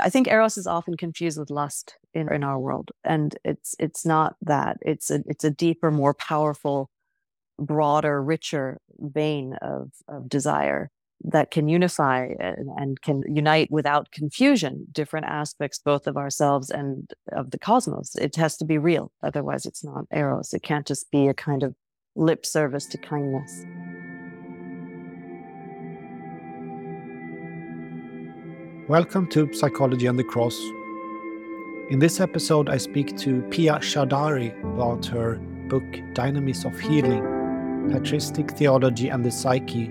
I 0.00 0.10
think 0.10 0.28
eros 0.28 0.58
is 0.58 0.66
often 0.66 0.96
confused 0.96 1.38
with 1.38 1.50
lust 1.50 1.96
in, 2.12 2.32
in 2.32 2.44
our 2.44 2.58
world, 2.58 2.90
and 3.04 3.36
it's 3.44 3.74
it's 3.78 4.04
not 4.04 4.36
that. 4.42 4.78
It's 4.82 5.10
a 5.10 5.22
it's 5.26 5.44
a 5.44 5.50
deeper, 5.50 5.90
more 5.90 6.14
powerful, 6.14 6.90
broader, 7.58 8.22
richer 8.22 8.78
vein 8.98 9.54
of 9.62 9.92
of 10.08 10.28
desire 10.28 10.90
that 11.22 11.50
can 11.50 11.68
unify 11.68 12.28
and, 12.38 12.68
and, 12.78 13.02
can 13.02 13.22
unite 13.28 13.70
without 13.70 14.10
confusion 14.10 14.86
different 14.90 15.26
aspects 15.26 15.78
both 15.78 16.06
of 16.06 16.16
ourselves 16.16 16.70
and 16.70 17.12
of 17.32 17.50
the 17.50 17.58
cosmos. 17.58 18.14
It 18.16 18.36
has 18.36 18.56
to 18.56 18.64
be 18.64 18.78
real, 18.78 19.12
otherwise 19.22 19.66
it's 19.66 19.84
not 19.84 20.06
eros. 20.12 20.54
It 20.54 20.62
can't 20.62 20.86
just 20.86 21.10
be 21.10 21.28
a 21.28 21.34
kind 21.34 21.62
of 21.62 21.74
lip 22.16 22.46
service 22.46 22.86
to 22.86 22.98
kindness. 22.98 23.64
Welcome 28.90 29.28
to 29.28 29.48
Psychology 29.52 30.06
and 30.06 30.18
the 30.18 30.24
Cross. 30.24 30.58
In 31.90 32.00
this 32.00 32.18
episode, 32.18 32.68
I 32.68 32.76
speak 32.76 33.16
to 33.18 33.40
Pia 33.42 33.74
Chaudhari 33.74 34.50
about 34.64 35.06
her 35.06 35.36
book 35.68 35.84
Dynamis 36.12 36.64
of 36.64 36.76
Healing 36.76 37.22
Patristic 37.92 38.50
Theology 38.50 39.08
and 39.08 39.24
the 39.24 39.30
Psyche, 39.30 39.86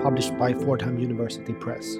published 0.00 0.38
by 0.38 0.54
Fordham 0.54 1.00
University 1.00 1.54
Press. 1.54 1.96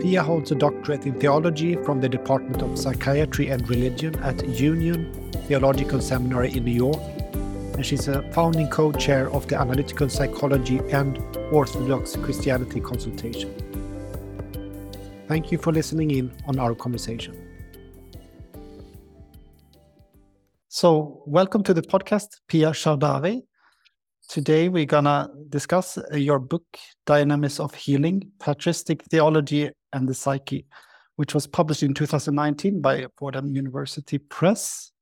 Pia 0.00 0.24
holds 0.24 0.50
a 0.50 0.56
doctorate 0.56 1.06
in 1.06 1.14
theology 1.20 1.76
from 1.84 2.00
the 2.00 2.08
Department 2.08 2.60
of 2.60 2.76
Psychiatry 2.76 3.50
and 3.50 3.70
Religion 3.70 4.16
at 4.24 4.44
Union 4.48 5.12
Theological 5.46 6.00
Seminary 6.00 6.50
in 6.56 6.64
New 6.64 6.72
York, 6.72 7.00
and 7.76 7.86
she's 7.86 8.08
a 8.08 8.22
founding 8.32 8.68
co 8.68 8.90
chair 8.90 9.30
of 9.30 9.46
the 9.46 9.56
Analytical 9.60 10.08
Psychology 10.08 10.80
and 10.90 11.18
Orthodox 11.52 12.16
Christianity 12.16 12.80
Consultation. 12.80 13.71
Thank 15.32 15.50
you 15.50 15.56
for 15.56 15.72
listening 15.72 16.10
in 16.10 16.30
on 16.46 16.58
our 16.58 16.74
conversation. 16.74 17.34
So, 20.68 21.22
welcome 21.26 21.62
to 21.62 21.72
the 21.72 21.80
podcast, 21.80 22.26
Pia 22.48 22.72
Chaudhari. 22.72 23.40
Today, 24.28 24.68
we're 24.68 24.84
going 24.84 25.04
to 25.04 25.30
discuss 25.48 25.96
uh, 25.96 26.16
your 26.16 26.38
book, 26.38 26.66
Dynamis 27.06 27.60
of 27.60 27.72
Healing 27.74 28.30
Patristic 28.40 29.04
Theology 29.04 29.70
and 29.94 30.06
the 30.06 30.12
Psyche, 30.12 30.66
which 31.16 31.32
was 31.32 31.46
published 31.46 31.82
in 31.82 31.94
2019 31.94 32.82
by 32.82 33.06
Fordham 33.16 33.56
University 33.56 34.18
Press. 34.18 34.92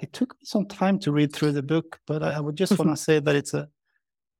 It 0.00 0.14
took 0.14 0.32
me 0.36 0.40
some 0.42 0.68
time 0.68 0.98
to 1.00 1.12
read 1.12 1.34
through 1.34 1.52
the 1.52 1.62
book, 1.62 2.00
but 2.06 2.22
I 2.22 2.40
would 2.40 2.56
just 2.56 2.78
want 2.78 2.92
to 2.92 2.96
say 3.08 3.20
that 3.20 3.36
it's 3.36 3.52
a 3.52 3.68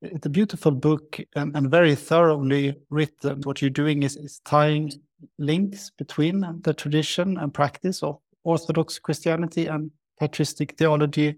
it's 0.01 0.25
a 0.25 0.29
beautiful 0.29 0.71
book 0.71 1.19
and, 1.35 1.55
and, 1.55 1.69
very 1.69 1.93
thoroughly 1.93 2.75
written. 2.89 3.39
What 3.43 3.61
you're 3.61 3.69
doing 3.69 4.01
is, 4.01 4.17
is 4.17 4.41
tying 4.43 4.91
links 5.37 5.91
between 5.97 6.45
the 6.61 6.73
tradition 6.73 7.37
and 7.37 7.53
practice 7.53 8.03
of 8.03 8.19
Orthodox 8.43 8.99
Christianity 8.99 9.67
and 9.67 9.91
patristic 10.19 10.77
theology 10.77 11.35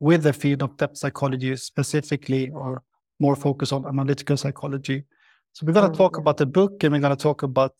with 0.00 0.22
the 0.22 0.32
field 0.32 0.62
of 0.62 0.76
depth 0.76 0.98
psychology 0.98 1.56
specifically, 1.56 2.50
or 2.50 2.82
more 3.20 3.36
focus 3.36 3.72
on 3.72 3.86
analytical 3.86 4.36
psychology. 4.36 5.04
So 5.52 5.64
we're 5.66 5.72
going 5.72 5.90
to 5.90 5.96
oh, 5.96 5.98
talk 5.98 6.16
about 6.18 6.36
the 6.36 6.46
book 6.46 6.82
and 6.82 6.92
we're 6.92 7.00
going 7.00 7.16
to 7.16 7.22
talk 7.22 7.42
about 7.42 7.74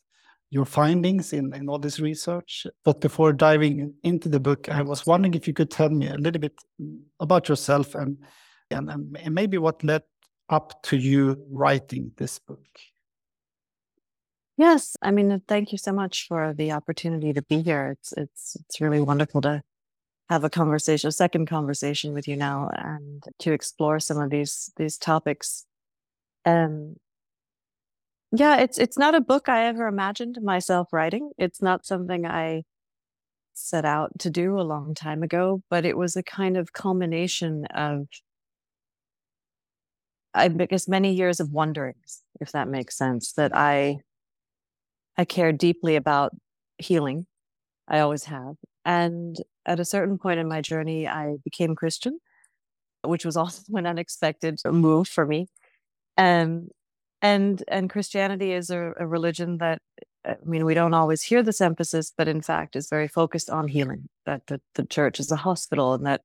your 0.50 0.64
findings 0.64 1.32
in, 1.32 1.52
in 1.54 1.68
all 1.68 1.78
this 1.78 1.98
research. 1.98 2.66
But 2.84 3.00
before 3.00 3.32
diving 3.32 3.92
into 4.04 4.28
the 4.28 4.38
book, 4.38 4.68
I 4.68 4.82
was 4.82 5.04
wondering 5.04 5.34
if 5.34 5.48
you 5.48 5.54
could 5.54 5.70
tell 5.70 5.90
me 5.90 6.06
a 6.08 6.14
little 6.16 6.40
bit 6.40 6.54
about 7.20 7.48
yourself 7.48 7.94
and 7.94 8.16
and, 8.70 8.90
and 8.90 9.34
maybe 9.34 9.58
what 9.58 9.84
led 9.84 10.02
up 10.48 10.82
to 10.84 10.96
you 10.96 11.36
writing 11.50 12.12
this 12.16 12.38
book. 12.38 12.66
Yes, 14.56 14.96
I 15.02 15.10
mean, 15.10 15.42
thank 15.48 15.72
you 15.72 15.78
so 15.78 15.92
much 15.92 16.26
for 16.28 16.54
the 16.54 16.72
opportunity 16.72 17.32
to 17.32 17.42
be 17.42 17.62
here. 17.62 17.96
It's 17.98 18.12
it's 18.16 18.56
it's 18.56 18.80
really 18.80 19.00
wonderful 19.00 19.40
to 19.42 19.62
have 20.30 20.44
a 20.44 20.50
conversation, 20.50 21.08
a 21.08 21.12
second 21.12 21.46
conversation 21.46 22.14
with 22.14 22.28
you 22.28 22.36
now, 22.36 22.70
and 22.74 23.24
to 23.40 23.52
explore 23.52 24.00
some 24.00 24.18
of 24.20 24.30
these 24.30 24.72
these 24.76 24.98
topics. 24.98 25.66
Um, 26.46 26.96
yeah, 28.32 28.56
it's 28.58 28.78
it's 28.78 28.98
not 28.98 29.14
a 29.14 29.20
book 29.20 29.48
I 29.48 29.66
ever 29.66 29.86
imagined 29.86 30.38
myself 30.42 30.92
writing. 30.92 31.30
It's 31.38 31.62
not 31.62 31.86
something 31.86 32.26
I 32.26 32.64
set 33.54 33.84
out 33.84 34.18
to 34.20 34.30
do 34.30 34.58
a 34.60 34.62
long 34.62 34.94
time 34.94 35.22
ago, 35.22 35.62
but 35.70 35.84
it 35.86 35.96
was 35.98 36.16
a 36.16 36.22
kind 36.24 36.56
of 36.56 36.72
culmination 36.74 37.66
of 37.66 38.08
I 40.34 40.48
guess 40.48 40.88
many 40.88 41.12
years 41.14 41.40
of 41.40 41.52
wonderings, 41.52 42.22
if 42.40 42.52
that 42.52 42.68
makes 42.68 42.96
sense, 42.96 43.32
that 43.32 43.54
I 43.54 43.98
I 45.16 45.24
care 45.24 45.52
deeply 45.52 45.96
about 45.96 46.32
healing. 46.78 47.26
I 47.88 48.00
always 48.00 48.24
have. 48.24 48.56
And 48.84 49.36
at 49.66 49.80
a 49.80 49.84
certain 49.84 50.18
point 50.18 50.40
in 50.40 50.48
my 50.48 50.60
journey, 50.60 51.06
I 51.06 51.36
became 51.44 51.74
Christian, 51.74 52.18
which 53.02 53.24
was 53.24 53.36
also 53.36 53.62
an 53.74 53.86
unexpected 53.86 54.60
move 54.64 55.08
for 55.08 55.26
me. 55.26 55.46
Um, 56.16 56.68
and 57.22 57.62
and 57.68 57.88
Christianity 57.88 58.52
is 58.52 58.70
a, 58.70 58.92
a 58.98 59.06
religion 59.06 59.58
that 59.58 59.78
I 60.26 60.36
mean, 60.44 60.64
we 60.64 60.74
don't 60.74 60.94
always 60.94 61.22
hear 61.22 61.42
this 61.42 61.60
emphasis, 61.60 62.12
but 62.16 62.28
in 62.28 62.40
fact 62.40 62.76
is 62.76 62.88
very 62.88 63.08
focused 63.08 63.50
on 63.50 63.68
healing, 63.68 64.08
that 64.26 64.46
the, 64.46 64.60
the 64.74 64.84
church 64.84 65.20
is 65.20 65.30
a 65.30 65.36
hospital 65.36 65.92
and 65.94 66.06
that 66.06 66.22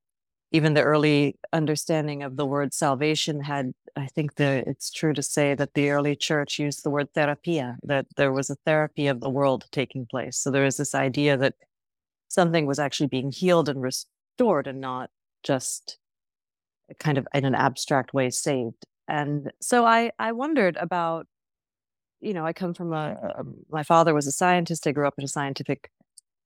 even 0.52 0.74
the 0.74 0.84
early 0.84 1.36
understanding 1.54 2.24
of 2.24 2.36
the 2.36 2.46
word 2.46 2.74
salvation 2.74 3.42
had 3.42 3.74
i 3.96 4.08
think 4.08 4.36
that 4.36 4.68
it's 4.68 4.92
true 4.92 5.14
to 5.14 5.22
say 5.22 5.56
that 5.56 5.74
the 5.74 5.90
early 5.90 6.16
church 6.16 6.60
used 6.60 6.84
the 6.84 6.90
word 6.90 7.08
therapia 7.14 7.78
that 7.84 8.06
there 8.18 8.32
was 8.32 8.50
a 8.50 8.56
therapy 8.66 9.08
of 9.08 9.20
the 9.20 9.30
world 9.30 9.66
taking 9.72 10.06
place. 10.06 10.38
So 10.38 10.52
there 10.52 10.66
is 10.66 10.78
this 10.78 10.96
idea 10.96 11.38
that 11.38 11.56
something 12.28 12.66
was 12.66 12.80
actually 12.80 13.08
being 13.08 13.32
healed 13.32 13.70
and 13.70 13.82
restored 13.82 14.68
and 14.68 14.80
not 14.80 15.10
just 15.44 15.98
kind 17.00 17.18
of 17.18 17.28
in 17.34 17.46
an 17.46 17.56
abstract 17.56 18.14
way 18.14 18.30
saved. 18.30 18.86
And 19.08 19.52
so 19.62 19.86
i 19.86 20.12
i 20.20 20.32
wondered 20.32 20.78
about 20.78 21.28
you 22.22 22.34
know 22.34 22.46
i 22.46 22.54
come 22.54 22.74
from 22.74 22.94
a, 22.94 23.18
a 23.24 23.40
um, 23.40 23.56
my 23.70 23.84
father 23.84 24.14
was 24.14 24.28
a 24.28 24.32
scientist. 24.32 24.88
I 24.88 24.92
grew 24.92 25.08
up 25.08 25.16
in 25.18 25.24
a 25.24 25.28
scientific 25.28 25.90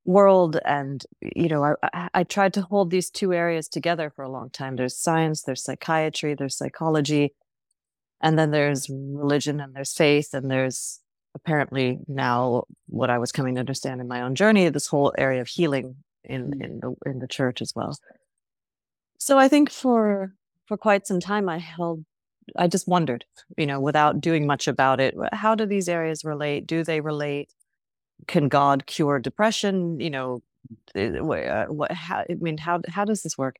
world 0.06 0.58
and 0.66 1.06
you 1.22 1.48
know 1.48 1.76
I, 1.82 2.10
I 2.14 2.24
tried 2.24 2.54
to 2.56 2.62
hold 2.62 2.92
these 2.92 3.10
two 3.10 3.34
areas 3.34 3.68
together 3.70 4.12
for 4.14 4.24
a 4.24 4.30
long 4.30 4.50
time. 4.50 4.76
There's 4.76 4.98
science 4.98 5.44
there's 5.44 5.64
psychiatry 5.64 6.36
there's 6.36 6.58
psychology 6.58 7.34
and 8.22 8.38
then 8.38 8.52
there's 8.52 8.90
religion 8.90 9.60
and 9.60 9.76
there's 9.76 9.94
faith 9.94 10.34
and 10.34 10.50
there's 10.50 11.00
apparently 11.36 12.00
now 12.08 12.64
what 12.88 13.10
i 13.10 13.18
was 13.18 13.32
coming 13.32 13.56
to 13.56 13.60
understand 13.60 14.00
in 14.00 14.08
my 14.08 14.22
own 14.22 14.36
journey 14.36 14.70
this 14.70 14.88
whole 14.88 15.12
area 15.18 15.42
of 15.42 15.48
healing 15.48 15.96
in 16.24 16.52
mm. 16.52 16.64
in 16.64 16.80
the 16.80 16.96
in 17.06 17.20
the 17.20 17.28
church 17.28 17.62
as 17.62 17.74
well. 17.76 17.98
So 19.20 19.38
i 19.38 19.48
think 19.48 19.70
for 19.70 20.34
for 20.68 20.78
quite 20.78 21.08
some 21.08 21.20
time 21.20 21.50
i 21.50 21.58
held 21.58 22.06
i 22.58 22.68
just 22.68 22.88
wondered 22.88 23.26
you 23.58 23.66
know 23.66 23.80
without 23.80 24.22
doing 24.22 24.46
much 24.46 24.68
about 24.68 25.00
it 25.00 25.16
how 25.32 25.56
do 25.56 25.66
these 25.66 25.90
areas 25.90 26.24
relate? 26.24 26.68
Do 26.68 26.84
they 26.84 27.02
relate 27.02 27.50
can 28.28 28.48
God 28.48 28.86
cure 28.86 29.20
depression? 29.20 30.00
You 30.00 30.10
know, 30.10 30.44
eh, 30.96 31.18
uh, 31.18 31.66
what, 31.66 31.92
how, 31.92 32.26
I 32.30 32.36
mean, 32.40 32.58
how, 32.58 32.82
how 32.88 33.06
does 33.06 33.22
this 33.24 33.38
work? 33.38 33.58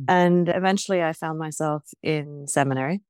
Mm. 0.00 0.04
And 0.08 0.48
eventually 0.48 1.02
I 1.02 1.12
found 1.12 1.38
myself 1.38 1.84
in 2.02 2.46
seminary 2.48 3.02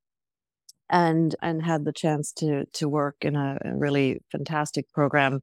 and, 0.91 1.35
and 1.43 1.65
had 1.65 1.85
the 1.85 1.93
chance 1.93 2.33
to, 2.35 2.67
to 2.75 2.89
work 2.89 3.17
in 3.23 3.37
a, 3.37 3.59
a 3.65 3.77
really 3.77 4.21
fantastic 4.31 4.91
program 4.93 5.41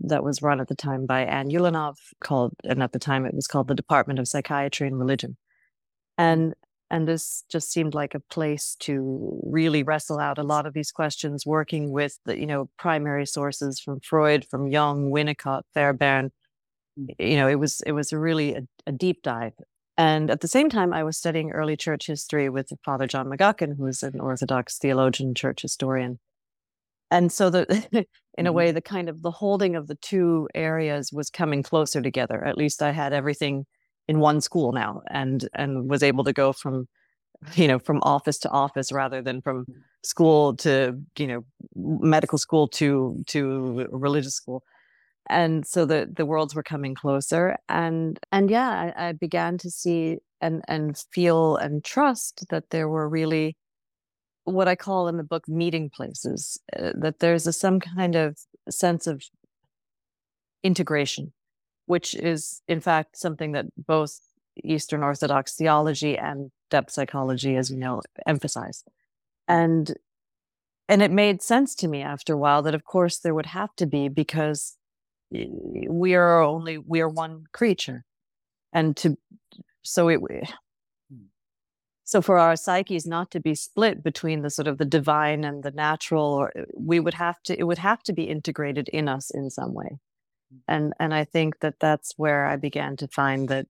that 0.00 0.22
was 0.22 0.42
run 0.42 0.60
at 0.60 0.68
the 0.68 0.74
time 0.74 1.06
by 1.06 1.24
Ann 1.24 1.48
Ulanov 1.48 1.96
called, 2.20 2.52
and 2.64 2.82
at 2.82 2.92
the 2.92 2.98
time 2.98 3.24
it 3.24 3.34
was 3.34 3.46
called 3.46 3.68
the 3.68 3.74
Department 3.74 4.18
of 4.18 4.28
Psychiatry 4.28 4.86
and 4.86 4.98
Religion. 4.98 5.36
And 6.18 6.54
and 6.90 7.08
this 7.08 7.44
just 7.50 7.70
seemed 7.72 7.94
like 7.94 8.14
a 8.14 8.20
place 8.20 8.76
to 8.80 9.40
really 9.44 9.82
wrestle 9.82 10.18
out 10.18 10.38
a 10.38 10.42
lot 10.42 10.66
of 10.66 10.74
these 10.74 10.92
questions 10.92 11.44
working 11.44 11.90
with 11.90 12.18
the 12.24 12.38
you 12.38 12.46
know 12.46 12.68
primary 12.78 13.26
sources 13.26 13.80
from 13.80 14.00
freud 14.00 14.44
from 14.50 14.68
jung 14.68 15.10
winnicott 15.10 15.62
fairbairn 15.74 16.30
mm. 16.98 17.14
you 17.18 17.36
know 17.36 17.48
it 17.48 17.56
was 17.56 17.80
it 17.82 17.92
was 17.92 18.12
really 18.12 18.54
a, 18.54 18.62
a 18.86 18.92
deep 18.92 19.22
dive 19.22 19.54
and 19.96 20.30
at 20.30 20.40
the 20.40 20.48
same 20.48 20.68
time 20.68 20.92
i 20.92 21.02
was 21.02 21.16
studying 21.16 21.50
early 21.52 21.76
church 21.76 22.06
history 22.06 22.48
with 22.48 22.70
father 22.84 23.06
john 23.06 23.26
mcguckin 23.26 23.76
who's 23.76 24.02
an 24.02 24.20
orthodox 24.20 24.78
theologian 24.78 25.34
church 25.34 25.62
historian 25.62 26.18
and 27.10 27.30
so 27.32 27.50
the 27.50 27.66
in 28.38 28.46
a 28.46 28.50
mm-hmm. 28.50 28.56
way 28.56 28.72
the 28.72 28.80
kind 28.80 29.08
of 29.08 29.22
the 29.22 29.30
holding 29.30 29.76
of 29.76 29.86
the 29.86 29.94
two 29.96 30.48
areas 30.54 31.12
was 31.12 31.30
coming 31.30 31.62
closer 31.62 32.00
together 32.00 32.44
at 32.44 32.58
least 32.58 32.82
i 32.82 32.92
had 32.92 33.12
everything 33.12 33.66
in 34.08 34.20
one 34.20 34.40
school 34.40 34.72
now 34.72 35.02
and 35.10 35.48
and 35.54 35.88
was 35.90 36.02
able 36.02 36.24
to 36.24 36.32
go 36.32 36.52
from 36.52 36.88
you 37.54 37.68
know 37.68 37.78
from 37.78 38.00
office 38.02 38.38
to 38.38 38.50
office 38.50 38.92
rather 38.92 39.22
than 39.22 39.40
from 39.42 39.66
school 40.02 40.56
to 40.56 41.00
you 41.18 41.26
know 41.26 41.44
medical 41.74 42.38
school 42.38 42.68
to 42.68 43.22
to 43.26 43.86
religious 43.90 44.34
school. 44.34 44.62
And 45.28 45.66
so 45.66 45.84
the 45.84 46.08
the 46.14 46.26
worlds 46.26 46.54
were 46.54 46.62
coming 46.62 46.94
closer 46.94 47.56
and 47.68 48.18
and 48.30 48.50
yeah 48.50 48.92
I, 48.96 49.08
I 49.08 49.12
began 49.12 49.58
to 49.58 49.70
see 49.70 50.18
and 50.40 50.62
and 50.68 50.96
feel 51.12 51.56
and 51.56 51.84
trust 51.84 52.46
that 52.50 52.70
there 52.70 52.88
were 52.88 53.08
really 53.08 53.56
what 54.46 54.68
I 54.68 54.76
call 54.76 55.08
in 55.08 55.16
the 55.16 55.24
book 55.24 55.48
meeting 55.48 55.90
places, 55.90 56.58
uh, 56.78 56.92
that 56.94 57.18
there's 57.18 57.46
a, 57.48 57.52
some 57.52 57.80
kind 57.80 58.14
of 58.14 58.38
sense 58.70 59.08
of 59.08 59.22
integration, 60.62 61.32
which 61.86 62.14
is 62.14 62.62
in 62.68 62.80
fact 62.80 63.16
something 63.16 63.52
that 63.52 63.66
both 63.76 64.20
Eastern 64.62 65.02
Orthodox 65.02 65.54
theology 65.54 66.16
and 66.16 66.50
depth 66.70 66.90
psychology, 66.90 67.56
as 67.56 67.70
you 67.70 67.76
know, 67.76 68.02
emphasize. 68.26 68.84
And 69.48 69.94
and 70.88 71.02
it 71.02 71.10
made 71.10 71.42
sense 71.42 71.74
to 71.76 71.88
me 71.88 72.02
after 72.02 72.34
a 72.34 72.36
while 72.36 72.62
that 72.62 72.74
of 72.74 72.84
course 72.84 73.18
there 73.18 73.34
would 73.34 73.46
have 73.46 73.74
to 73.76 73.86
be 73.86 74.08
because 74.08 74.76
we 75.30 76.14
are 76.14 76.42
only 76.42 76.78
we 76.78 77.00
are 77.00 77.08
one 77.08 77.44
creature 77.52 78.04
and 78.72 78.96
to 78.96 79.16
so 79.82 80.08
it 80.08 80.20
hmm. 80.20 81.24
so 82.04 82.22
for 82.22 82.38
our 82.38 82.56
psyches 82.56 83.06
not 83.06 83.30
to 83.32 83.40
be 83.40 83.54
split 83.54 84.02
between 84.02 84.42
the 84.42 84.50
sort 84.50 84.68
of 84.68 84.78
the 84.78 84.84
divine 84.84 85.44
and 85.44 85.64
the 85.64 85.72
natural 85.72 86.24
or 86.24 86.52
we 86.74 87.00
would 87.00 87.14
have 87.14 87.42
to 87.42 87.58
it 87.58 87.64
would 87.64 87.78
have 87.78 88.02
to 88.04 88.12
be 88.12 88.24
integrated 88.24 88.88
in 88.88 89.08
us 89.08 89.30
in 89.30 89.50
some 89.50 89.74
way. 89.74 89.98
And 90.68 90.92
and 90.98 91.14
i 91.14 91.24
think 91.24 91.60
that 91.60 91.80
that's 91.80 92.14
where 92.16 92.46
i 92.46 92.56
began 92.56 92.96
to 92.96 93.08
find 93.08 93.48
that 93.48 93.66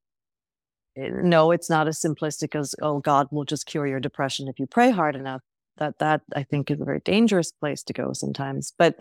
eh, 0.96 1.10
no 1.22 1.50
it's 1.50 1.70
not 1.70 1.88
as 1.88 1.98
simplistic 1.98 2.58
as 2.58 2.74
oh 2.82 2.98
god 2.98 3.26
will 3.30 3.44
just 3.44 3.66
cure 3.66 3.86
your 3.86 4.00
depression 4.00 4.48
if 4.48 4.58
you 4.58 4.66
pray 4.66 4.90
hard 4.90 5.16
enough. 5.16 5.42
That 5.78 5.98
that 5.98 6.22
i 6.34 6.42
think 6.42 6.70
is 6.70 6.80
a 6.80 6.84
very 6.84 7.00
dangerous 7.00 7.52
place 7.52 7.82
to 7.84 7.92
go 7.92 8.12
sometimes. 8.12 8.72
But 8.78 8.96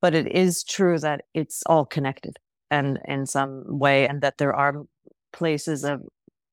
but 0.00 0.14
it 0.14 0.28
is 0.28 0.64
true 0.64 0.98
that 1.00 1.22
it's 1.34 1.62
all 1.66 1.84
connected 1.84 2.38
and 2.70 2.98
in 3.06 3.26
some 3.26 3.64
way 3.66 4.06
and 4.06 4.20
that 4.22 4.38
there 4.38 4.54
are 4.54 4.84
places 5.32 5.84
of 5.84 6.02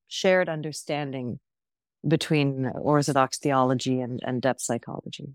shared 0.08 0.48
understanding 0.48 1.38
between 2.06 2.66
orthodox 2.74 3.38
theology 3.38 4.00
and, 4.00 4.20
and 4.24 4.42
depth 4.42 4.60
psychology 4.60 5.28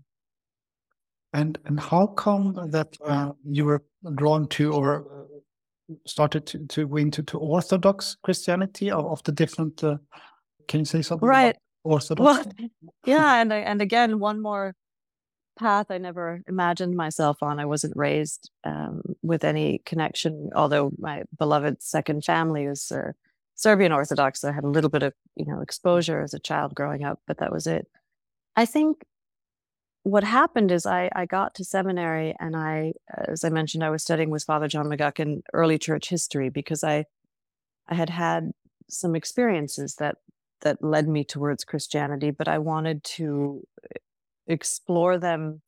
and 1.32 1.58
and 1.64 1.80
how 1.80 2.06
come 2.06 2.54
that 2.70 2.96
uh, 3.04 3.32
you 3.44 3.64
were 3.64 3.82
drawn 4.14 4.46
to 4.48 4.72
or 4.72 5.00
uh, 5.00 5.94
started 6.06 6.46
to, 6.46 6.66
to 6.66 6.86
go 6.86 6.96
into 6.96 7.22
to 7.22 7.38
orthodox 7.38 8.16
christianity 8.22 8.90
of, 8.90 9.04
of 9.06 9.22
the 9.24 9.32
different 9.32 9.82
uh, 9.84 9.96
can 10.68 10.80
you 10.80 10.86
say 10.86 11.02
something 11.02 11.28
right 11.28 11.56
orthodox 11.84 12.20
well 12.20 12.70
yeah 13.06 13.40
and 13.40 13.52
and 13.52 13.82
again 13.82 14.18
one 14.18 14.40
more 14.40 14.74
path 15.58 15.90
I 15.90 15.98
never 15.98 16.42
imagined 16.48 16.96
myself 16.96 17.42
on. 17.42 17.60
I 17.60 17.66
wasn't 17.66 17.96
raised 17.96 18.50
um, 18.64 19.02
with 19.22 19.44
any 19.44 19.80
connection, 19.84 20.50
although 20.54 20.92
my 20.98 21.24
beloved 21.38 21.82
second 21.82 22.24
family 22.24 22.64
is 22.64 22.90
uh, 22.90 23.12
Serbian 23.54 23.92
Orthodox. 23.92 24.40
So 24.40 24.48
I 24.48 24.52
had 24.52 24.64
a 24.64 24.68
little 24.68 24.90
bit 24.90 25.02
of 25.02 25.12
you 25.36 25.46
know 25.46 25.60
exposure 25.60 26.20
as 26.20 26.34
a 26.34 26.38
child 26.38 26.74
growing 26.74 27.04
up, 27.04 27.20
but 27.26 27.38
that 27.38 27.52
was 27.52 27.66
it. 27.66 27.86
I 28.56 28.66
think 28.66 29.04
what 30.04 30.24
happened 30.24 30.72
is 30.72 30.84
I, 30.84 31.08
I 31.14 31.26
got 31.26 31.54
to 31.54 31.64
seminary 31.64 32.34
and 32.40 32.56
I, 32.56 32.94
as 33.28 33.44
I 33.44 33.50
mentioned, 33.50 33.84
I 33.84 33.90
was 33.90 34.02
studying 34.02 34.30
with 34.30 34.42
Father 34.42 34.66
John 34.66 34.86
McGuckin 34.86 35.42
early 35.52 35.78
church 35.78 36.08
history 36.08 36.48
because 36.48 36.82
I 36.82 37.04
I 37.88 37.94
had 37.94 38.10
had 38.10 38.52
some 38.88 39.14
experiences 39.14 39.96
that 39.96 40.16
that 40.62 40.82
led 40.82 41.08
me 41.08 41.24
towards 41.24 41.64
Christianity, 41.64 42.30
but 42.30 42.48
I 42.48 42.58
wanted 42.58 43.02
to 43.04 43.66
eh, 43.94 43.98
explore 44.46 45.18
them. 45.18 45.62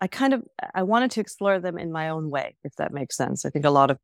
I 0.00 0.06
kind 0.06 0.34
of 0.34 0.42
i 0.74 0.82
wanted 0.82 1.10
to 1.12 1.20
explore 1.20 1.58
them 1.58 1.78
in 1.78 1.90
my 1.90 2.10
own 2.10 2.30
way 2.30 2.56
if 2.64 2.76
that 2.76 2.92
makes 2.92 3.16
sense. 3.16 3.44
I 3.44 3.50
think 3.50 3.64
a 3.64 3.70
lot 3.70 3.90
of 3.90 3.98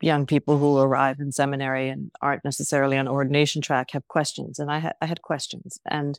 young 0.00 0.26
people 0.26 0.58
who 0.58 0.78
arrive 0.78 1.20
in 1.20 1.32
seminary 1.32 1.88
and 1.88 2.10
aren't 2.20 2.44
necessarily 2.44 2.96
on 2.98 3.08
ordination 3.08 3.62
track 3.62 3.92
have 3.92 4.06
questions 4.08 4.58
and 4.58 4.68
i 4.68 4.78
had 4.78 4.94
i 5.00 5.06
had 5.06 5.22
questions 5.22 5.78
and 5.88 6.18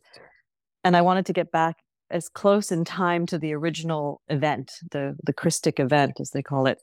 and 0.86 0.95
i 0.95 1.01
wanted 1.01 1.25
to 1.25 1.33
get 1.33 1.51
back 1.51 1.75
as 2.13 2.30
close 2.30 2.71
in 2.71 2.86
time 2.86 3.25
to 3.25 3.38
the 3.38 3.54
original 3.54 4.21
event 4.30 4.74
the 4.92 5.15
the 5.24 5.33
christic 5.33 5.80
event 5.80 6.19
as 6.19 6.31
they 6.31 6.42
call 6.42 6.65
it 6.68 6.81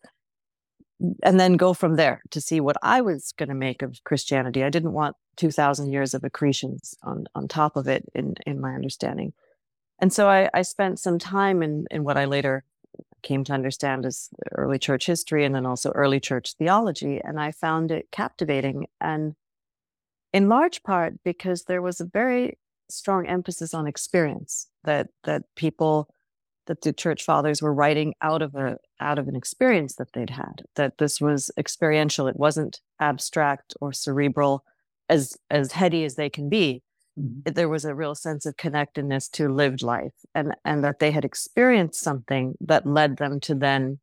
and 1.22 1.40
then 1.40 1.56
go 1.56 1.72
from 1.72 1.96
there 1.96 2.20
to 2.30 2.40
see 2.40 2.60
what 2.60 2.76
i 2.82 3.00
was 3.00 3.32
going 3.38 3.48
to 3.48 3.54
make 3.54 3.80
of 3.80 3.98
christianity 4.04 4.62
i 4.62 4.68
didn't 4.68 4.92
want 4.92 5.16
2000 5.36 5.90
years 5.90 6.12
of 6.12 6.22
accretions 6.22 6.94
on 7.02 7.24
on 7.34 7.48
top 7.48 7.76
of 7.76 7.88
it 7.88 8.04
in 8.14 8.34
in 8.46 8.60
my 8.60 8.74
understanding 8.74 9.32
and 10.00 10.12
so 10.12 10.28
I, 10.28 10.48
I 10.54 10.62
spent 10.62 10.98
some 10.98 11.18
time 11.18 11.62
in, 11.62 11.86
in 11.90 12.04
what 12.04 12.16
I 12.16 12.24
later 12.24 12.64
came 13.22 13.44
to 13.44 13.52
understand 13.52 14.06
as 14.06 14.30
early 14.52 14.78
church 14.78 15.06
history 15.06 15.44
and 15.44 15.54
then 15.54 15.66
also 15.66 15.90
early 15.90 16.20
church 16.20 16.54
theology. 16.54 17.20
And 17.22 17.38
I 17.38 17.52
found 17.52 17.90
it 17.90 18.08
captivating. 18.10 18.86
And 19.00 19.34
in 20.32 20.48
large 20.48 20.82
part 20.82 21.22
because 21.22 21.64
there 21.64 21.82
was 21.82 22.00
a 22.00 22.06
very 22.06 22.58
strong 22.90 23.26
emphasis 23.26 23.74
on 23.74 23.86
experience 23.86 24.68
that 24.84 25.08
that 25.24 25.42
people 25.56 26.08
that 26.66 26.82
the 26.82 26.92
church 26.92 27.24
fathers 27.24 27.60
were 27.60 27.74
writing 27.74 28.14
out 28.22 28.42
of 28.42 28.54
a 28.54 28.76
out 29.00 29.18
of 29.18 29.26
an 29.26 29.34
experience 29.34 29.96
that 29.96 30.12
they'd 30.12 30.30
had 30.30 30.62
that 30.76 30.98
this 30.98 31.20
was 31.20 31.50
experiential. 31.58 32.28
It 32.28 32.38
wasn't 32.38 32.80
abstract 33.00 33.74
or 33.80 33.92
cerebral 33.92 34.64
as 35.08 35.36
as 35.50 35.72
heady 35.72 36.04
as 36.04 36.14
they 36.14 36.30
can 36.30 36.48
be. 36.48 36.82
Mm-hmm. 37.18 37.54
there 37.54 37.68
was 37.68 37.84
a 37.84 37.94
real 37.94 38.14
sense 38.14 38.46
of 38.46 38.56
connectedness 38.56 39.28
to 39.30 39.48
lived 39.48 39.82
life 39.82 40.14
and 40.32 40.54
and 40.64 40.84
that 40.84 41.00
they 41.00 41.10
had 41.10 41.24
experienced 41.24 42.00
something 42.00 42.54
that 42.60 42.86
led 42.86 43.16
them 43.16 43.40
to 43.40 43.54
then 43.56 43.98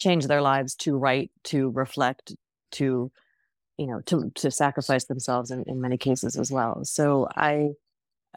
change 0.00 0.26
their 0.26 0.42
lives 0.42 0.74
to 0.74 0.98
write 0.98 1.30
to 1.44 1.70
reflect 1.70 2.34
to 2.72 3.12
you 3.78 3.86
know 3.86 4.00
to 4.06 4.32
to 4.34 4.50
sacrifice 4.50 5.04
themselves 5.04 5.52
in, 5.52 5.62
in 5.68 5.80
many 5.80 5.96
cases 5.96 6.36
as 6.36 6.50
well. 6.50 6.84
So 6.84 7.28
i 7.36 7.70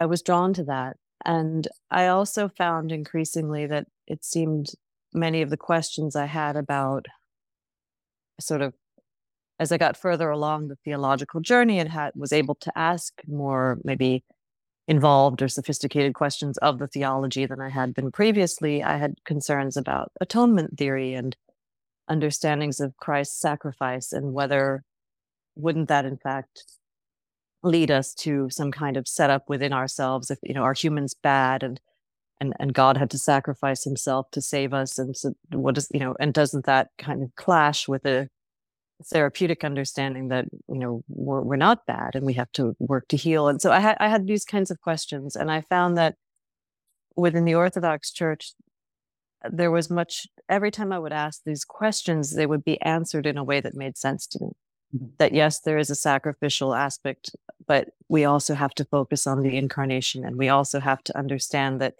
i 0.00 0.06
was 0.06 0.22
drawn 0.22 0.52
to 0.54 0.64
that. 0.64 0.96
And 1.24 1.68
i 1.90 2.06
also 2.06 2.48
found 2.48 2.92
increasingly 2.92 3.66
that 3.66 3.86
it 4.06 4.24
seemed 4.24 4.72
many 5.12 5.42
of 5.42 5.50
the 5.50 5.56
questions 5.56 6.16
i 6.16 6.26
had 6.26 6.56
about 6.56 7.06
sort 8.40 8.62
of 8.62 8.74
as 9.60 9.70
I 9.70 9.76
got 9.76 9.96
further 9.96 10.30
along 10.30 10.68
the 10.68 10.78
theological 10.84 11.40
journey 11.40 11.78
and 11.78 11.88
had 11.90 12.12
was 12.16 12.32
able 12.32 12.54
to 12.56 12.72
ask 12.76 13.12
more 13.28 13.78
maybe 13.84 14.24
involved 14.88 15.42
or 15.42 15.48
sophisticated 15.48 16.14
questions 16.14 16.56
of 16.58 16.78
the 16.78 16.88
theology 16.88 17.44
than 17.44 17.60
I 17.60 17.68
had 17.68 17.94
been 17.94 18.10
previously, 18.10 18.82
I 18.82 18.96
had 18.96 19.22
concerns 19.24 19.76
about 19.76 20.10
atonement 20.20 20.78
theory 20.78 21.12
and 21.14 21.36
understandings 22.08 22.80
of 22.80 22.96
Christ's 22.96 23.38
sacrifice 23.38 24.12
and 24.12 24.32
whether 24.32 24.82
wouldn't 25.54 25.88
that 25.88 26.06
in 26.06 26.16
fact 26.16 26.64
lead 27.62 27.90
us 27.90 28.14
to 28.14 28.48
some 28.50 28.70
kind 28.72 28.96
of 28.96 29.06
setup 29.06 29.48
within 29.48 29.72
ourselves 29.72 30.30
if 30.30 30.38
you 30.42 30.54
know 30.54 30.62
are 30.62 30.74
humans 30.74 31.14
bad 31.22 31.62
and 31.62 31.80
and 32.40 32.54
and 32.58 32.72
God 32.72 32.96
had 32.96 33.10
to 33.10 33.18
sacrifice 33.18 33.84
himself 33.84 34.30
to 34.32 34.40
save 34.40 34.72
us 34.72 34.98
and 34.98 35.16
so 35.16 35.34
what 35.52 35.76
is 35.76 35.88
you 35.92 36.00
know 36.00 36.14
and 36.18 36.32
doesn't 36.32 36.66
that 36.66 36.88
kind 36.98 37.22
of 37.22 37.34
clash 37.36 37.86
with 37.86 38.06
a 38.06 38.28
therapeutic 39.06 39.64
understanding 39.64 40.28
that 40.28 40.46
you 40.68 40.78
know 40.78 41.02
we're, 41.08 41.40
we're 41.40 41.56
not 41.56 41.86
bad 41.86 42.14
and 42.14 42.26
we 42.26 42.34
have 42.34 42.52
to 42.52 42.74
work 42.78 43.08
to 43.08 43.16
heal 43.16 43.48
and 43.48 43.62
so 43.62 43.70
i 43.72 43.80
had 43.80 43.96
i 43.98 44.08
had 44.08 44.26
these 44.26 44.44
kinds 44.44 44.70
of 44.70 44.80
questions 44.80 45.36
and 45.36 45.50
i 45.50 45.62
found 45.62 45.96
that 45.96 46.16
within 47.16 47.46
the 47.46 47.54
orthodox 47.54 48.12
church 48.12 48.52
there 49.50 49.70
was 49.70 49.88
much 49.88 50.26
every 50.50 50.70
time 50.70 50.92
i 50.92 50.98
would 50.98 51.12
ask 51.14 51.40
these 51.44 51.64
questions 51.64 52.34
they 52.34 52.44
would 52.44 52.62
be 52.62 52.80
answered 52.82 53.26
in 53.26 53.38
a 53.38 53.44
way 53.44 53.60
that 53.60 53.74
made 53.74 53.96
sense 53.96 54.26
to 54.26 54.38
me. 54.42 54.50
Mm-hmm. 54.94 55.06
that 55.18 55.32
yes 55.32 55.60
there 55.60 55.78
is 55.78 55.88
a 55.88 55.94
sacrificial 55.94 56.74
aspect 56.74 57.30
but 57.64 57.90
we 58.08 58.24
also 58.24 58.54
have 58.54 58.74
to 58.74 58.84
focus 58.84 59.24
on 59.24 59.42
the 59.42 59.56
incarnation 59.56 60.24
and 60.24 60.34
we 60.34 60.48
also 60.48 60.80
have 60.80 61.04
to 61.04 61.16
understand 61.16 61.80
that 61.80 61.94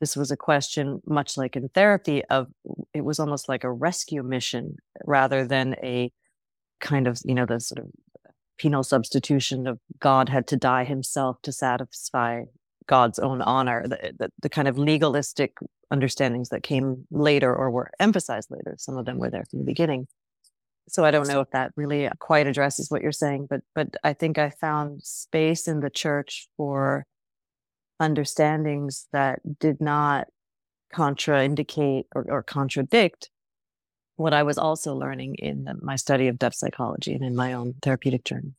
this 0.00 0.16
was 0.16 0.30
a 0.30 0.36
question 0.36 1.00
much 1.06 1.38
like 1.38 1.56
in 1.56 1.70
therapy 1.70 2.22
of 2.26 2.48
it 2.92 3.06
was 3.06 3.18
almost 3.18 3.48
like 3.48 3.64
a 3.64 3.72
rescue 3.72 4.22
mission 4.22 4.76
rather 5.06 5.46
than 5.46 5.76
a 5.82 6.12
kind 6.78 7.06
of 7.06 7.18
you 7.24 7.34
know 7.34 7.46
the 7.46 7.58
sort 7.58 7.78
of 7.78 7.90
penal 8.58 8.82
substitution 8.82 9.66
of 9.66 9.78
God 9.98 10.28
had 10.28 10.46
to 10.48 10.56
die 10.56 10.84
himself 10.84 11.40
to 11.42 11.52
satisfy 11.52 12.42
God's 12.86 13.18
own 13.18 13.42
honor, 13.42 13.86
the, 13.86 14.04
eh, 14.04 14.12
the, 14.18 14.30
the, 14.40 14.48
kind 14.48 14.68
of 14.68 14.78
legalistic 14.78 15.56
understandings 15.90 16.50
that 16.50 16.62
came 16.62 17.06
later 17.10 17.54
or 17.54 17.70
were 17.70 17.90
emphasized 17.98 18.50
later. 18.50 18.76
Some 18.78 18.96
of 18.96 19.04
them 19.06 19.18
were 19.18 19.30
there 19.30 19.44
from 19.50 19.60
the 19.60 19.64
beginning. 19.64 20.06
So 20.88 21.04
I 21.04 21.10
don't 21.10 21.28
know 21.28 21.40
if 21.40 21.50
that 21.50 21.72
really 21.76 22.08
quite 22.18 22.46
addresses 22.46 22.90
what 22.90 23.02
you're 23.02 23.12
saying, 23.12 23.46
but 23.50 23.62
but 23.74 23.96
I 24.04 24.12
think 24.12 24.38
I 24.38 24.50
found 24.50 25.02
space 25.02 25.66
in 25.66 25.80
the 25.80 25.90
church 25.90 26.48
for 26.56 27.06
understandings 27.98 29.06
that 29.12 29.40
did 29.58 29.80
not 29.80 30.28
contraindicate 30.94 32.04
or, 32.14 32.26
or 32.28 32.42
contradict 32.42 33.30
what 34.16 34.32
I 34.32 34.42
was 34.42 34.58
also 34.58 34.94
learning 34.94 35.34
in 35.36 35.68
my 35.82 35.96
study 35.96 36.28
of 36.28 36.38
depth 36.38 36.56
psychology 36.56 37.12
and 37.14 37.24
in 37.24 37.36
my 37.36 37.52
own 37.52 37.74
therapeutic 37.82 38.24
journey. 38.24 38.54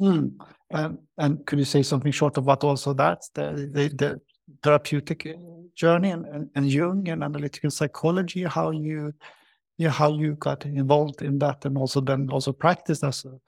Um, 0.00 0.98
and 1.18 1.44
could 1.44 1.58
you 1.58 1.64
say 1.64 1.82
something 1.82 2.12
short 2.12 2.36
about 2.36 2.64
also 2.64 2.92
that 2.94 3.22
the, 3.34 3.68
the, 3.72 3.88
the 3.88 4.20
therapeutic 4.62 5.26
uh, 5.26 5.32
journey 5.74 6.10
and, 6.10 6.24
and, 6.26 6.50
and, 6.54 6.66
Jung 6.66 7.08
and 7.08 7.22
analytical 7.22 7.70
psychology, 7.70 8.44
how 8.44 8.70
you 8.70 9.12
yeah, 9.78 9.90
how 9.90 10.12
you 10.14 10.34
got 10.34 10.66
involved 10.66 11.22
in 11.22 11.38
that 11.38 11.64
and 11.64 11.78
also 11.78 12.00
then 12.00 12.28
also 12.30 12.52
practiced 12.52 13.04
as 13.04 13.24
a 13.24 13.38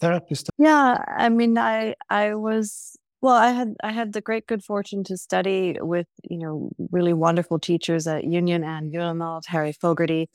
therapist? 0.00 0.50
Yeah, 0.58 1.04
I 1.08 1.28
mean, 1.28 1.58
I 1.58 1.94
I 2.10 2.34
was 2.34 2.96
Well, 3.22 3.36
I 3.36 3.50
had 3.52 3.74
I 3.82 3.92
had 3.92 4.12
the 4.12 4.20
great 4.20 4.46
good 4.46 4.64
fortune 4.64 5.04
to 5.04 5.16
study 5.16 5.76
with 5.80 6.08
you 6.24 6.38
know 6.38 6.70
really 6.90 7.12
wonderful 7.14 7.58
teachers 7.58 8.06
at 8.06 8.24
Union 8.24 8.64
Ann 8.64 8.90
Ulanov, 8.92 9.42
Harry 9.46 9.72
Fogarty, 9.72 10.28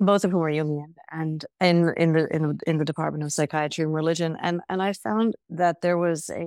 both 0.00 0.24
of 0.24 0.30
whom 0.32 0.42
are 0.42 0.50
Jungian, 0.52 0.94
and 1.10 1.44
in 1.60 1.92
in 1.96 2.12
the 2.14 2.28
in 2.36 2.58
in 2.66 2.78
the 2.78 2.84
Department 2.84 3.24
of 3.24 3.32
Psychiatry 3.32 3.84
and 3.84 3.94
Religion, 3.94 4.36
and 4.42 4.60
and 4.68 4.82
I 4.82 4.92
found 4.94 5.34
that 5.50 5.82
there 5.82 5.98
was 5.98 6.30
a 6.30 6.46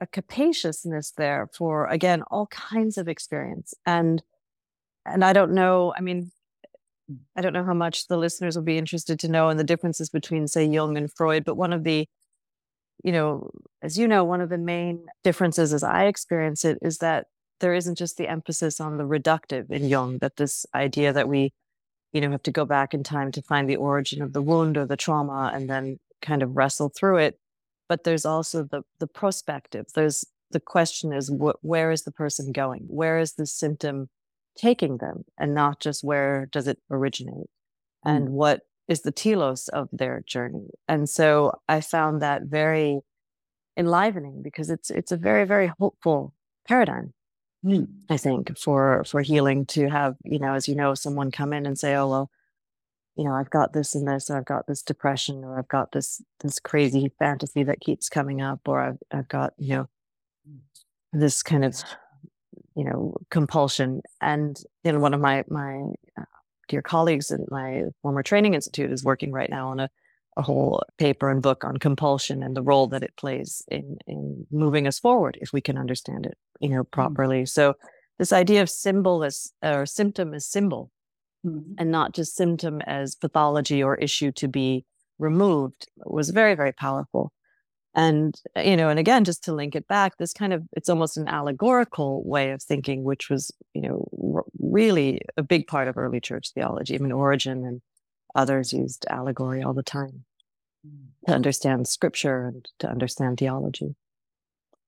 a 0.00 0.06
capaciousness 0.06 1.12
there 1.16 1.48
for 1.56 1.86
again 1.86 2.22
all 2.30 2.46
kinds 2.48 2.98
of 2.98 3.08
experience 3.08 3.74
and 3.86 4.22
and 5.04 5.24
I 5.24 5.32
don't 5.32 5.52
know. 5.52 5.92
I 5.96 6.00
mean, 6.00 6.30
I 7.36 7.40
don't 7.40 7.52
know 7.52 7.64
how 7.64 7.74
much 7.74 8.06
the 8.08 8.16
listeners 8.16 8.56
will 8.56 8.62
be 8.62 8.78
interested 8.78 9.18
to 9.20 9.28
know 9.28 9.48
in 9.48 9.56
the 9.56 9.64
differences 9.64 10.08
between, 10.08 10.48
say, 10.48 10.64
Jung 10.64 10.96
and 10.96 11.12
Freud, 11.12 11.44
but 11.44 11.56
one 11.56 11.72
of 11.72 11.84
the 11.84 12.08
you 13.02 13.12
know, 13.12 13.50
as 13.82 13.98
you 13.98 14.06
know, 14.06 14.24
one 14.24 14.40
of 14.40 14.48
the 14.48 14.58
main 14.58 15.06
differences 15.24 15.72
as 15.72 15.82
I 15.82 16.04
experience 16.04 16.64
it 16.64 16.78
is 16.82 16.98
that 16.98 17.26
there 17.60 17.74
isn't 17.74 17.98
just 17.98 18.16
the 18.16 18.28
emphasis 18.28 18.80
on 18.80 18.96
the 18.96 19.04
reductive 19.04 19.70
in 19.70 19.88
Jung, 19.88 20.18
that 20.18 20.36
this 20.36 20.66
idea 20.74 21.12
that 21.12 21.28
we, 21.28 21.52
you 22.12 22.20
know, 22.20 22.30
have 22.30 22.42
to 22.44 22.50
go 22.50 22.64
back 22.64 22.94
in 22.94 23.02
time 23.02 23.32
to 23.32 23.42
find 23.42 23.68
the 23.68 23.76
origin 23.76 24.22
of 24.22 24.32
the 24.32 24.42
wound 24.42 24.76
or 24.76 24.86
the 24.86 24.96
trauma 24.96 25.50
and 25.54 25.68
then 25.68 25.98
kind 26.20 26.42
of 26.42 26.56
wrestle 26.56 26.90
through 26.90 27.18
it. 27.18 27.38
But 27.88 28.04
there's 28.04 28.24
also 28.24 28.64
the 28.64 28.82
the 29.00 29.06
prospective. 29.06 29.86
There's 29.94 30.24
the 30.50 30.60
question 30.60 31.12
is 31.12 31.28
wh- 31.28 31.62
where 31.64 31.90
is 31.90 32.02
the 32.02 32.12
person 32.12 32.52
going? 32.52 32.84
Where 32.86 33.18
is 33.18 33.34
the 33.34 33.46
symptom 33.46 34.08
taking 34.56 34.98
them? 34.98 35.24
And 35.38 35.54
not 35.54 35.80
just 35.80 36.04
where 36.04 36.46
does 36.46 36.68
it 36.68 36.78
originate? 36.90 37.50
And 38.04 38.28
mm. 38.28 38.32
what 38.32 38.62
is 38.88 39.02
the 39.02 39.12
telos 39.12 39.68
of 39.68 39.88
their 39.92 40.22
journey. 40.26 40.68
And 40.88 41.08
so 41.08 41.52
I 41.68 41.80
found 41.80 42.22
that 42.22 42.42
very 42.42 43.00
enlivening 43.76 44.42
because 44.42 44.68
it's 44.70 44.90
it's 44.90 45.12
a 45.12 45.16
very 45.16 45.44
very 45.46 45.72
hopeful 45.78 46.34
paradigm. 46.68 47.14
Mm. 47.64 47.88
I 48.10 48.16
think 48.16 48.56
for 48.58 49.04
for 49.04 49.22
healing 49.22 49.66
to 49.66 49.88
have 49.88 50.16
you 50.24 50.38
know 50.38 50.54
as 50.54 50.68
you 50.68 50.74
know 50.74 50.94
someone 50.94 51.30
come 51.30 51.52
in 51.52 51.64
and 51.64 51.78
say 51.78 51.94
oh 51.94 52.08
well 52.08 52.30
you 53.16 53.24
know 53.24 53.32
I've 53.34 53.50
got 53.50 53.72
this 53.72 53.94
and 53.94 54.06
this 54.06 54.28
or 54.28 54.36
I've 54.36 54.44
got 54.44 54.66
this 54.66 54.82
depression 54.82 55.44
or 55.44 55.58
I've 55.58 55.68
got 55.68 55.92
this 55.92 56.20
this 56.40 56.58
crazy 56.58 57.12
fantasy 57.18 57.62
that 57.62 57.80
keeps 57.80 58.08
coming 58.08 58.42
up 58.42 58.60
or 58.66 58.80
I've 58.80 58.98
I've 59.10 59.28
got 59.28 59.54
you 59.58 59.76
know 59.76 59.88
this 61.12 61.42
kind 61.42 61.64
of 61.64 61.82
you 62.76 62.84
know 62.84 63.14
compulsion 63.30 64.02
and 64.20 64.60
in 64.84 65.00
one 65.00 65.14
of 65.14 65.20
my 65.20 65.44
my 65.48 65.82
uh, 66.18 66.24
dear 66.68 66.82
colleagues 66.82 67.30
at 67.30 67.40
my 67.50 67.84
former 68.02 68.22
training 68.22 68.54
institute 68.54 68.90
is 68.90 69.04
working 69.04 69.32
right 69.32 69.50
now 69.50 69.68
on 69.68 69.80
a, 69.80 69.88
a 70.36 70.42
whole 70.42 70.82
paper 70.98 71.30
and 71.30 71.42
book 71.42 71.64
on 71.64 71.76
compulsion 71.76 72.42
and 72.42 72.56
the 72.56 72.62
role 72.62 72.86
that 72.86 73.02
it 73.02 73.16
plays 73.16 73.62
in 73.68 73.98
in 74.06 74.46
moving 74.50 74.86
us 74.86 74.98
forward 74.98 75.38
if 75.40 75.52
we 75.52 75.60
can 75.60 75.76
understand 75.76 76.26
it 76.26 76.36
you 76.60 76.68
know 76.68 76.84
mm. 76.84 76.90
properly 76.90 77.44
so 77.46 77.74
this 78.18 78.32
idea 78.32 78.62
of 78.62 78.70
symbol 78.70 79.24
as 79.24 79.52
or 79.62 79.86
symptom 79.86 80.32
as 80.34 80.46
symbol 80.46 80.90
mm. 81.44 81.62
and 81.78 81.90
not 81.90 82.14
just 82.14 82.36
symptom 82.36 82.80
as 82.82 83.14
pathology 83.14 83.82
or 83.82 83.96
issue 83.96 84.32
to 84.32 84.48
be 84.48 84.84
removed 85.18 85.86
was 86.04 86.30
very 86.30 86.54
very 86.54 86.72
powerful 86.72 87.32
and 87.94 88.40
uh, 88.56 88.60
you 88.60 88.76
know 88.76 88.88
and 88.88 88.98
again 88.98 89.24
just 89.24 89.44
to 89.44 89.52
link 89.52 89.74
it 89.74 89.86
back 89.86 90.16
this 90.16 90.32
kind 90.32 90.52
of 90.52 90.62
it's 90.72 90.88
almost 90.88 91.16
an 91.16 91.28
allegorical 91.28 92.22
way 92.24 92.50
of 92.50 92.62
thinking 92.62 93.04
which 93.04 93.28
was 93.28 93.50
you 93.74 93.82
know 93.82 94.08
r- 94.34 94.44
really 94.60 95.20
a 95.36 95.42
big 95.42 95.66
part 95.66 95.88
of 95.88 95.98
early 95.98 96.20
church 96.20 96.52
theology. 96.54 96.94
I 96.94 96.98
mean 96.98 97.12
Origen 97.12 97.64
and 97.64 97.82
others 98.34 98.72
used 98.72 99.04
allegory 99.10 99.62
all 99.62 99.74
the 99.74 99.82
time 99.82 100.24
mm. 100.86 101.06
to 101.26 101.34
understand 101.34 101.86
scripture 101.86 102.46
and 102.46 102.68
to 102.78 102.88
understand 102.88 103.38
theology. 103.38 103.94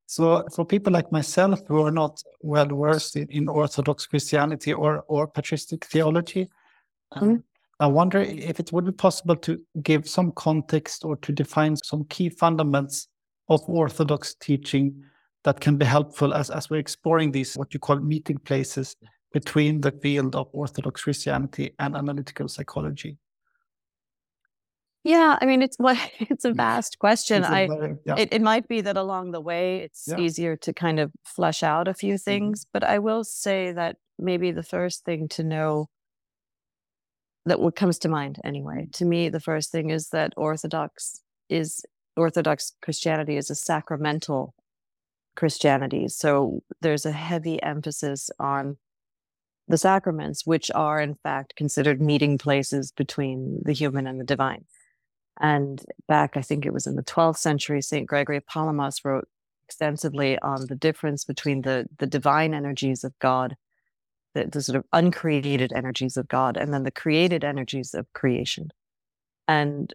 So 0.06 0.46
for 0.54 0.64
people 0.64 0.92
like 0.92 1.12
myself 1.12 1.60
who 1.66 1.82
are 1.82 1.90
not 1.90 2.22
well 2.40 2.66
versed 2.66 3.16
in, 3.16 3.28
in 3.28 3.48
orthodox 3.48 4.06
christianity 4.06 4.72
or 4.72 5.04
or 5.08 5.26
patristic 5.26 5.84
theology 5.84 6.44
mm-hmm. 7.14 7.30
Um, 7.30 7.44
I 7.80 7.86
wonder 7.86 8.20
if 8.20 8.60
it 8.60 8.72
would 8.72 8.84
be 8.84 8.92
possible 8.92 9.36
to 9.36 9.60
give 9.82 10.08
some 10.08 10.32
context 10.32 11.04
or 11.04 11.16
to 11.16 11.32
define 11.32 11.76
some 11.76 12.04
key 12.04 12.28
fundamentals 12.28 13.08
of 13.48 13.62
Orthodox 13.68 14.34
teaching 14.34 15.02
that 15.42 15.60
can 15.60 15.76
be 15.76 15.84
helpful 15.84 16.32
as, 16.32 16.50
as 16.50 16.70
we're 16.70 16.78
exploring 16.78 17.32
these, 17.32 17.54
what 17.54 17.74
you 17.74 17.80
call 17.80 17.98
meeting 17.98 18.38
places 18.38 18.96
between 19.32 19.80
the 19.80 19.90
field 19.90 20.36
of 20.36 20.48
Orthodox 20.52 21.02
Christianity 21.02 21.74
and 21.78 21.96
analytical 21.96 22.48
psychology. 22.48 23.18
Yeah, 25.02 25.36
I 25.38 25.44
mean 25.44 25.60
it's 25.60 25.76
what 25.76 25.98
it's 26.18 26.46
a 26.46 26.52
vast 26.52 26.98
question. 26.98 27.44
I 27.44 27.66
very, 27.66 27.96
yeah. 28.06 28.14
it, 28.16 28.30
it 28.32 28.40
might 28.40 28.66
be 28.68 28.80
that 28.80 28.96
along 28.96 29.32
the 29.32 29.40
way 29.40 29.80
it's 29.80 30.08
yeah. 30.08 30.18
easier 30.18 30.56
to 30.56 30.72
kind 30.72 30.98
of 30.98 31.12
flesh 31.26 31.62
out 31.62 31.88
a 31.88 31.94
few 31.94 32.14
mm-hmm. 32.14 32.30
things, 32.30 32.64
mm-hmm. 32.64 32.70
but 32.72 32.84
I 32.84 32.98
will 32.98 33.22
say 33.22 33.72
that 33.72 33.96
maybe 34.18 34.50
the 34.50 34.62
first 34.62 35.04
thing 35.04 35.28
to 35.28 35.44
know 35.44 35.88
that 37.46 37.60
what 37.60 37.76
comes 37.76 37.98
to 38.00 38.08
mind 38.08 38.40
anyway. 38.44 38.82
Mm-hmm. 38.82 38.90
To 38.92 39.04
me, 39.04 39.28
the 39.28 39.40
first 39.40 39.70
thing 39.70 39.90
is 39.90 40.08
that 40.10 40.32
Orthodox 40.36 41.20
is 41.48 41.84
Orthodox 42.16 42.72
Christianity 42.80 43.36
is 43.36 43.50
a 43.50 43.54
sacramental 43.54 44.54
Christianity. 45.36 46.08
So 46.08 46.62
there's 46.80 47.04
a 47.04 47.12
heavy 47.12 47.62
emphasis 47.62 48.30
on 48.38 48.76
the 49.66 49.78
sacraments, 49.78 50.46
which 50.46 50.70
are 50.74 51.00
in 51.00 51.16
fact 51.16 51.56
considered 51.56 52.00
meeting 52.00 52.38
places 52.38 52.92
between 52.92 53.60
the 53.64 53.72
human 53.72 54.06
and 54.06 54.20
the 54.20 54.24
divine. 54.24 54.64
And 55.40 55.82
back, 56.06 56.36
I 56.36 56.42
think 56.42 56.64
it 56.64 56.72
was 56.72 56.86
in 56.86 56.94
the 56.94 57.02
12th 57.02 57.38
century, 57.38 57.82
St. 57.82 58.06
Gregory 58.06 58.36
of 58.36 58.46
Palamas 58.46 59.04
wrote 59.04 59.26
extensively 59.64 60.38
on 60.40 60.66
the 60.66 60.76
difference 60.76 61.24
between 61.24 61.62
the, 61.62 61.86
the 61.98 62.06
divine 62.06 62.54
energies 62.54 63.02
of 63.02 63.18
God 63.18 63.56
the, 64.34 64.46
the 64.46 64.62
sort 64.62 64.76
of 64.76 64.84
uncreated 64.92 65.72
energies 65.72 66.16
of 66.16 66.28
God 66.28 66.56
and 66.56 66.72
then 66.72 66.82
the 66.82 66.90
created 66.90 67.44
energies 67.44 67.94
of 67.94 68.12
creation. 68.12 68.68
And 69.48 69.92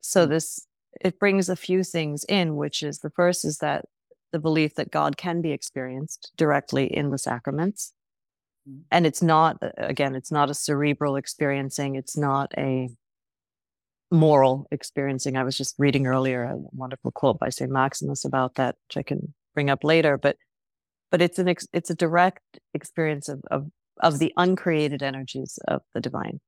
so 0.00 0.26
mm. 0.26 0.30
this 0.30 0.66
it 1.00 1.18
brings 1.18 1.48
a 1.48 1.56
few 1.56 1.82
things 1.82 2.24
in, 2.24 2.56
which 2.56 2.82
is 2.82 3.00
the 3.00 3.10
first 3.10 3.44
is 3.44 3.58
that 3.58 3.84
the 4.32 4.38
belief 4.38 4.74
that 4.76 4.90
God 4.90 5.16
can 5.16 5.40
be 5.40 5.52
experienced 5.52 6.32
directly 6.36 6.86
in 6.86 7.10
the 7.10 7.18
sacraments. 7.18 7.92
Mm. 8.68 8.82
And 8.90 9.06
it's 9.06 9.22
not, 9.22 9.58
again, 9.76 10.14
it's 10.14 10.32
not 10.32 10.50
a 10.50 10.54
cerebral 10.54 11.16
experiencing, 11.16 11.96
it's 11.96 12.16
not 12.16 12.52
a 12.56 12.90
moral 14.10 14.66
experiencing. 14.70 15.36
I 15.36 15.44
was 15.44 15.56
just 15.56 15.74
reading 15.78 16.06
earlier 16.06 16.44
a 16.44 16.56
wonderful 16.72 17.10
quote 17.10 17.38
by 17.38 17.48
St. 17.48 17.70
Maximus 17.70 18.24
about 18.24 18.54
that, 18.56 18.76
which 18.88 18.96
I 18.96 19.02
can 19.02 19.34
bring 19.54 19.70
up 19.70 19.84
later. 19.84 20.16
But 20.16 20.36
but 21.10 21.22
it's 21.22 21.38
an 21.38 21.48
ex- 21.48 21.68
it's 21.72 21.90
a 21.90 21.94
direct 21.94 22.42
experience 22.72 23.28
of, 23.28 23.40
of 23.50 23.66
of 24.02 24.18
the 24.18 24.32
uncreated 24.36 25.02
energies 25.02 25.58
of 25.68 25.82
the 25.94 26.00
divine 26.00 26.40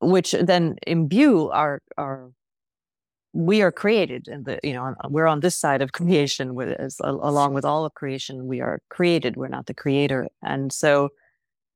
which 0.00 0.32
then 0.32 0.76
imbue 0.86 1.48
our 1.50 1.80
our 1.96 2.30
we 3.32 3.60
are 3.62 3.70
created 3.70 4.26
and 4.26 4.46
the 4.46 4.58
you 4.62 4.72
know 4.72 4.94
we're 5.10 5.26
on 5.26 5.40
this 5.40 5.56
side 5.56 5.82
of 5.82 5.92
creation 5.92 6.54
with 6.54 6.70
as 6.70 6.96
along 7.04 7.54
with 7.54 7.64
all 7.64 7.84
of 7.84 7.94
creation 7.94 8.46
we 8.46 8.60
are 8.60 8.80
created 8.88 9.36
we're 9.36 9.48
not 9.48 9.66
the 9.66 9.74
creator. 9.74 10.26
And 10.42 10.72
so 10.72 11.10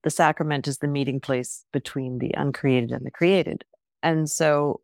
the 0.03 0.11
sacrament 0.11 0.67
is 0.67 0.79
the 0.79 0.89
meeting 0.89 1.21
place 1.21 1.65
between 1.73 2.19
the 2.19 2.33
uncreated 2.37 2.91
and 2.91 3.07
the 3.07 3.11
created. 3.11 3.65
And 4.03 4.29
so 4.29 4.81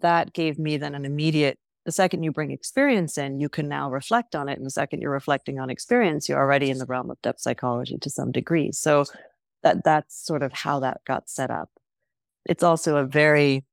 that 0.00 0.32
gave 0.32 0.58
me 0.58 0.76
then 0.76 0.94
an 0.94 1.04
immediate 1.04 1.58
the 1.88 1.92
second 1.92 2.22
you 2.22 2.30
bring 2.30 2.50
experience 2.50 3.16
in, 3.16 3.40
you 3.40 3.48
can 3.48 3.66
now 3.66 3.90
reflect 3.90 4.36
on 4.36 4.46
it. 4.46 4.58
And 4.58 4.66
the 4.66 4.70
second 4.70 5.00
you're 5.00 5.10
reflecting 5.10 5.58
on 5.58 5.70
experience, 5.70 6.28
you're 6.28 6.38
already 6.38 6.68
in 6.68 6.76
the 6.76 6.84
realm 6.84 7.10
of 7.10 7.22
depth 7.22 7.40
psychology 7.40 7.96
to 7.96 8.10
some 8.10 8.30
degree. 8.30 8.72
So 8.72 9.06
that 9.62 9.84
that's 9.84 10.14
sort 10.22 10.42
of 10.42 10.52
how 10.52 10.80
that 10.80 11.00
got 11.06 11.30
set 11.30 11.50
up. 11.50 11.70
It's 12.44 12.62
also 12.62 12.98
a 12.98 13.06
very 13.06 13.64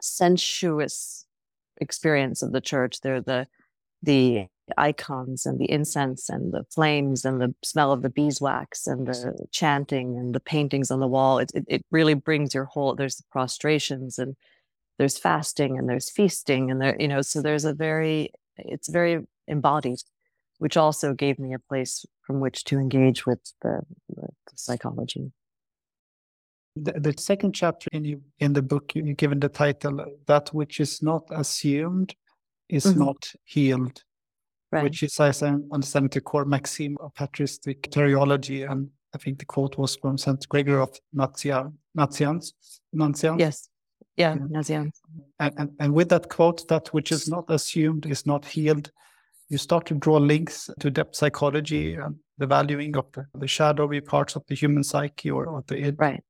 sensuous 0.00 1.26
experience 1.82 2.40
of 2.40 2.52
the 2.52 2.62
church. 2.62 3.02
They're 3.02 3.20
the 3.20 3.46
the 4.02 4.46
icons 4.78 5.44
and 5.44 5.58
the 5.58 5.70
incense 5.70 6.30
and 6.30 6.50
the 6.50 6.64
flames 6.74 7.26
and 7.26 7.42
the 7.42 7.54
smell 7.62 7.92
of 7.92 8.00
the 8.00 8.08
beeswax 8.08 8.86
and 8.86 9.06
the 9.06 9.46
chanting 9.50 10.16
and 10.16 10.34
the 10.34 10.40
paintings 10.40 10.90
on 10.90 11.00
the 11.00 11.06
wall. 11.06 11.40
It, 11.40 11.52
it, 11.54 11.64
it 11.68 11.84
really 11.90 12.14
brings 12.14 12.54
your 12.54 12.64
whole, 12.64 12.94
there's 12.94 13.16
the 13.16 13.24
prostrations 13.30 14.18
and 14.18 14.34
there's 14.98 15.18
fasting 15.18 15.78
and 15.78 15.88
there's 15.88 16.10
feasting 16.10 16.70
and 16.70 16.80
there 16.80 16.96
you 16.98 17.08
know 17.08 17.22
so 17.22 17.42
there's 17.42 17.64
a 17.64 17.74
very 17.74 18.30
it's 18.56 18.88
very 18.88 19.24
embodied 19.48 19.98
which 20.58 20.76
also 20.76 21.12
gave 21.12 21.38
me 21.38 21.52
a 21.54 21.58
place 21.58 22.06
from 22.20 22.38
which 22.40 22.62
to 22.64 22.78
engage 22.78 23.26
with 23.26 23.40
the, 23.62 23.80
the 24.10 24.28
psychology 24.54 25.32
the, 26.76 26.92
the, 26.92 27.14
second 27.18 27.52
chapter 27.52 27.88
in 27.92 28.04
you 28.04 28.22
in 28.38 28.52
the 28.52 28.62
book 28.62 28.92
you 28.94 29.14
given 29.14 29.40
the 29.40 29.48
title 29.48 30.04
that 30.26 30.48
which 30.54 30.80
is 30.80 31.02
not 31.02 31.24
assumed 31.30 32.14
is 32.68 32.86
mm-hmm. 32.86 33.00
not 33.00 33.32
healed 33.44 34.02
right. 34.70 34.84
which 34.84 35.02
is 35.02 35.18
as 35.20 35.42
i 35.42 35.48
understand 35.72 36.10
the 36.10 36.20
core 36.20 36.44
maxim 36.44 36.96
of 37.00 37.14
patristic 37.14 37.82
soteriology 37.82 38.70
and 38.70 38.88
i 39.14 39.18
think 39.18 39.38
the 39.38 39.44
quote 39.44 39.76
was 39.76 39.96
from 39.96 40.16
st 40.16 40.48
gregory 40.48 40.80
of 40.80 40.96
nazianz 41.14 42.52
nazianz 42.96 43.38
yes 43.38 43.68
Yeah. 44.16 44.32
And, 44.32 44.92
and, 45.40 45.70
and 45.80 45.94
with 45.94 46.08
that 46.10 46.28
quote, 46.28 46.68
that 46.68 46.88
which 46.88 47.12
is 47.12 47.28
not 47.28 47.44
assumed 47.48 48.06
is 48.06 48.26
not 48.26 48.44
healed, 48.44 48.90
you 49.48 49.58
start 49.58 49.86
to 49.86 49.94
draw 49.94 50.16
links 50.16 50.70
to 50.80 50.90
depth 50.90 51.16
psychology 51.16 51.94
and 51.94 52.16
the 52.38 52.46
valuing 52.46 52.96
of 52.96 53.06
the, 53.12 53.26
the 53.34 53.46
shadowy 53.46 54.00
parts 54.00 54.36
of 54.36 54.42
the 54.48 54.54
human 54.54 54.82
psyche 54.82 55.30
or, 55.30 55.46
or 55.46 55.62
the 55.66 55.76
id, 55.76 55.96
right. 55.98 56.22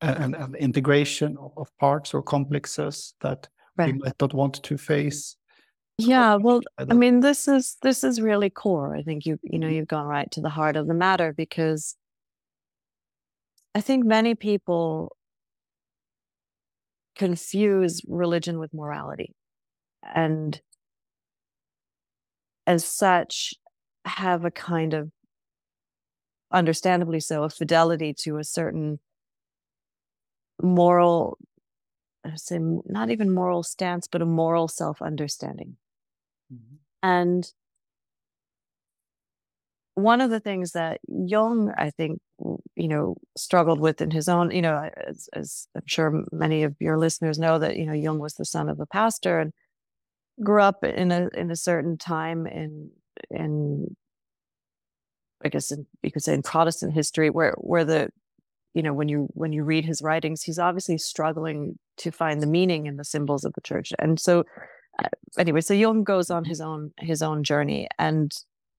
and, 0.00 0.34
and 0.34 0.56
integration 0.56 1.36
of, 1.38 1.52
of 1.56 1.68
parts 1.78 2.14
or 2.14 2.22
complexes 2.22 3.14
that 3.20 3.48
right. 3.76 3.92
we 3.92 3.98
might 3.98 4.14
not 4.20 4.34
want 4.34 4.62
to 4.62 4.78
face. 4.78 5.36
Yeah, 6.00 6.36
well, 6.36 6.60
I 6.78 6.94
mean, 6.94 7.20
this 7.20 7.48
is 7.48 7.76
this 7.82 8.04
is 8.04 8.20
really 8.20 8.50
core. 8.50 8.94
I 8.94 9.02
think 9.02 9.26
you 9.26 9.36
you 9.42 9.58
know 9.58 9.66
you've 9.66 9.88
gone 9.88 10.06
right 10.06 10.30
to 10.30 10.40
the 10.40 10.48
heart 10.48 10.76
of 10.76 10.86
the 10.86 10.94
matter 10.94 11.32
because 11.32 11.96
I 13.74 13.80
think 13.80 14.04
many 14.04 14.36
people 14.36 15.16
confuse 17.18 18.00
religion 18.08 18.58
with 18.58 18.72
morality, 18.72 19.34
and 20.02 20.60
as 22.66 22.84
such, 22.84 23.54
have 24.04 24.44
a 24.44 24.50
kind 24.50 24.94
of 24.94 25.10
understandably 26.50 27.20
so 27.20 27.42
a 27.42 27.50
fidelity 27.50 28.14
to 28.14 28.38
a 28.38 28.44
certain 28.44 28.98
moral 30.62 31.38
I 32.24 32.36
say 32.36 32.58
not 32.58 33.10
even 33.10 33.32
moral 33.32 33.62
stance, 33.62 34.06
but 34.06 34.22
a 34.22 34.26
moral 34.26 34.68
self 34.68 35.00
understanding. 35.00 35.76
Mm-hmm. 36.52 36.76
And 37.02 37.52
one 39.98 40.20
of 40.20 40.30
the 40.30 40.40
things 40.40 40.72
that 40.72 41.00
Jung, 41.08 41.72
I 41.76 41.90
think, 41.90 42.20
you 42.76 42.88
know, 42.88 43.16
struggled 43.36 43.80
with 43.80 44.00
in 44.00 44.10
his 44.10 44.28
own, 44.28 44.50
you 44.52 44.62
know, 44.62 44.88
as, 45.06 45.28
as, 45.32 45.66
I'm 45.74 45.82
sure 45.86 46.24
many 46.30 46.62
of 46.62 46.76
your 46.78 46.96
listeners 46.96 47.38
know 47.38 47.58
that, 47.58 47.76
you 47.76 47.84
know, 47.84 47.92
Jung 47.92 48.18
was 48.18 48.34
the 48.34 48.44
son 48.44 48.68
of 48.68 48.78
a 48.78 48.86
pastor 48.86 49.40
and 49.40 49.52
grew 50.42 50.62
up 50.62 50.84
in 50.84 51.10
a 51.10 51.28
in 51.34 51.50
a 51.50 51.56
certain 51.56 51.98
time 51.98 52.46
in 52.46 52.90
in 53.30 53.96
I 55.44 55.48
guess 55.48 55.72
in, 55.72 55.86
you 56.02 56.12
could 56.12 56.22
say 56.22 56.34
in 56.34 56.42
Protestant 56.42 56.94
history 56.94 57.30
where 57.30 57.54
where 57.58 57.84
the 57.84 58.10
you 58.74 58.82
know 58.82 58.94
when 58.94 59.08
you 59.08 59.28
when 59.34 59.52
you 59.52 59.64
read 59.64 59.84
his 59.84 60.00
writings 60.00 60.42
he's 60.42 60.58
obviously 60.58 60.98
struggling 60.98 61.78
to 61.98 62.12
find 62.12 62.40
the 62.40 62.46
meaning 62.46 62.86
in 62.86 62.96
the 62.96 63.04
symbols 63.04 63.44
of 63.44 63.52
the 63.54 63.60
church. 63.60 63.92
And 63.98 64.20
so 64.20 64.44
uh, 65.02 65.08
anyway 65.36 65.60
so 65.60 65.74
jung 65.74 66.04
goes 66.04 66.30
on 66.30 66.44
his 66.44 66.60
own 66.60 66.92
his 67.00 67.20
own 67.20 67.42
journey. 67.42 67.88
And 67.98 68.32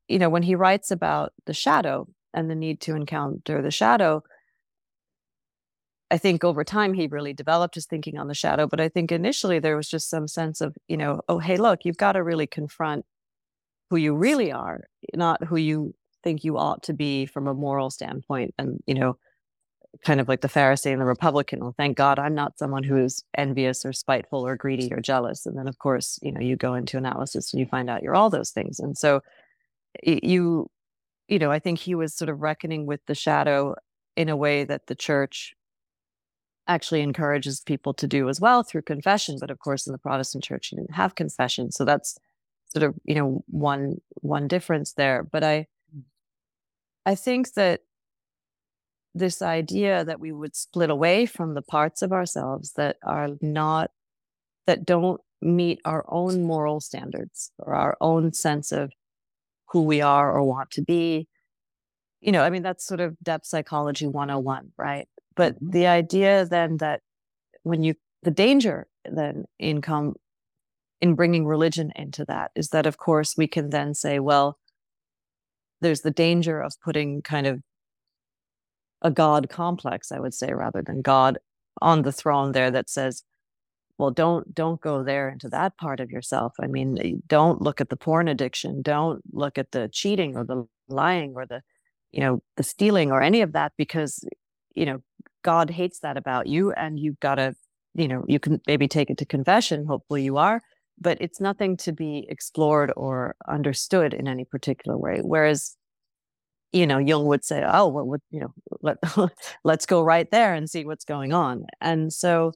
you 0.09 0.19
know 0.19 0.29
when 0.29 0.43
he 0.43 0.55
writes 0.55 0.91
about 0.91 1.31
the 1.45 1.53
shadow 1.53 2.07
and 2.33 2.49
the 2.49 2.55
need 2.55 2.81
to 2.81 2.95
encounter 2.95 3.61
the 3.61 3.71
shadow 3.71 4.21
i 6.11 6.17
think 6.17 6.43
over 6.43 6.63
time 6.63 6.93
he 6.93 7.07
really 7.07 7.33
developed 7.33 7.75
his 7.75 7.85
thinking 7.85 8.17
on 8.17 8.27
the 8.27 8.33
shadow 8.33 8.67
but 8.67 8.81
i 8.81 8.89
think 8.89 9.11
initially 9.11 9.59
there 9.59 9.77
was 9.77 9.87
just 9.87 10.09
some 10.09 10.27
sense 10.27 10.59
of 10.59 10.75
you 10.87 10.97
know 10.97 11.21
oh 11.29 11.39
hey 11.39 11.57
look 11.57 11.85
you've 11.85 11.97
got 11.97 12.13
to 12.13 12.23
really 12.23 12.47
confront 12.47 13.05
who 13.89 13.95
you 13.95 14.13
really 14.15 14.51
are 14.51 14.81
not 15.13 15.43
who 15.45 15.55
you 15.55 15.93
think 16.23 16.43
you 16.43 16.57
ought 16.57 16.83
to 16.83 16.93
be 16.93 17.25
from 17.25 17.47
a 17.47 17.53
moral 17.53 17.89
standpoint 17.89 18.53
and 18.57 18.79
you 18.85 18.93
know 18.93 19.17
kind 20.03 20.19
of 20.19 20.27
like 20.27 20.41
the 20.41 20.47
Pharisee 20.47 20.91
and 20.91 21.01
the 21.01 21.05
Republican. 21.05 21.59
Well, 21.59 21.73
thank 21.75 21.97
God 21.97 22.19
I'm 22.19 22.35
not 22.35 22.57
someone 22.57 22.83
who's 22.83 23.23
envious 23.35 23.85
or 23.85 23.93
spiteful 23.93 24.45
or 24.45 24.55
greedy 24.55 24.93
or 24.93 25.01
jealous. 25.01 25.45
And 25.45 25.57
then, 25.57 25.67
of 25.67 25.79
course, 25.79 26.19
you 26.21 26.31
know, 26.31 26.39
you 26.39 26.55
go 26.55 26.75
into 26.75 26.97
analysis 26.97 27.51
and 27.51 27.59
you 27.59 27.65
find 27.65 27.89
out 27.89 28.03
you're 28.03 28.15
all 28.15 28.29
those 28.29 28.51
things. 28.51 28.79
And 28.79 28.97
so 28.97 29.21
you, 30.03 30.69
you 31.27 31.39
know, 31.39 31.51
I 31.51 31.59
think 31.59 31.79
he 31.79 31.95
was 31.95 32.13
sort 32.13 32.29
of 32.29 32.41
reckoning 32.41 32.85
with 32.85 33.01
the 33.05 33.15
shadow 33.15 33.75
in 34.15 34.29
a 34.29 34.35
way 34.35 34.63
that 34.63 34.87
the 34.87 34.95
church 34.95 35.55
actually 36.67 37.01
encourages 37.01 37.61
people 37.61 37.93
to 37.95 38.07
do 38.07 38.29
as 38.29 38.39
well 38.39 38.63
through 38.63 38.83
confession. 38.83 39.37
But 39.39 39.49
of 39.51 39.59
course, 39.59 39.87
in 39.87 39.91
the 39.91 39.97
Protestant 39.99 40.43
church, 40.43 40.71
you 40.71 40.77
didn't 40.77 40.95
have 40.95 41.15
confession. 41.15 41.71
So 41.71 41.83
that's 41.83 42.17
sort 42.67 42.83
of, 42.83 42.95
you 43.03 43.15
know, 43.15 43.43
one 43.47 43.97
one 44.21 44.47
difference 44.47 44.93
there. 44.93 45.23
But 45.23 45.43
I 45.43 45.67
mm. 45.95 46.03
I 47.05 47.15
think 47.15 47.53
that 47.53 47.81
this 49.15 49.41
idea 49.41 50.05
that 50.05 50.19
we 50.19 50.31
would 50.31 50.55
split 50.55 50.89
away 50.89 51.25
from 51.25 51.55
the 51.55 51.63
parts 51.63 52.01
of 52.01 52.11
ourselves 52.11 52.73
that 52.73 52.97
are 53.03 53.29
not 53.41 53.91
that 54.67 54.85
don't 54.85 55.19
meet 55.41 55.79
our 55.85 56.05
own 56.07 56.43
moral 56.43 56.79
standards 56.79 57.51
or 57.57 57.73
our 57.73 57.97
own 58.01 58.33
sense 58.33 58.71
of 58.71 58.91
who 59.71 59.83
we 59.83 60.01
are 60.01 60.31
or 60.31 60.43
want 60.43 60.71
to 60.71 60.81
be 60.81 61.27
you 62.21 62.31
know 62.31 62.43
i 62.43 62.49
mean 62.49 62.63
that's 62.63 62.85
sort 62.85 62.99
of 62.99 63.17
depth 63.21 63.45
psychology 63.45 64.07
101 64.07 64.71
right 64.77 65.07
but 65.35 65.55
mm-hmm. 65.55 65.71
the 65.71 65.87
idea 65.87 66.45
then 66.45 66.77
that 66.77 67.01
when 67.63 67.83
you 67.83 67.93
the 68.23 68.31
danger 68.31 68.87
then 69.05 69.45
in 69.57 69.81
come 69.81 70.15
in 71.01 71.15
bringing 71.15 71.45
religion 71.45 71.91
into 71.95 72.25
that 72.25 72.51
is 72.55 72.69
that 72.69 72.85
of 72.85 72.97
course 72.97 73.35
we 73.37 73.47
can 73.47 73.69
then 73.69 73.93
say 73.93 74.19
well 74.19 74.57
there's 75.81 76.01
the 76.01 76.11
danger 76.11 76.61
of 76.61 76.73
putting 76.83 77.21
kind 77.21 77.47
of 77.47 77.61
a 79.01 79.11
God 79.11 79.49
complex, 79.49 80.11
I 80.11 80.19
would 80.19 80.33
say, 80.33 80.53
rather 80.53 80.81
than 80.81 81.01
God 81.01 81.37
on 81.81 82.01
the 82.01 82.11
throne 82.11 82.51
there 82.51 82.71
that 82.71 82.89
says, 82.89 83.23
well, 83.99 84.11
don't 84.11 84.55
don't 84.55 84.81
go 84.81 85.03
there 85.03 85.29
into 85.29 85.49
that 85.49 85.77
part 85.77 85.99
of 85.99 86.09
yourself. 86.09 86.53
I 86.59 86.67
mean, 86.67 86.97
eh, 86.99 87.13
don't 87.27 87.61
look 87.61 87.81
at 87.81 87.89
the 87.89 87.97
porn 87.97 88.29
addiction. 88.29 88.81
Don't 88.81 89.21
look 89.33 89.57
at 89.57 89.71
the 89.73 89.89
cheating 89.89 90.37
or 90.37 90.45
the 90.45 90.65
lying 90.87 91.33
or 91.35 91.45
the, 91.45 91.61
you 92.13 92.21
know, 92.21 92.41
the 92.57 92.63
stealing 92.63 93.11
or 93.11 93.21
any 93.21 93.41
of 93.41 93.51
that 93.53 93.73
because, 93.77 94.23
you 94.73 94.85
know, 94.85 94.99
God 95.43 95.69
hates 95.69 95.99
that 95.99 96.17
about 96.17 96.47
you, 96.47 96.71
and 96.73 96.99
you've 96.99 97.19
got 97.19 97.35
to, 97.35 97.55
you 97.95 98.07
know, 98.07 98.23
you 98.27 98.39
can 98.39 98.61
maybe 98.67 98.87
take 98.87 99.09
it 99.09 99.17
to 99.19 99.25
confession. 99.25 99.85
Hopefully, 99.85 100.23
you 100.23 100.37
are, 100.37 100.61
but 100.99 101.17
it's 101.21 101.41
nothing 101.41 101.77
to 101.77 101.91
be 101.91 102.25
explored 102.29 102.93
or 102.95 103.35
understood 103.49 104.13
in 104.13 104.27
any 104.29 104.45
particular 104.45 104.97
way. 104.97 105.19
Whereas 105.21 105.75
you 106.71 106.85
know, 106.87 106.99
Jung 106.99 107.25
would 107.25 107.43
say, 107.43 107.63
"Oh, 107.67 107.87
well, 107.87 108.05
what, 108.05 108.21
you 108.31 108.39
know, 108.41 108.53
let 108.81 108.97
let's 109.63 109.85
go 109.85 110.01
right 110.03 110.29
there 110.31 110.53
and 110.53 110.69
see 110.69 110.85
what's 110.85 111.05
going 111.05 111.33
on." 111.33 111.65
And 111.81 112.13
so, 112.13 112.53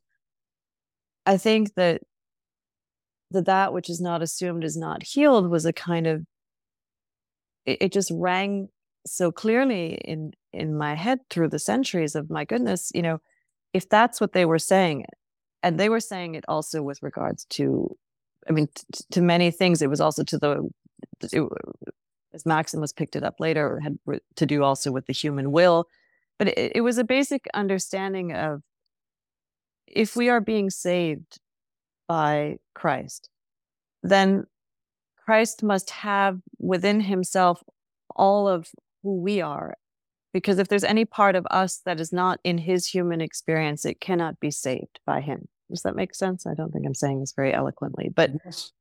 I 1.26 1.38
think 1.38 1.74
that 1.76 2.02
that 3.32 3.46
that 3.46 3.74
which 3.74 3.90
is 3.90 4.00
not 4.00 4.22
assumed 4.22 4.64
is 4.64 4.78
not 4.78 5.04
healed 5.04 5.50
was 5.50 5.66
a 5.66 5.74
kind 5.74 6.08
of 6.08 6.24
it, 7.66 7.78
it 7.82 7.92
just 7.92 8.12
rang 8.14 8.70
so 9.06 9.32
clearly 9.32 9.96
in 10.06 10.34
in 10.52 10.78
my 10.78 10.96
head 10.96 11.20
through 11.30 11.50
the 11.50 11.60
centuries 11.60 12.16
of 12.16 12.30
my 12.30 12.46
goodness, 12.46 12.92
you 12.94 13.02
know, 13.02 13.20
if 13.74 13.90
that's 13.90 14.22
what 14.22 14.34
they 14.34 14.46
were 14.46 14.60
saying, 14.60 15.06
and 15.64 15.80
they 15.80 15.90
were 15.90 16.00
saying 16.00 16.36
it 16.36 16.46
also 16.48 16.84
with 16.84 17.02
regards 17.02 17.46
to, 17.46 17.96
I 18.48 18.52
mean, 18.52 18.68
t- 18.68 19.04
to 19.12 19.22
many 19.22 19.50
things. 19.52 19.82
It 19.82 19.90
was 19.90 20.02
also 20.02 20.24
to 20.24 20.38
the 20.38 20.70
it, 21.22 21.44
as 22.34 22.46
Maximus 22.46 22.94
picked 22.94 23.16
it 23.16 23.24
up 23.24 23.40
later, 23.40 23.80
had 23.80 23.98
to 24.36 24.46
do 24.46 24.64
also 24.64 24.92
with 24.92 25.06
the 25.08 25.14
human 25.14 25.52
will. 25.52 25.88
But 26.40 26.50
it, 26.50 26.74
it 26.76 26.82
was 26.82 26.98
a 26.98 27.04
basic 27.04 27.46
understanding 27.54 28.34
of 28.34 28.62
if 29.96 30.16
we 30.16 30.30
are 30.30 30.42
being 30.42 30.70
saved 30.70 31.40
by 32.08 32.58
Christ, 32.74 33.30
then 34.02 34.46
Christ 35.26 35.64
must 35.64 35.90
have 35.90 36.40
within 36.60 37.02
himself 37.02 37.64
all 38.16 38.48
of 38.48 38.70
who 39.02 39.22
we 39.22 39.42
are. 39.42 39.76
Because 40.34 40.58
if 40.58 40.68
there's 40.68 40.84
any 40.84 41.06
part 41.06 41.36
of 41.36 41.46
us 41.52 41.82
that 41.86 42.00
is 42.00 42.12
not 42.12 42.40
in 42.44 42.58
his 42.58 42.88
human 42.88 43.22
experience, 43.22 43.86
it 43.86 44.02
cannot 44.02 44.40
be 44.40 44.50
saved 44.50 45.00
by 45.06 45.22
him. 45.22 45.48
Does 45.70 45.84
that 45.84 45.96
make 45.96 46.16
sense? 46.16 46.46
I 46.46 46.56
don't 46.56 46.72
think 46.72 46.86
I'm 46.86 46.96
saying 46.96 47.20
this 47.20 47.34
very 47.34 47.54
eloquently, 47.54 48.10
but 48.14 48.32
yes 48.44 48.72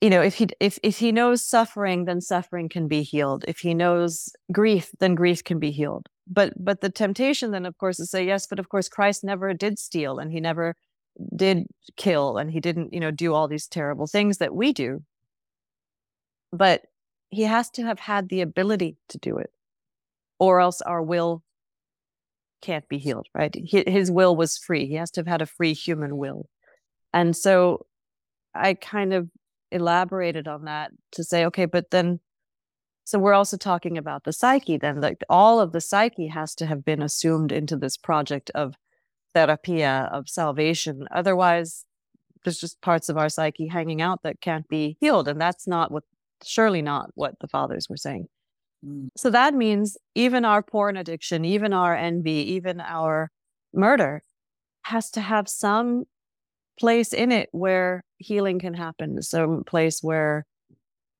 you 0.00 0.10
know 0.10 0.22
if 0.22 0.34
he 0.34 0.46
if 0.60 0.78
if 0.82 0.98
he 0.98 1.12
knows 1.12 1.44
suffering 1.44 2.04
then 2.04 2.20
suffering 2.20 2.68
can 2.68 2.88
be 2.88 3.02
healed 3.02 3.44
if 3.48 3.58
he 3.60 3.74
knows 3.74 4.30
grief 4.52 4.90
then 5.00 5.14
grief 5.14 5.42
can 5.42 5.58
be 5.58 5.70
healed 5.70 6.08
but 6.26 6.52
but 6.56 6.80
the 6.80 6.90
temptation 6.90 7.50
then 7.50 7.66
of 7.66 7.78
course 7.78 8.00
is 8.00 8.10
say 8.10 8.26
yes 8.26 8.46
but 8.46 8.58
of 8.58 8.68
course 8.68 8.88
christ 8.88 9.22
never 9.22 9.54
did 9.54 9.78
steal 9.78 10.18
and 10.18 10.32
he 10.32 10.40
never 10.40 10.74
did 11.34 11.66
kill 11.96 12.36
and 12.36 12.50
he 12.50 12.60
didn't 12.60 12.92
you 12.92 13.00
know 13.00 13.10
do 13.10 13.34
all 13.34 13.48
these 13.48 13.66
terrible 13.66 14.06
things 14.06 14.38
that 14.38 14.54
we 14.54 14.72
do. 14.72 15.02
But 16.52 16.82
he 17.30 17.42
has 17.42 17.70
to 17.70 17.82
have 17.82 17.98
had 17.98 18.28
the 18.28 18.40
ability 18.40 18.96
to 19.08 19.18
do 19.18 19.38
it 19.38 19.50
or 20.38 20.60
else 20.60 20.80
our 20.80 21.02
will 21.02 21.42
can't 22.62 22.88
be 22.88 22.98
healed 22.98 23.26
right? 23.34 23.54
His 23.54 24.10
will 24.10 24.36
was 24.36 24.58
free. 24.58 24.86
He 24.86 24.94
has 24.94 25.10
to 25.12 25.20
have 25.20 25.26
had 25.26 25.42
a 25.42 25.46
free 25.46 25.74
human 25.74 26.16
will. 26.16 26.48
And 27.12 27.36
so 27.36 27.86
i 28.54 28.74
kind 28.74 29.12
of 29.12 29.28
elaborated 29.70 30.48
on 30.48 30.64
that 30.64 30.90
to 31.12 31.24
say, 31.24 31.44
okay, 31.46 31.66
but 31.66 31.90
then, 31.90 32.20
so 33.06 33.20
we're 33.20 33.34
also 33.34 33.56
talking 33.56 33.96
about 33.96 34.24
the 34.24 34.32
psyche, 34.32 34.76
then 34.76 35.00
like 35.00 35.22
all 35.30 35.60
of 35.60 35.70
the 35.70 35.80
psyche 35.80 36.26
has 36.26 36.56
to 36.56 36.66
have 36.66 36.84
been 36.84 37.00
assumed 37.00 37.52
into 37.52 37.76
this 37.76 37.96
project 37.96 38.50
of 38.52 38.74
therapia, 39.32 40.10
of 40.12 40.28
salvation. 40.28 41.06
Otherwise, 41.12 41.84
there's 42.42 42.58
just 42.58 42.80
parts 42.80 43.08
of 43.08 43.16
our 43.16 43.28
psyche 43.28 43.68
hanging 43.68 44.02
out 44.02 44.24
that 44.24 44.40
can't 44.40 44.66
be 44.66 44.96
healed. 45.00 45.28
And 45.28 45.40
that's 45.40 45.68
not 45.68 45.92
what, 45.92 46.02
surely 46.44 46.82
not 46.82 47.10
what 47.14 47.38
the 47.40 47.46
fathers 47.46 47.86
were 47.88 47.96
saying. 47.96 48.26
Mm. 48.84 49.10
So 49.16 49.30
that 49.30 49.54
means 49.54 49.96
even 50.16 50.44
our 50.44 50.60
porn 50.60 50.96
addiction, 50.96 51.44
even 51.44 51.72
our 51.72 51.94
envy, 51.94 52.54
even 52.54 52.80
our 52.80 53.30
murder 53.72 54.22
has 54.86 55.12
to 55.12 55.20
have 55.20 55.48
some 55.48 56.06
place 56.76 57.12
in 57.12 57.30
it 57.30 57.50
where 57.52 58.02
healing 58.18 58.58
can 58.58 58.74
happen, 58.74 59.22
some 59.22 59.62
place 59.62 60.00
where 60.02 60.44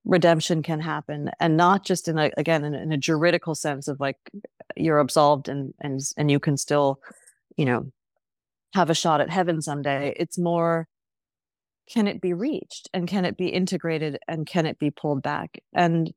redemption 0.07 0.62
can 0.62 0.81
happen 0.81 1.31
and 1.40 1.57
not 1.57 1.85
just 1.85 2.09
in 2.09 2.16
a 2.19 2.31
again 2.37 2.64
in, 2.64 2.75
in, 2.75 2.92
a 2.92 2.97
juridical 2.97 3.55
sense 3.55 3.88
of 3.88 3.99
like 3.99 4.16
you're 4.77 5.01
absolved 5.01 5.49
and 5.49 5.75
and 5.81 6.01
and 6.16 6.31
you 6.31 6.38
can 6.38 6.57
still 6.57 7.01
you 7.57 7.64
know 7.64 7.90
have 8.75 8.88
a 8.88 8.95
shot 8.95 9.21
at 9.21 9.31
heaven 9.31 9.61
someday. 9.61 10.14
It's 10.16 10.38
more 10.38 10.87
can 11.92 12.07
it 12.07 12.21
be 12.21 12.33
reached 12.33 12.88
and 12.95 13.09
can 13.09 13.25
it 13.25 13.37
be 13.37 13.49
integrated 13.49 14.19
and 14.29 14.47
can 14.47 14.66
it 14.66 14.79
be 14.79 14.90
pulled 14.90 15.23
back? 15.23 15.59
And 15.75 16.12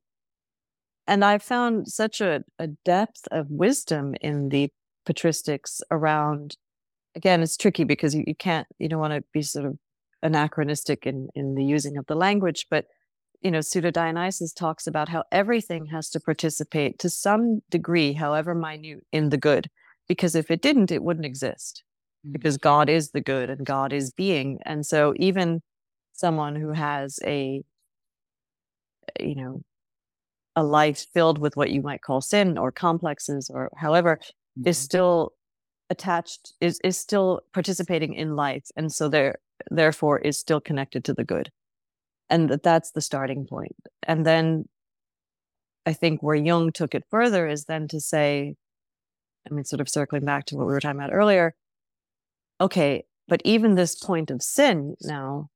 and 1.10 1.24
i 1.24 1.36
found 1.38 1.88
such 1.88 2.20
a, 2.20 2.42
a 2.58 2.68
depth 2.84 3.26
of 3.32 3.50
wisdom 3.50 4.14
in 4.20 4.48
the 4.48 4.70
patristics 5.06 5.80
around 5.90 6.56
again 7.14 7.42
it's 7.42 7.56
tricky 7.56 7.84
because 7.84 8.14
you, 8.14 8.22
you 8.26 8.34
can't 8.34 8.66
you 8.78 8.88
don't 8.88 9.00
want 9.00 9.12
to 9.12 9.24
be 9.32 9.42
sort 9.42 9.66
of 9.66 9.76
anachronistic 10.22 11.06
in 11.06 11.28
in 11.34 11.54
the 11.54 11.64
using 11.64 11.96
of 11.96 12.06
the 12.06 12.14
language 12.14 12.66
but 12.70 12.86
you 13.40 13.50
know 13.50 13.60
pseudo 13.60 13.90
dionysius 13.90 14.52
talks 14.52 14.86
about 14.86 15.08
how 15.08 15.24
everything 15.32 15.86
has 15.86 16.08
to 16.10 16.20
participate 16.20 16.98
to 16.98 17.08
some 17.08 17.60
degree 17.70 18.12
however 18.12 18.54
minute 18.54 19.04
in 19.12 19.30
the 19.30 19.38
good 19.38 19.68
because 20.08 20.34
if 20.34 20.50
it 20.50 20.62
didn't 20.62 20.90
it 20.90 21.02
wouldn't 21.02 21.26
exist 21.26 21.82
mm. 22.26 22.32
because 22.32 22.56
god 22.56 22.88
is 22.88 23.10
the 23.10 23.20
good 23.20 23.50
and 23.50 23.64
god 23.66 23.92
is 23.92 24.12
being 24.12 24.58
and 24.64 24.84
so 24.86 25.14
even 25.16 25.60
someone 26.12 26.54
who 26.54 26.72
has 26.72 27.18
a 27.24 27.62
you 29.18 29.34
know 29.34 29.62
a 30.56 30.62
life 30.62 31.06
filled 31.14 31.38
with 31.38 31.56
what 31.56 31.70
you 31.70 31.80
might 31.80 32.02
call 32.02 32.20
sin 32.20 32.58
or 32.58 32.70
complexes 32.70 33.50
or 33.52 33.70
however 33.76 34.18
mm-hmm. 34.20 34.68
is 34.68 34.76
still 34.76 35.32
attached 35.88 36.52
is 36.60 36.78
is 36.84 36.98
still 36.98 37.40
participating 37.52 38.14
in 38.14 38.36
life 38.36 38.64
and 38.76 38.92
so 38.92 39.08
there 39.08 39.36
therefore 39.70 40.18
is 40.18 40.38
still 40.38 40.60
connected 40.60 41.04
to 41.04 41.14
the 41.14 41.24
good 41.24 41.50
and 42.30 42.48
that 42.48 42.62
that's 42.62 42.92
the 42.92 43.00
starting 43.00 43.46
point. 43.46 43.76
And 44.02 44.24
then 44.24 44.66
i 45.86 45.94
think 45.94 46.22
where 46.22 46.36
jung 46.36 46.70
took 46.70 46.94
it 46.94 47.04
further 47.10 47.48
is 47.48 47.64
then 47.64 47.88
to 47.88 47.98
say 47.98 48.54
i 49.50 49.54
mean 49.54 49.64
sort 49.64 49.80
of 49.80 49.88
circling 49.88 50.26
back 50.26 50.44
to 50.44 50.54
what 50.54 50.66
we 50.66 50.72
were 50.74 50.80
talking 50.80 51.00
about 51.00 51.12
earlier 51.12 51.54
okay 52.60 53.02
but 53.28 53.40
even 53.46 53.76
this 53.76 53.94
point 53.94 54.30
of 54.30 54.42
sin 54.42 54.94
now 55.00 55.48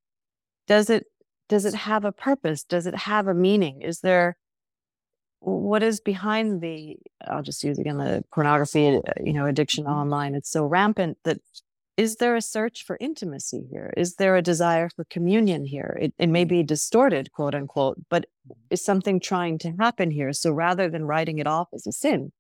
does 0.67 0.89
it 0.89 1.05
does 1.49 1.65
it 1.65 1.75
have 1.75 2.05
a 2.05 2.13
purpose? 2.13 2.65
Does 2.65 2.87
it 2.87 2.95
have 2.95 3.29
a 3.29 3.35
meaning? 3.35 3.83
Is 3.83 4.01
there 4.01 4.37
what 5.41 5.83
is 5.83 6.01
behind 6.01 6.63
the 6.63 6.97
i'll 7.27 7.43
just 7.43 7.63
use 7.63 7.79
again 7.79 7.99
the 7.99 8.25
pornography 8.33 8.97
uh, 8.97 9.01
you 9.23 9.33
know 9.35 9.45
addiction 9.45 9.87
online. 9.87 10.35
It's 10.35 10.51
so 10.51 10.65
rampant 10.65 11.19
that 11.25 11.39
is 11.97 12.17
there 12.17 12.35
a 12.35 12.43
search 12.43 12.85
for 12.85 12.99
intimacy 13.01 13.67
here? 13.71 13.93
Is 13.97 14.17
there 14.17 14.37
a 14.37 14.43
desire 14.43 14.89
for 14.89 15.05
communion 15.05 15.65
here? 15.65 15.97
It, 16.01 16.15
it 16.19 16.29
may 16.29 16.45
be 16.45 16.63
distorted 16.63 17.33
quote 17.33 17.55
unquote 17.55 17.99
but 18.09 18.27
is 18.71 18.85
something 18.85 19.21
trying 19.21 19.59
to 19.59 19.73
happen 19.79 20.11
here? 20.11 20.33
So 20.33 20.51
rather 20.51 20.91
than 20.91 21.05
writing 21.05 21.39
it 21.39 21.47
off 21.47 21.69
as 21.73 21.87
a 21.87 21.93
sin 21.93 22.33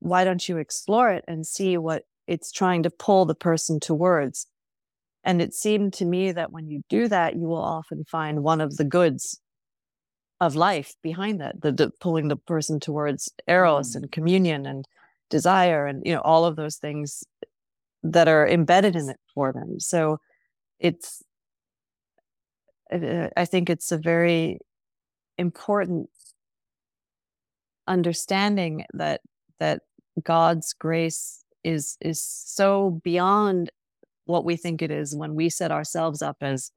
why 0.00 0.24
don't 0.24 0.48
you 0.48 0.56
explore 0.56 1.10
it 1.10 1.24
and 1.28 1.46
see 1.46 1.76
what 1.76 2.04
it's 2.26 2.50
trying 2.50 2.82
to 2.82 2.90
pull 2.90 3.26
the 3.26 3.34
person 3.34 3.78
towards? 3.78 4.46
And 5.22 5.42
it 5.42 5.52
seemed 5.52 5.92
to 5.94 6.06
me 6.06 6.32
that 6.32 6.50
when 6.50 6.68
you 6.68 6.82
do 6.88 7.06
that 7.08 7.36
you 7.36 7.46
will 7.46 7.62
often 7.62 8.04
find 8.04 8.42
one 8.42 8.60
of 8.60 8.76
the 8.76 8.84
goods 8.84 9.40
of 10.40 10.56
life 10.56 10.94
behind 11.02 11.40
that 11.40 11.60
the, 11.60 11.70
the 11.70 11.90
pulling 12.00 12.28
the 12.28 12.36
person 12.36 12.80
towards 12.80 13.30
eros 13.46 13.92
mm. 13.92 13.96
and 13.96 14.12
communion 14.12 14.64
and 14.64 14.86
desire 15.28 15.86
and 15.86 16.02
you 16.06 16.14
know 16.14 16.22
all 16.22 16.46
of 16.46 16.56
those 16.56 16.76
things 16.76 17.22
that 18.02 18.28
are 18.28 18.46
embedded 18.48 18.96
in 18.96 19.08
it 19.08 19.20
for 19.34 19.52
them 19.52 19.78
so 19.78 20.18
it's 20.78 21.22
uh, 22.92 22.96
uh, 22.96 23.28
i 23.36 23.44
think 23.44 23.68
it's 23.68 23.92
a 23.92 23.98
very 23.98 24.58
important 25.38 26.08
understanding 27.86 28.84
that 28.94 29.20
that 29.58 29.82
god's 30.22 30.72
grace 30.72 31.44
is 31.64 31.96
is 32.00 32.24
so 32.24 33.00
beyond 33.04 33.70
what 34.24 34.44
we 34.44 34.56
think 34.56 34.80
it 34.80 34.90
is 34.90 35.14
when 35.14 35.34
we 35.34 35.48
set 35.48 35.72
ourselves 35.72 36.22
up 36.22 36.36
as 36.40 36.70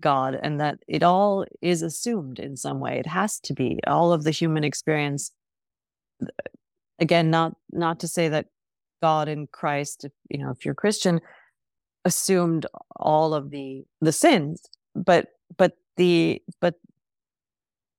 God 0.00 0.38
and 0.42 0.60
that 0.60 0.78
it 0.86 1.02
all 1.02 1.44
is 1.62 1.82
assumed 1.82 2.38
in 2.38 2.56
some 2.56 2.80
way. 2.80 2.98
It 2.98 3.06
has 3.06 3.38
to 3.40 3.54
be 3.54 3.78
all 3.86 4.12
of 4.12 4.24
the 4.24 4.30
human 4.30 4.64
experience. 4.64 5.30
Again, 6.98 7.30
not 7.30 7.54
not 7.72 8.00
to 8.00 8.08
say 8.08 8.28
that 8.28 8.46
God 9.02 9.28
in 9.28 9.46
Christ, 9.46 10.04
if, 10.04 10.12
you 10.28 10.38
know, 10.38 10.50
if 10.50 10.64
you're 10.64 10.74
Christian, 10.74 11.20
assumed 12.04 12.66
all 12.96 13.34
of 13.34 13.50
the 13.50 13.84
the 14.00 14.12
sins, 14.12 14.62
but 14.94 15.26
but 15.56 15.72
the 15.96 16.42
but 16.60 16.74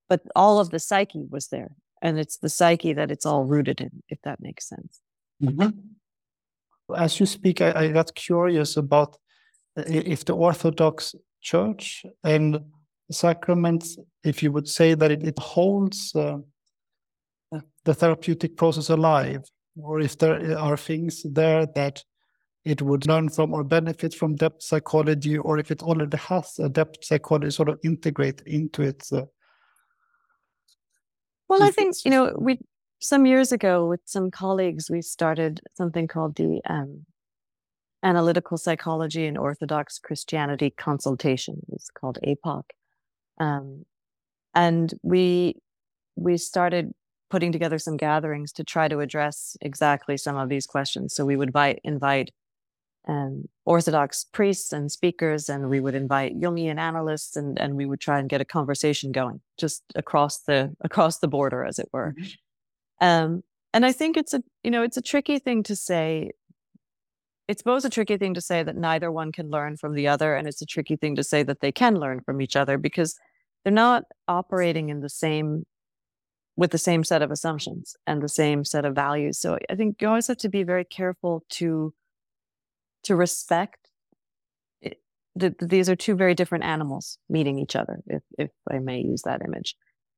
but 0.07 0.21
all 0.35 0.59
of 0.59 0.69
the 0.69 0.79
psyche 0.79 1.25
was 1.29 1.47
there, 1.47 1.71
and 2.01 2.19
it's 2.19 2.37
the 2.37 2.49
psyche 2.49 2.93
that 2.93 3.11
it's 3.11 3.25
all 3.25 3.43
rooted 3.45 3.81
in. 3.81 4.03
If 4.09 4.19
that 4.23 4.39
makes 4.41 4.67
sense. 4.67 4.99
Mm-hmm. 5.41 5.69
As 6.95 7.19
you 7.19 7.25
speak, 7.25 7.61
I, 7.61 7.71
I 7.71 7.87
got 7.89 8.15
curious 8.15 8.77
about 8.77 9.17
uh, 9.77 9.83
if 9.85 10.25
the 10.25 10.33
Orthodox 10.33 11.15
church 11.41 12.05
and 12.23 12.59
sacraments, 13.11 13.97
if 14.23 14.43
you 14.43 14.51
would 14.51 14.67
say 14.67 14.95
that 14.95 15.11
it, 15.11 15.23
it 15.23 15.39
holds 15.39 16.13
uh, 16.15 16.37
the 17.85 17.93
therapeutic 17.93 18.57
process 18.57 18.89
alive, 18.89 19.43
or 19.77 19.99
if 19.99 20.17
there 20.17 20.57
are 20.57 20.77
things 20.77 21.23
there 21.23 21.65
that 21.75 22.03
it 22.65 22.81
would 22.81 23.07
learn 23.07 23.29
from 23.29 23.53
or 23.53 23.63
benefit 23.63 24.13
from 24.13 24.35
depth 24.35 24.61
psychology, 24.63 25.37
or 25.37 25.57
if 25.57 25.71
it 25.71 25.81
already 25.81 26.17
has 26.17 26.59
a 26.59 26.69
depth 26.69 27.03
psychology 27.03 27.51
sort 27.51 27.69
of 27.69 27.79
integrate 27.83 28.41
into 28.45 28.81
it. 28.81 29.07
Uh, 29.11 29.25
well, 31.47 31.63
I 31.63 31.71
think 31.71 31.95
you 32.05 32.11
know 32.11 32.35
we 32.37 32.59
some 32.99 33.25
years 33.25 33.51
ago 33.51 33.87
with 33.87 34.01
some 34.05 34.29
colleagues 34.29 34.89
we 34.89 35.01
started 35.01 35.61
something 35.75 36.07
called 36.07 36.35
the 36.35 36.61
um, 36.65 37.05
analytical 38.03 38.57
psychology 38.57 39.25
and 39.25 39.37
Orthodox 39.37 39.99
Christianity 39.99 40.69
consultation. 40.69 41.61
It's 41.71 41.89
called 41.89 42.19
APOCC. 42.25 42.63
Um, 43.39 43.85
and 44.53 44.93
we 45.01 45.55
we 46.15 46.37
started 46.37 46.93
putting 47.29 47.51
together 47.51 47.79
some 47.79 47.97
gatherings 47.97 48.51
to 48.53 48.63
try 48.63 48.87
to 48.87 48.99
address 48.99 49.55
exactly 49.61 50.17
some 50.17 50.37
of 50.37 50.49
these 50.49 50.65
questions. 50.65 51.13
So 51.13 51.25
we 51.25 51.35
would 51.35 51.49
invite 51.49 51.79
invite 51.83 52.31
um, 53.07 53.45
Orthodox 53.65 54.23
priests 54.23 54.71
and 54.73 54.91
speakers, 54.91 55.49
and 55.49 55.69
we 55.69 55.79
would 55.79 55.95
invite 55.95 56.39
Jungian 56.39 56.77
analysts, 56.77 57.35
and 57.35 57.59
and 57.59 57.75
we 57.75 57.85
would 57.85 57.99
try 57.99 58.19
and 58.19 58.29
get 58.29 58.41
a 58.41 58.45
conversation 58.45 59.11
going 59.11 59.41
just 59.57 59.83
across 59.95 60.39
the 60.41 60.75
across 60.81 61.19
the 61.19 61.27
border, 61.27 61.65
as 61.65 61.79
it 61.79 61.89
were. 61.91 62.13
Mm-hmm. 62.17 63.05
Um, 63.05 63.43
and 63.73 63.85
I 63.85 63.91
think 63.91 64.17
it's 64.17 64.33
a 64.33 64.43
you 64.63 64.71
know 64.71 64.83
it's 64.83 64.97
a 64.97 65.01
tricky 65.01 65.39
thing 65.39 65.63
to 65.63 65.75
say 65.75 66.31
it's 67.47 67.63
both 67.63 67.83
a 67.83 67.89
tricky 67.89 68.17
thing 68.17 68.35
to 68.35 68.41
say 68.41 68.61
that 68.61 68.75
neither 68.75 69.11
one 69.11 69.31
can 69.31 69.49
learn 69.49 69.75
from 69.75 69.93
the 69.95 70.07
other, 70.07 70.35
and 70.35 70.47
it's 70.47 70.61
a 70.61 70.67
tricky 70.67 70.95
thing 70.95 71.15
to 71.15 71.23
say 71.23 71.41
that 71.43 71.61
they 71.61 71.71
can 71.71 71.95
learn 71.95 72.21
from 72.21 72.41
each 72.41 72.55
other 72.55 72.77
because 72.77 73.17
they're 73.63 73.73
not 73.73 74.03
operating 74.27 74.89
in 74.89 74.99
the 74.99 75.09
same 75.09 75.65
with 76.55 76.71
the 76.71 76.77
same 76.77 77.03
set 77.03 77.21
of 77.21 77.31
assumptions 77.31 77.95
and 78.05 78.21
the 78.21 78.29
same 78.29 78.65
set 78.65 78.85
of 78.85 78.95
values. 78.95 79.39
So 79.39 79.57
I 79.69 79.75
think 79.75 80.01
you 80.01 80.07
always 80.07 80.27
have 80.27 80.37
to 80.37 80.49
be 80.49 80.63
very 80.63 80.85
careful 80.85 81.43
to 81.51 81.93
to 83.03 83.15
respect 83.15 83.89
it, 84.81 85.01
that 85.35 85.57
these 85.59 85.89
are 85.89 85.95
two 85.95 86.15
very 86.15 86.35
different 86.35 86.65
animals 86.65 87.17
meeting 87.29 87.59
each 87.59 87.75
other, 87.75 87.99
if 88.07 88.23
if 88.37 88.51
I 88.69 88.79
may 88.79 89.01
use 89.01 89.21
that 89.23 89.41
image. 89.45 89.75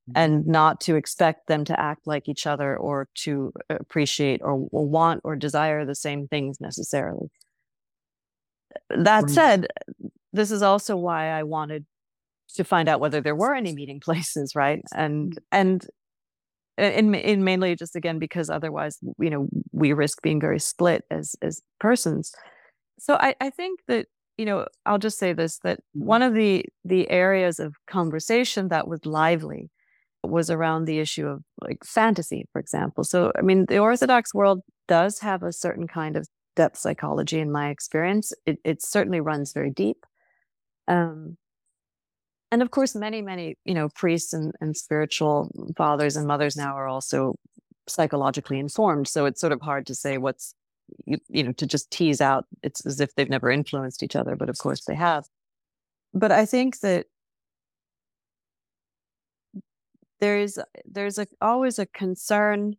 Mm-hmm. 0.09 0.17
and 0.17 0.47
not 0.47 0.81
to 0.81 0.95
expect 0.95 1.45
them 1.45 1.63
to 1.65 1.79
act 1.79 2.07
like 2.07 2.27
each 2.27 2.47
other 2.47 2.75
or 2.75 3.07
to 3.13 3.53
appreciate 3.69 4.41
or, 4.43 4.67
or 4.71 4.87
want 4.87 5.21
or 5.23 5.35
desire 5.35 5.85
the 5.85 5.93
same 5.93 6.27
things 6.27 6.59
necessarily. 6.59 7.29
That 8.89 9.29
said, 9.29 9.67
this 10.33 10.49
is 10.49 10.63
also 10.63 10.97
why 10.97 11.27
I 11.27 11.43
wanted 11.43 11.85
to 12.55 12.63
find 12.63 12.89
out 12.89 12.99
whether 12.99 13.21
there 13.21 13.35
were 13.35 13.53
any 13.53 13.75
meeting 13.75 13.99
places, 13.99 14.55
right? 14.55 14.81
And 14.91 15.33
mm-hmm. 15.33 15.43
And 16.77 16.95
in, 16.95 17.15
in 17.15 17.43
mainly 17.43 17.75
just 17.75 17.95
again 17.95 18.19
because 18.19 18.49
otherwise, 18.49 18.97
you 19.19 19.29
know, 19.29 19.47
we 19.71 19.93
risk 19.93 20.21
being 20.21 20.39
very 20.39 20.59
split 20.59 21.03
as 21.11 21.35
as 21.41 21.61
persons. 21.79 22.31
So 22.99 23.15
I, 23.15 23.35
I 23.41 23.49
think 23.49 23.79
that 23.87 24.07
you 24.37 24.45
know 24.45 24.65
i'll 24.85 24.97
just 24.97 25.19
say 25.19 25.33
this 25.33 25.59
that 25.59 25.77
mm-hmm. 25.79 26.05
one 26.05 26.21
of 26.21 26.33
the 26.33 26.65
the 26.85 27.09
areas 27.09 27.59
of 27.59 27.75
conversation 27.85 28.69
that 28.69 28.87
was 28.87 29.05
lively 29.05 29.69
was 30.23 30.49
around 30.49 30.85
the 30.85 30.99
issue 30.99 31.27
of 31.27 31.43
like 31.61 31.83
fantasy, 31.83 32.45
for 32.51 32.59
example. 32.59 33.03
So, 33.03 33.31
I 33.37 33.41
mean, 33.41 33.65
the 33.65 33.79
Orthodox 33.79 34.33
world 34.33 34.61
does 34.87 35.19
have 35.19 35.43
a 35.43 35.51
certain 35.51 35.87
kind 35.87 36.15
of 36.15 36.27
depth 36.55 36.77
psychology, 36.77 37.39
in 37.39 37.51
my 37.51 37.69
experience. 37.69 38.33
It, 38.45 38.59
it 38.63 38.81
certainly 38.83 39.21
runs 39.21 39.53
very 39.53 39.71
deep. 39.71 40.05
Um, 40.87 41.37
and 42.51 42.61
of 42.61 42.71
course, 42.71 42.95
many, 42.95 43.21
many, 43.21 43.57
you 43.65 43.73
know, 43.73 43.89
priests 43.89 44.33
and, 44.33 44.53
and 44.61 44.75
spiritual 44.75 45.49
fathers 45.77 46.15
and 46.15 46.27
mothers 46.27 46.55
now 46.55 46.75
are 46.75 46.87
also 46.87 47.35
psychologically 47.87 48.59
informed. 48.59 49.07
So 49.07 49.25
it's 49.25 49.41
sort 49.41 49.53
of 49.53 49.61
hard 49.61 49.87
to 49.87 49.95
say 49.95 50.17
what's 50.17 50.53
you, 51.05 51.17
you 51.29 51.43
know 51.43 51.53
to 51.53 51.65
just 51.65 51.89
tease 51.89 52.19
out 52.19 52.45
it's 52.63 52.85
as 52.85 52.99
if 52.99 53.15
they've 53.15 53.29
never 53.29 53.49
influenced 53.49 54.03
each 54.03 54.13
other 54.13 54.35
but 54.35 54.49
of 54.49 54.57
course 54.57 54.83
they 54.83 54.93
have 54.93 55.23
but 56.13 56.33
i 56.33 56.45
think 56.45 56.81
that 56.81 57.05
there 60.19 60.37
is 60.37 60.59
there's 60.83 61.17
a, 61.17 61.27
always 61.41 61.79
a 61.79 61.85
concern 61.85 62.75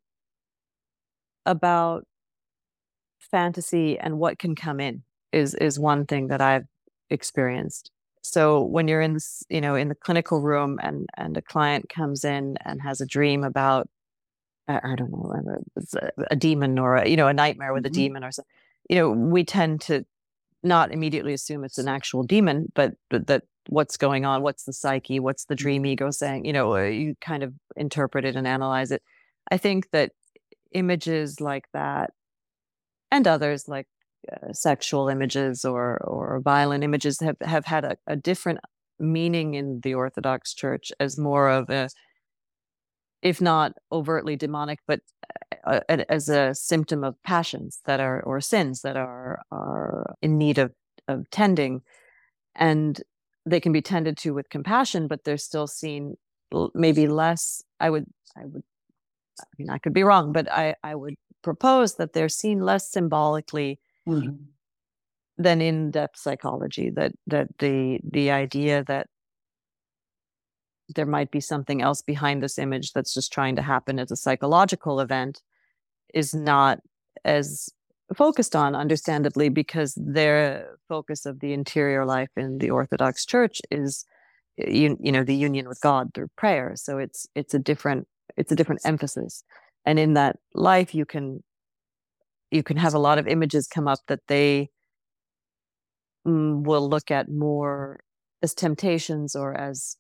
about 1.47 2.05
fantasy 3.19 3.99
and 3.99 4.19
what 4.19 4.39
can 4.39 4.55
come 4.55 4.81
in 4.81 5.03
is 5.33 5.55
is 5.55 5.79
one 5.79 6.07
thing 6.07 6.29
that 6.29 6.41
I've 6.41 6.67
experienced. 7.11 7.91
So 8.23 8.63
when 8.63 8.89
you're 8.89 9.01
in 9.01 9.15
this, 9.15 9.43
you 9.49 9.61
know, 9.61 9.75
in 9.75 9.89
the 9.89 9.95
clinical 9.95 10.41
room 10.41 10.79
and 10.83 11.07
and 11.17 11.37
a 11.37 11.43
client 11.43 11.89
comes 11.89 12.25
in 12.25 12.57
and 12.65 12.81
has 12.81 13.01
a 13.01 13.07
dream 13.07 13.45
about 13.45 13.89
I, 14.69 14.95
don't 14.97 15.11
know 15.11 15.35
a, 15.95 16.11
a, 16.31 16.37
demon 16.37 16.79
or 16.79 16.97
a, 16.97 17.09
you 17.09 17.17
know 17.17 17.27
a 17.27 17.33
nightmare 17.33 17.73
with 17.73 17.83
mm-hmm. 17.83 17.93
a 17.93 17.95
demon 17.95 18.25
or 18.25 18.31
something, 18.31 18.49
you 18.89 18.97
know, 18.97 19.11
we 19.11 19.45
tend 19.45 19.81
to 19.83 20.05
not 20.63 20.93
immediately 20.93 21.33
assume 21.33 21.65
it's 21.65 21.79
an 21.79 21.89
actual 21.89 22.23
demon, 22.23 22.71
but, 22.75 22.93
but 23.11 23.27
that 23.27 23.43
what's 23.69 23.97
going 23.97 24.25
on, 24.25 24.43
what's 24.43 24.65
the 24.65 24.73
psyche, 24.73 25.21
what's 25.21 25.47
the 25.47 25.55
dream 25.55 25.85
ego 25.87 26.11
saying, 26.11 26.45
you 26.45 26.53
know, 26.53 26.77
you 26.77 27.15
kind 27.21 27.43
of 27.43 27.53
interpret 27.77 28.25
it 28.25 28.37
and 28.37 28.47
analyze 28.47 28.91
it. 28.93 29.03
I 29.51 29.57
think 29.57 29.91
that 29.91 30.13
images 30.73 31.41
like 31.41 31.65
that 31.73 32.11
and 33.11 33.27
others 33.27 33.69
like 33.69 33.87
uh, 34.31 34.53
sexual 34.53 35.09
images 35.09 35.65
or 35.65 35.99
or 36.05 36.41
violent 36.41 36.85
images 36.85 37.21
have 37.21 37.37
have 37.41 37.65
had 37.67 37.85
a, 37.85 37.97
a 38.07 38.17
different 38.17 38.61
meaning 38.99 39.55
in 39.55 39.81
the 39.83 39.95
Orthodox 39.95 40.55
Church 40.55 40.93
as 41.01 41.19
more 41.19 41.49
of 41.49 41.71
a 41.71 41.89
if 43.23 43.41
not 43.41 43.73
overtly 43.93 44.37
demonic, 44.37 44.81
but 44.87 45.01
uh, 45.65 45.81
as 45.89 46.29
a 46.29 46.55
symptom 46.55 47.05
of 47.05 47.15
passions 47.23 47.81
that 47.87 48.01
are 48.01 48.21
or 48.23 48.41
sins 48.41 48.83
that 48.83 48.97
are 48.97 49.43
are 49.51 50.15
in 50.23 50.39
need 50.39 50.59
of 50.59 50.73
of 51.09 51.29
tending, 51.31 51.83
and 52.55 53.03
they 53.47 53.61
can 53.61 53.73
be 53.73 53.83
tended 53.83 54.17
to 54.19 54.35
with 54.35 54.51
compassion, 54.51 55.09
but 55.09 55.25
they're 55.25 55.37
still 55.37 55.67
seen 55.67 56.17
maybe 56.75 57.07
less. 57.09 57.63
I 57.81 57.91
would 57.91 58.07
I 58.37 58.45
would 58.45 58.63
I 59.41 59.45
mean 59.59 59.71
I 59.71 59.79
could 59.79 59.95
be 59.95 60.05
wrong, 60.05 60.33
but 60.33 60.51
I 60.51 60.75
I 60.83 60.95
would 60.95 61.15
propose 61.43 61.97
that 61.97 62.13
they're 62.13 62.29
seen 62.29 62.61
less 62.61 62.91
symbolically 62.91 63.81
mm-hmm. 64.09 64.45
than 65.39 65.61
in-depth 65.61 66.19
psychology. 66.19 66.91
That 66.91 67.13
that 67.27 67.49
the 67.59 68.01
the 68.05 68.31
idea 68.31 68.85
that 68.85 69.07
there 70.95 71.07
might 71.07 71.31
be 71.31 71.41
something 71.41 71.83
else 71.83 72.03
behind 72.03 72.43
this 72.43 72.59
image 72.59 72.93
that's 72.93 73.15
just 73.15 73.33
trying 73.33 73.57
to 73.57 73.63
happen 73.63 73.99
as 73.99 74.11
a 74.11 74.17
psychological 74.17 75.01
event 75.01 75.41
is 76.13 76.35
not 76.35 76.81
as 77.25 77.71
focused 78.17 78.55
on 78.55 78.75
understandably 78.75 79.49
because 79.49 79.95
their 79.97 80.77
focus 80.89 81.25
of 81.25 81.41
the 81.41 81.53
interior 81.53 82.05
life 82.05 82.29
in 82.37 82.59
the 82.59 82.71
orthodox 82.71 83.25
church 83.25 83.61
is 83.71 84.05
you, 84.57 84.99
you 85.01 85.11
know 85.11 85.25
the 85.25 85.35
union 85.35 85.67
with 85.67 85.81
god 85.81 86.11
through 86.15 86.29
prayer 86.37 86.73
so 86.75 86.99
it's 86.99 87.27
it's 87.35 87.55
a 87.55 87.59
different 87.59 88.07
it's 88.37 88.53
a 88.53 88.57
different 88.57 88.83
emphasis 88.85 89.45
and 89.87 89.99
in 89.99 90.13
that 90.15 90.37
life 90.55 90.95
you 90.95 91.07
can 91.07 91.43
you 92.53 92.63
can 92.63 92.77
have 92.77 92.95
a 92.95 92.99
lot 92.99 93.19
of 93.19 93.27
images 93.27 93.67
come 93.67 93.89
up 93.89 94.01
that 94.09 94.21
they 94.29 94.69
mm, 96.27 96.65
will 96.65 96.89
look 96.89 97.11
at 97.11 97.29
more 97.29 98.01
as 98.43 98.55
temptations 98.55 99.35
or 99.35 99.55
as 99.55 99.97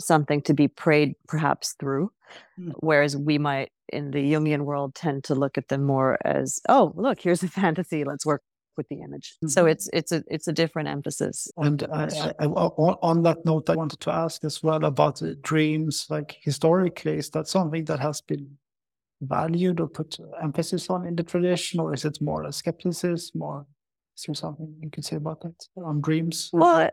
something 0.00 0.42
to 0.42 0.52
be 0.52 0.68
prayed 0.68 1.14
perhaps 1.26 1.74
through 1.80 2.10
mm. 2.60 2.72
whereas 2.80 3.16
we 3.16 3.38
might 3.38 3.70
in 3.92 4.10
the 4.10 4.32
jungian 4.32 4.62
world 4.62 4.94
tend 4.94 5.24
to 5.24 5.34
look 5.34 5.56
at 5.56 5.68
them 5.68 5.84
more 5.84 6.18
as 6.24 6.60
oh 6.68 6.92
look 6.96 7.20
here's 7.20 7.42
a 7.42 7.48
fantasy 7.62 8.04
let's 8.04 8.26
work 8.26 8.42
with 8.76 8.86
the 8.88 9.00
image 9.00 9.36
mm-hmm. 9.36 9.48
so 9.48 9.64
it's 9.64 9.88
it's 9.94 10.12
a 10.12 10.22
it's 10.26 10.48
a 10.48 10.52
different 10.52 10.86
emphasis 10.86 11.48
and 11.56 11.82
I, 11.90 12.08
I, 12.38 12.44
on, 12.44 12.96
on 13.00 13.22
that 13.22 13.38
note 13.46 13.70
i 13.70 13.74
wanted 13.74 14.00
to 14.00 14.10
ask 14.10 14.44
as 14.44 14.62
well 14.62 14.84
about 14.84 15.22
dreams 15.40 16.06
like 16.10 16.36
historically 16.42 17.16
is 17.16 17.30
that 17.30 17.48
something 17.48 17.86
that 17.86 18.00
has 18.00 18.20
been 18.20 18.58
valued 19.20 19.80
or 19.80 19.88
put 19.88 20.16
emphasis 20.42 20.90
on 20.90 21.06
in 21.06 21.16
the 21.16 21.22
tradition 21.22 21.80
or 21.80 21.94
is 21.94 22.04
it 22.04 22.18
more 22.20 22.44
a 22.44 22.52
skepticism 22.52 23.40
or 23.40 23.66
is 24.16 24.24
there 24.26 24.34
something 24.34 24.74
you 24.82 24.90
can 24.90 25.02
say 25.02 25.16
about 25.16 25.40
that 25.40 25.54
on 25.76 26.00
dreams? 26.00 26.50
Well 26.52 26.90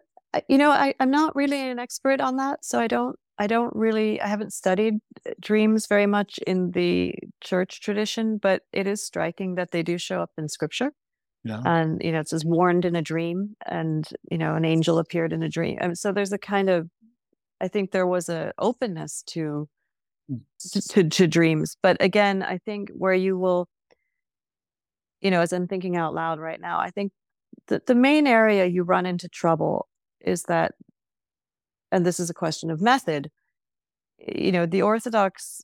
you 0.48 0.58
know 0.58 0.72
I, 0.72 0.94
i'm 1.00 1.12
not 1.12 1.36
really 1.36 1.60
an 1.70 1.80
expert 1.80 2.22
on 2.22 2.38
that 2.38 2.64
so 2.66 2.80
i 2.80 2.88
don't 2.88 3.18
i 3.38 3.48
don't 3.48 3.76
really 3.76 4.20
i 4.22 4.28
haven't 4.28 4.54
studied 4.54 4.96
uh, 5.28 5.32
dreams 5.40 5.88
very 5.88 6.06
much 6.06 6.40
in 6.48 6.72
the 6.72 7.14
church 7.42 7.82
tradition 7.82 8.38
but 8.38 8.64
it 8.72 8.88
is 8.88 9.06
striking 9.06 9.56
that 9.56 9.72
they 9.72 9.84
do 9.84 9.98
show 9.98 10.22
up 10.22 10.32
in 10.38 10.48
scripture. 10.48 10.92
Yeah. 11.46 11.62
and 11.66 12.02
you 12.02 12.14
know 12.14 12.22
it 12.22 12.30
says 12.30 12.46
warned 12.46 12.86
in 12.86 12.96
a 12.96 13.02
dream 13.02 13.56
and 13.66 14.08
you 14.32 14.38
know 14.38 14.56
an 14.56 14.64
angel 14.64 14.98
appeared 14.98 15.34
in 15.34 15.44
a 15.44 15.50
dream. 15.50 15.78
And 15.82 15.98
so 15.98 16.14
there's 16.14 16.32
a 16.32 16.38
kind 16.38 16.70
of 16.70 16.90
i 17.60 17.68
think 17.68 17.92
there 17.92 18.08
was 18.08 18.30
a 18.30 18.54
openness 18.58 19.24
to 19.34 19.68
to, 20.60 21.04
to 21.10 21.28
dreams 21.28 21.76
but 21.84 21.98
again 22.00 22.42
i 22.44 22.58
think 22.58 22.90
where 22.96 23.14
you 23.14 23.38
will 23.38 23.68
you 25.22 25.30
know 25.30 25.42
as 25.42 25.52
i'm 25.52 25.68
thinking 25.68 25.98
out 25.98 26.14
loud 26.14 26.40
right 26.40 26.62
now 26.62 26.80
i 26.80 26.90
think 26.90 27.12
the, 27.68 27.82
the 27.86 27.96
main 27.96 28.28
area 28.28 28.66
you 28.66 28.84
run 28.84 29.06
into 29.06 29.28
trouble 29.28 29.88
is 30.22 30.44
that, 30.44 30.74
and 31.92 32.06
this 32.06 32.20
is 32.20 32.30
a 32.30 32.34
question 32.34 32.72
of 32.72 32.82
method, 32.82 33.30
you 34.18 34.52
know, 34.52 34.66
the 34.66 34.82
Orthodox, 34.82 35.62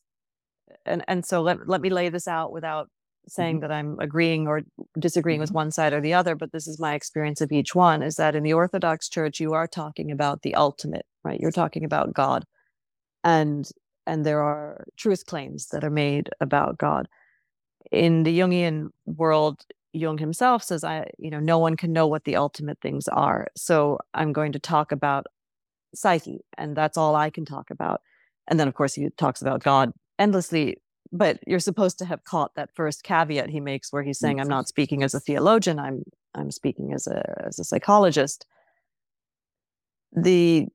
and, 0.85 1.03
and 1.07 1.25
so 1.25 1.41
let, 1.41 1.67
let 1.67 1.81
me 1.81 1.89
lay 1.89 2.09
this 2.09 2.27
out 2.27 2.51
without 2.51 2.89
saying 3.27 3.55
mm-hmm. 3.57 3.61
that 3.61 3.71
I'm 3.71 3.99
agreeing 3.99 4.47
or 4.47 4.61
disagreeing 4.97 5.37
mm-hmm. 5.37 5.43
with 5.43 5.51
one 5.51 5.71
side 5.71 5.93
or 5.93 6.01
the 6.01 6.13
other, 6.13 6.35
but 6.35 6.51
this 6.51 6.67
is 6.67 6.79
my 6.79 6.93
experience 6.93 7.41
of 7.41 7.51
each 7.51 7.75
one 7.75 8.01
is 8.01 8.15
that 8.15 8.35
in 8.35 8.43
the 8.43 8.53
Orthodox 8.53 9.09
Church, 9.09 9.39
you 9.39 9.53
are 9.53 9.67
talking 9.67 10.11
about 10.11 10.41
the 10.41 10.55
ultimate, 10.55 11.05
right? 11.23 11.39
You're 11.39 11.51
talking 11.51 11.83
about 11.83 12.13
God. 12.13 12.45
And 13.23 13.69
and 14.05 14.25
there 14.25 14.41
are 14.41 14.85
truth 14.97 15.25
claims 15.25 15.67
that 15.67 15.83
are 15.83 15.89
made 15.89 16.29
about 16.39 16.77
God. 16.77 17.07
In 17.91 18.23
the 18.23 18.39
Jungian 18.39 18.89
world, 19.05 19.63
Jung 19.93 20.17
himself 20.17 20.63
says, 20.63 20.83
I, 20.83 21.09
you 21.17 21.31
know, 21.31 21.39
no 21.39 21.57
one 21.57 21.75
can 21.75 21.93
know 21.93 22.07
what 22.07 22.25
the 22.25 22.35
ultimate 22.35 22.79
things 22.81 23.07
are. 23.07 23.47
So 23.55 23.99
I'm 24.13 24.33
going 24.33 24.51
to 24.51 24.59
talk 24.59 24.91
about 24.91 25.25
psyche, 25.95 26.41
and 26.57 26.75
that's 26.75 26.97
all 26.97 27.15
I 27.15 27.29
can 27.29 27.45
talk 27.45 27.71
about. 27.71 28.01
And 28.47 28.59
then, 28.59 28.67
of 28.67 28.73
course, 28.73 28.93
he 28.93 29.09
talks 29.17 29.41
about 29.41 29.63
God 29.63 29.91
endlessly. 30.17 30.77
But 31.12 31.39
you're 31.47 31.59
supposed 31.59 31.97
to 31.99 32.05
have 32.05 32.23
caught 32.23 32.53
that 32.55 32.69
first 32.75 33.03
caveat 33.03 33.49
he 33.49 33.59
makes, 33.59 33.91
where 33.91 34.03
he's 34.03 34.19
saying, 34.19 34.39
"I'm 34.39 34.47
not 34.47 34.67
speaking 34.67 35.01
as 35.01 35.15
a 35.15 35.19
theologian. 35.19 35.79
I'm 35.79 36.03
I'm 36.35 36.51
speaking 36.51 36.93
as 36.93 37.07
a 37.07 37.23
as 37.47 37.57
a 37.57 37.63
psychologist." 37.63 38.45
The 40.12 40.67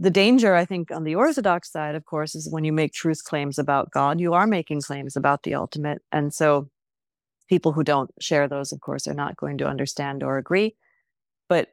the 0.00 0.10
danger, 0.10 0.54
I 0.54 0.64
think, 0.64 0.90
on 0.92 1.04
the 1.04 1.16
Orthodox 1.16 1.72
side, 1.72 1.94
of 1.94 2.04
course, 2.04 2.34
is 2.34 2.48
when 2.50 2.64
you 2.64 2.72
make 2.72 2.92
truth 2.92 3.24
claims 3.24 3.58
about 3.58 3.90
God, 3.90 4.20
you 4.20 4.32
are 4.32 4.46
making 4.46 4.82
claims 4.82 5.16
about 5.16 5.42
the 5.42 5.54
ultimate, 5.54 6.02
and 6.12 6.32
so 6.32 6.68
people 7.48 7.72
who 7.72 7.82
don't 7.82 8.10
share 8.20 8.46
those 8.46 8.72
of 8.72 8.80
course 8.80 9.08
are 9.08 9.14
not 9.14 9.36
going 9.36 9.58
to 9.58 9.66
understand 9.66 10.22
or 10.22 10.38
agree. 10.38 10.76
But 11.48 11.68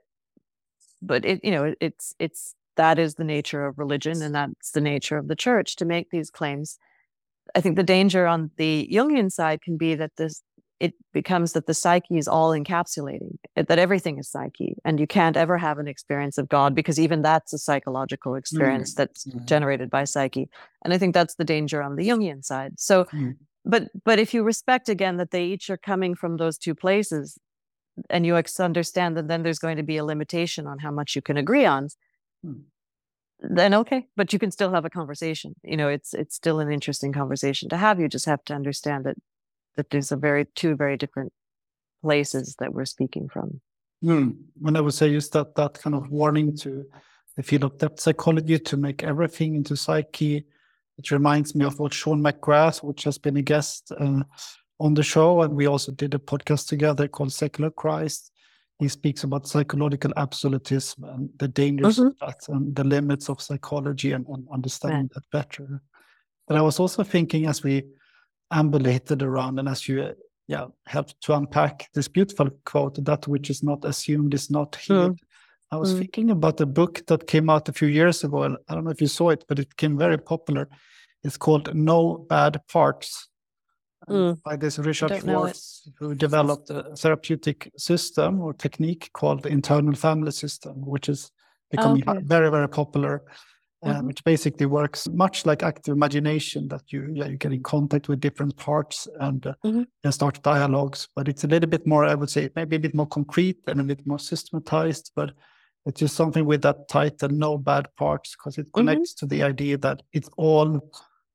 but 1.01 1.25
it 1.25 1.43
you 1.43 1.51
know 1.51 1.75
it's 1.79 2.15
it's 2.17 2.55
that 2.77 2.97
is 2.97 3.15
the 3.15 3.23
nature 3.23 3.65
of 3.65 3.77
religion 3.77 4.21
and 4.21 4.35
that's 4.35 4.71
the 4.71 4.81
nature 4.81 5.17
of 5.17 5.27
the 5.27 5.35
church 5.35 5.75
to 5.77 5.85
make 5.85 6.09
these 6.09 6.29
claims. 6.29 6.77
I 7.53 7.61
think 7.61 7.75
the 7.75 7.83
danger 7.83 8.25
on 8.25 8.51
the 8.57 8.89
jungian 8.91 9.31
side 9.31 9.61
can 9.61 9.77
be 9.77 9.95
that 9.95 10.15
this 10.17 10.41
it 10.79 10.93
becomes 11.13 11.53
that 11.53 11.67
the 11.67 11.73
psyche 11.73 12.17
is 12.17 12.27
all 12.27 12.51
encapsulating 12.51 13.37
that 13.55 13.79
everything 13.79 14.17
is 14.17 14.29
psyche 14.29 14.75
and 14.83 14.99
you 14.99 15.07
can't 15.07 15.37
ever 15.37 15.57
have 15.57 15.79
an 15.79 15.87
experience 15.87 16.37
of 16.37 16.49
god 16.49 16.75
because 16.75 16.99
even 16.99 17.21
that's 17.21 17.53
a 17.53 17.57
psychological 17.57 18.35
experience 18.35 18.93
mm 18.93 18.95
that's 18.95 19.25
mm. 19.25 19.45
generated 19.45 19.89
by 19.89 20.03
psyche 20.03 20.49
and 20.83 20.93
i 20.93 20.97
think 20.97 21.13
that's 21.13 21.35
the 21.35 21.43
danger 21.43 21.81
on 21.81 21.95
the 21.95 22.07
jungian 22.07 22.43
side. 22.43 22.79
So 22.79 23.05
mm. 23.05 23.35
but 23.63 23.89
but 24.03 24.19
if 24.19 24.33
you 24.33 24.43
respect 24.43 24.89
again 24.89 25.17
that 25.17 25.31
they 25.31 25.45
each 25.45 25.69
are 25.69 25.77
coming 25.77 26.15
from 26.15 26.37
those 26.37 26.57
two 26.57 26.75
places 26.75 27.37
and 28.09 28.25
you 28.25 28.35
understand 28.59 29.17
that 29.17 29.27
then 29.27 29.43
there's 29.43 29.59
going 29.59 29.77
to 29.77 29.83
be 29.83 29.97
a 29.97 30.05
limitation 30.05 30.67
on 30.67 30.79
how 30.79 30.91
much 30.91 31.15
you 31.15 31.21
can 31.21 31.37
agree 31.37 31.65
on 31.65 31.87
hmm. 32.43 32.59
then 33.39 33.73
okay 33.73 34.07
but 34.15 34.33
you 34.33 34.39
can 34.39 34.51
still 34.51 34.71
have 34.71 34.85
a 34.85 34.89
conversation. 34.89 35.55
You 35.63 35.77
know 35.77 35.89
it's 35.89 36.13
it's 36.13 36.35
still 36.35 36.59
an 36.59 36.71
interesting 36.71 37.13
conversation 37.13 37.69
to 37.69 37.77
have. 37.77 37.99
You 37.99 38.07
just 38.07 38.25
have 38.25 38.43
to 38.45 38.53
understand 38.53 39.05
that 39.05 39.17
that 39.75 39.89
there's 39.89 40.11
a 40.11 40.17
very 40.17 40.45
two 40.55 40.75
very 40.75 40.97
different 40.97 41.31
places 42.01 42.55
that 42.59 42.73
we're 42.73 42.85
speaking 42.85 43.27
from 43.27 43.59
hmm. 44.01 44.29
when 44.59 44.75
i 44.75 44.81
would 44.81 44.93
say 44.93 45.07
use 45.07 45.29
that 45.29 45.55
that 45.55 45.73
kind 45.81 45.95
of 45.95 46.09
warning 46.09 46.55
to 46.55 46.85
the 47.35 47.43
field 47.43 47.63
of 47.63 47.77
depth 47.77 47.99
psychology 47.99 48.57
to 48.59 48.77
make 48.77 49.03
everything 49.03 49.55
into 49.55 49.75
psyche 49.75 50.45
it 50.97 51.11
reminds 51.11 51.55
me 51.55 51.65
of 51.65 51.79
what 51.79 51.93
Sean 51.93 52.21
McGrath, 52.21 52.83
which 52.83 53.03
has 53.03 53.17
been 53.17 53.37
a 53.37 53.41
guest 53.41 53.91
uh, 53.99 54.23
on 54.79 54.93
the 54.93 55.03
show, 55.03 55.41
and 55.41 55.53
we 55.53 55.67
also 55.67 55.91
did 55.91 56.13
a 56.13 56.19
podcast 56.19 56.67
together 56.67 57.07
called 57.07 57.33
Secular 57.33 57.69
Christ. 57.69 58.31
He 58.79 58.87
speaks 58.87 59.23
about 59.23 59.47
psychological 59.47 60.11
absolutism 60.17 61.03
and 61.05 61.29
the 61.37 61.47
dangers 61.47 61.97
mm-hmm. 61.97 62.07
of 62.07 62.19
that 62.19 62.49
and 62.49 62.75
the 62.75 62.83
limits 62.83 63.29
of 63.29 63.41
psychology 63.41 64.11
and, 64.11 64.25
and 64.27 64.45
understanding 64.51 65.09
that 65.13 65.23
better. 65.31 65.81
But 66.47 66.57
I 66.57 66.61
was 66.61 66.79
also 66.79 67.03
thinking 67.03 67.45
as 67.45 67.63
we 67.63 67.83
ambulated 68.55 69.21
around 69.21 69.59
and 69.59 69.67
as 69.69 69.87
you 69.87 70.15
yeah 70.47 70.65
help 70.87 71.07
to 71.21 71.33
unpack 71.33 71.89
this 71.93 72.07
beautiful 72.07 72.49
quote 72.65 73.03
that 73.03 73.27
which 73.27 73.49
is 73.49 73.61
not 73.61 73.85
assumed 73.85 74.33
is 74.33 74.49
not 74.49 74.75
healed. 74.75 75.17
Mm. 75.17 75.25
I 75.71 75.77
was 75.77 75.93
mm. 75.93 75.99
thinking 75.99 76.31
about 76.31 76.61
a 76.61 76.65
book 76.65 77.03
that 77.07 77.27
came 77.27 77.49
out 77.49 77.67
a 77.69 77.73
few 77.73 77.87
years 77.87 78.23
ago. 78.23 78.43
And 78.43 78.57
I 78.69 78.75
don't 78.75 78.85
know 78.85 78.91
if 78.91 79.01
you 79.01 79.07
saw 79.07 79.29
it, 79.29 79.43
but 79.47 79.59
it 79.59 79.69
became 79.69 79.97
very 79.97 80.17
popular. 80.17 80.69
It's 81.23 81.37
called 81.37 81.75
No 81.75 82.25
Bad 82.29 82.61
Parts 82.67 83.27
mm. 84.07 84.41
by 84.43 84.55
this 84.55 84.77
Richard 84.77 85.19
Schwartz, 85.19 85.89
who 85.99 86.13
developed 86.13 86.69
a 86.69 86.95
therapeutic 86.95 87.71
system 87.77 88.41
or 88.41 88.53
technique 88.53 89.09
called 89.13 89.43
the 89.43 89.49
internal 89.49 89.95
family 89.95 90.31
system, 90.31 90.85
which 90.85 91.09
is 91.09 91.31
becoming 91.71 92.07
okay. 92.07 92.21
very, 92.23 92.51
very 92.51 92.69
popular. 92.69 93.23
Uh, 93.85 93.97
mm-hmm. 93.97 94.07
which 94.07 94.23
basically 94.23 94.65
works 94.65 95.07
much 95.09 95.45
like 95.45 95.61
active 95.61 95.93
imagination 95.93 96.67
that 96.67 96.81
you 96.87 97.07
yeah, 97.13 97.27
you 97.27 97.37
get 97.37 97.53
in 97.53 97.61
contact 97.61 98.09
with 98.09 98.19
different 98.19 98.57
parts 98.57 99.07
and, 99.19 99.45
uh, 99.45 99.53
mm-hmm. 99.63 99.83
and 100.03 100.13
start 100.13 100.41
dialogues 100.41 101.07
but 101.15 101.27
it's 101.27 101.43
a 101.43 101.47
little 101.47 101.69
bit 101.69 101.85
more 101.85 102.03
i 102.03 102.15
would 102.15 102.29
say 102.29 102.49
maybe 102.55 102.77
a 102.77 102.79
bit 102.79 102.95
more 102.95 103.05
concrete 103.05 103.59
and 103.67 103.79
a 103.79 103.83
bit 103.83 103.99
more 104.07 104.17
systematized 104.17 105.11
but 105.15 105.33
it's 105.85 105.99
just 105.99 106.15
something 106.15 106.45
with 106.45 106.63
that 106.63 106.87
title 106.87 107.29
no 107.29 107.59
bad 107.59 107.87
parts 107.95 108.35
because 108.35 108.57
it 108.57 108.63
mm-hmm. 108.63 108.79
connects 108.79 109.13
mm-hmm. 109.13 109.27
to 109.27 109.35
the 109.35 109.43
idea 109.43 109.77
that 109.77 110.01
it's 110.13 110.31
all 110.35 110.81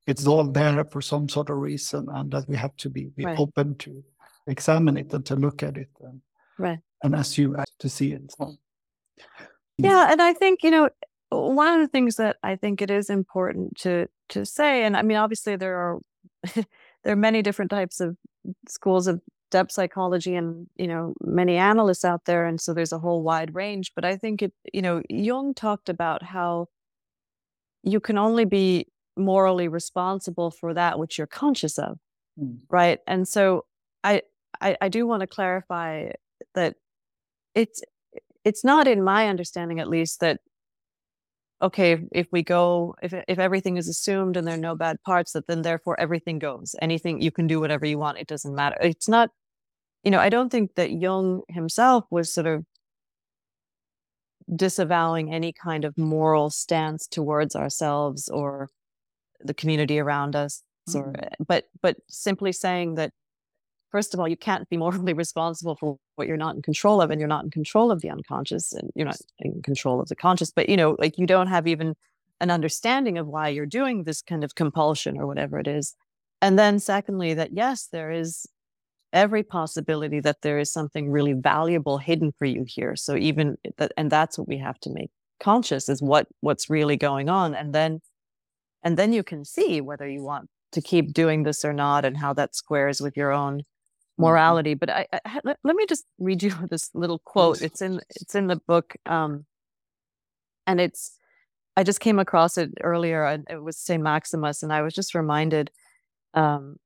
it's 0.05 0.27
all 0.27 0.43
there 0.43 0.83
for 0.83 1.01
some 1.01 1.29
sort 1.29 1.49
of 1.49 1.55
reason 1.55 2.05
and 2.15 2.31
that 2.31 2.49
we 2.49 2.57
have 2.57 2.75
to 2.75 2.89
be, 2.89 3.05
be 3.15 3.23
right. 3.23 3.39
open 3.39 3.75
to 3.77 4.03
examine 4.47 4.97
it 4.97 5.13
and 5.13 5.25
to 5.25 5.37
look 5.37 5.63
at 5.63 5.77
it 5.77 5.89
and, 6.01 6.21
right. 6.57 6.79
and 7.01 7.15
as 7.15 7.37
you 7.37 7.55
to 7.79 7.87
see 7.87 8.11
it 8.11 8.29
so, 8.37 8.53
yeah 9.77 10.11
and 10.11 10.21
i 10.21 10.33
think 10.33 10.63
you 10.63 10.71
know 10.71 10.89
one 11.31 11.73
of 11.73 11.79
the 11.79 11.87
things 11.87 12.17
that 12.17 12.37
i 12.43 12.55
think 12.55 12.81
it 12.81 12.91
is 12.91 13.09
important 13.09 13.75
to 13.77 14.07
to 14.29 14.45
say 14.45 14.83
and 14.83 14.97
i 14.97 15.01
mean 15.01 15.17
obviously 15.17 15.55
there 15.55 15.77
are 15.77 15.99
there 16.55 17.13
are 17.13 17.15
many 17.15 17.41
different 17.41 17.71
types 17.71 17.99
of 17.99 18.17
schools 18.67 19.07
of 19.07 19.21
depth 19.49 19.71
psychology 19.71 20.35
and 20.35 20.67
you 20.77 20.87
know 20.87 21.13
many 21.21 21.57
analysts 21.57 22.05
out 22.05 22.25
there 22.25 22.45
and 22.45 22.59
so 22.59 22.73
there's 22.73 22.93
a 22.93 22.99
whole 22.99 23.21
wide 23.21 23.53
range 23.53 23.91
but 23.95 24.05
i 24.05 24.15
think 24.15 24.41
it 24.41 24.53
you 24.73 24.81
know 24.81 25.01
jung 25.09 25.53
talked 25.53 25.89
about 25.89 26.23
how 26.23 26.67
you 27.83 27.99
can 27.99 28.17
only 28.17 28.45
be 28.45 28.87
morally 29.17 29.67
responsible 29.67 30.51
for 30.51 30.73
that 30.73 30.97
which 30.97 31.17
you're 31.17 31.27
conscious 31.27 31.77
of 31.77 31.97
mm. 32.39 32.57
right 32.69 32.99
and 33.07 33.27
so 33.27 33.65
I, 34.03 34.21
I 34.61 34.77
i 34.81 34.89
do 34.89 35.05
want 35.05 35.21
to 35.21 35.27
clarify 35.27 36.11
that 36.55 36.75
it's 37.53 37.83
it's 38.43 38.63
not 38.63 38.87
in 38.87 39.03
my 39.03 39.27
understanding 39.27 39.79
at 39.79 39.89
least 39.89 40.21
that 40.21 40.39
okay 41.61 42.03
if, 42.11 42.27
we 42.31 42.41
go 42.43 42.95
if 43.01 43.13
if 43.27 43.39
everything 43.39 43.77
is 43.77 43.87
assumed 43.87 44.37
and 44.37 44.47
there 44.47 44.55
are 44.55 44.67
no 44.69 44.75
bad 44.75 45.01
parts 45.03 45.33
that 45.33 45.47
then 45.47 45.61
therefore 45.61 45.99
everything 45.99 46.39
goes 46.39 46.75
anything 46.81 47.21
you 47.21 47.31
can 47.31 47.47
do 47.47 47.59
whatever 47.59 47.85
you 47.85 47.97
want 47.97 48.17
it 48.17 48.27
doesn't 48.27 48.55
matter 48.55 48.77
it's 48.81 49.07
not 49.07 49.29
you 50.03 50.11
know 50.11 50.19
i 50.19 50.29
don't 50.29 50.49
think 50.49 50.75
that 50.75 50.91
jung 50.91 51.41
himself 51.49 52.05
was 52.09 52.33
sort 52.33 52.47
of 52.47 52.65
disavowing 54.55 55.33
any 55.33 55.53
kind 55.53 55.85
of 55.85 55.97
moral 55.97 56.49
stance 56.49 57.07
towards 57.07 57.55
ourselves 57.55 58.27
or 58.29 58.69
the 59.39 59.53
community 59.53 59.99
around 59.99 60.35
us 60.35 60.63
mm-hmm. 60.89 60.99
or 60.99 61.13
but 61.45 61.65
but 61.81 61.97
simply 62.09 62.51
saying 62.51 62.95
that 62.95 63.11
first 63.91 64.13
of 64.13 64.19
all 64.19 64.27
you 64.27 64.37
can't 64.37 64.67
be 64.69 64.77
morally 64.77 65.13
responsible 65.25 65.75
for 65.75 65.97
what 66.15 66.27
you're 66.27 66.37
not 66.37 66.55
in 66.55 66.61
control 66.61 67.01
of 67.01 67.11
and 67.11 67.19
you're 67.19 67.27
not 67.27 67.43
in 67.43 67.51
control 67.51 67.91
of 67.91 68.01
the 68.01 68.09
unconscious 68.09 68.73
and 68.73 68.89
you're 68.95 69.05
not 69.05 69.17
in 69.39 69.61
control 69.61 69.99
of 69.99 70.07
the 70.07 70.15
conscious. 70.15 70.51
But 70.51 70.69
you 70.69 70.77
know 70.77 70.95
like 70.99 71.17
you 71.17 71.27
don't 71.27 71.47
have 71.47 71.67
even 71.67 71.95
an 72.39 72.49
understanding 72.49 73.17
of 73.17 73.27
why 73.27 73.49
you're 73.49 73.65
doing 73.65 74.03
this 74.03 74.21
kind 74.21 74.43
of 74.43 74.55
compulsion 74.55 75.17
or 75.17 75.27
whatever 75.27 75.59
it 75.59 75.67
is. 75.67 75.95
And 76.41 76.57
then 76.57 76.79
secondly 76.79 77.33
that 77.35 77.53
yes 77.53 77.87
there 77.91 78.11
is 78.11 78.47
every 79.13 79.43
possibility 79.43 80.19
that 80.21 80.41
there 80.41 80.57
is 80.57 80.71
something 80.71 81.11
really 81.11 81.33
valuable 81.33 81.97
hidden 81.97 82.31
for 82.31 82.45
you 82.45 82.65
here. 82.67 82.95
So 82.95 83.15
even 83.15 83.57
that 83.77 83.91
and 83.97 84.11
that's 84.11 84.37
what 84.37 84.47
we 84.47 84.57
have 84.57 84.79
to 84.81 84.89
make 84.89 85.11
conscious 85.39 85.89
is 85.89 86.01
what 86.01 86.27
what's 86.39 86.69
really 86.69 86.97
going 86.97 87.29
on. 87.29 87.53
And 87.53 87.73
then 87.73 87.99
and 88.83 88.97
then 88.97 89.13
you 89.13 89.23
can 89.23 89.45
see 89.45 89.81
whether 89.81 90.07
you 90.07 90.23
want 90.23 90.49
to 90.71 90.81
keep 90.81 91.13
doing 91.13 91.43
this 91.43 91.65
or 91.65 91.73
not 91.73 92.05
and 92.05 92.17
how 92.17 92.33
that 92.33 92.55
squares 92.55 93.01
with 93.01 93.17
your 93.17 93.31
own. 93.31 93.63
Morality 94.17 94.73
but 94.73 94.89
I, 94.89 95.07
I 95.13 95.39
let, 95.43 95.57
let, 95.63 95.75
me 95.75 95.85
just 95.87 96.05
read 96.19 96.43
you 96.43 96.51
this 96.69 96.89
little 96.93 97.19
quote. 97.19 97.61
It's 97.61 97.81
in 97.81 98.01
it's 98.09 98.35
in 98.35 98.47
the 98.47 98.57
book 98.67 98.95
um 99.05 99.45
and 100.67 100.79
it's 100.79 101.17
i 101.75 101.83
just 101.83 101.99
came 101.99 102.19
across 102.19 102.57
it 102.57 102.71
earlier 102.81 103.25
and 103.25 103.47
it 103.49 103.61
was 103.61 103.77
saint 103.77 104.03
maximus 104.03 104.63
and 104.63 104.71
i 104.71 104.81
was 104.81 104.93
just 104.93 105.15
reminded 105.15 105.71
um 106.33 106.77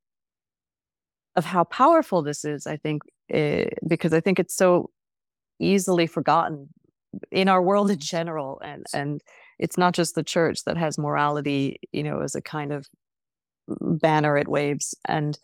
of 1.35 1.45
how 1.45 1.63
powerful 1.65 2.21
this 2.21 2.45
is 2.45 2.65
i 2.67 2.77
think 2.77 3.03
eh, 3.29 3.65
because 3.87 4.13
i 4.13 4.19
think 4.19 4.39
it's 4.39 4.55
so 4.55 4.89
easily 5.59 6.07
forgotten 6.07 6.69
in 7.31 7.47
our 7.47 7.61
world 7.61 7.89
in 7.91 7.99
general 7.99 8.61
and 8.63 8.85
and 8.93 9.21
it's 9.57 9.77
not 9.77 9.93
just 9.93 10.15
the 10.15 10.23
church 10.23 10.63
that 10.65 10.77
has 10.77 10.97
morality 10.97 11.79
you 11.91 12.03
know 12.03 12.21
as 12.21 12.35
a 12.35 12.41
kind 12.41 12.71
of 12.71 12.87
banner 13.67 14.37
it 14.37 14.47
waves 14.47 14.93
and 15.07 15.39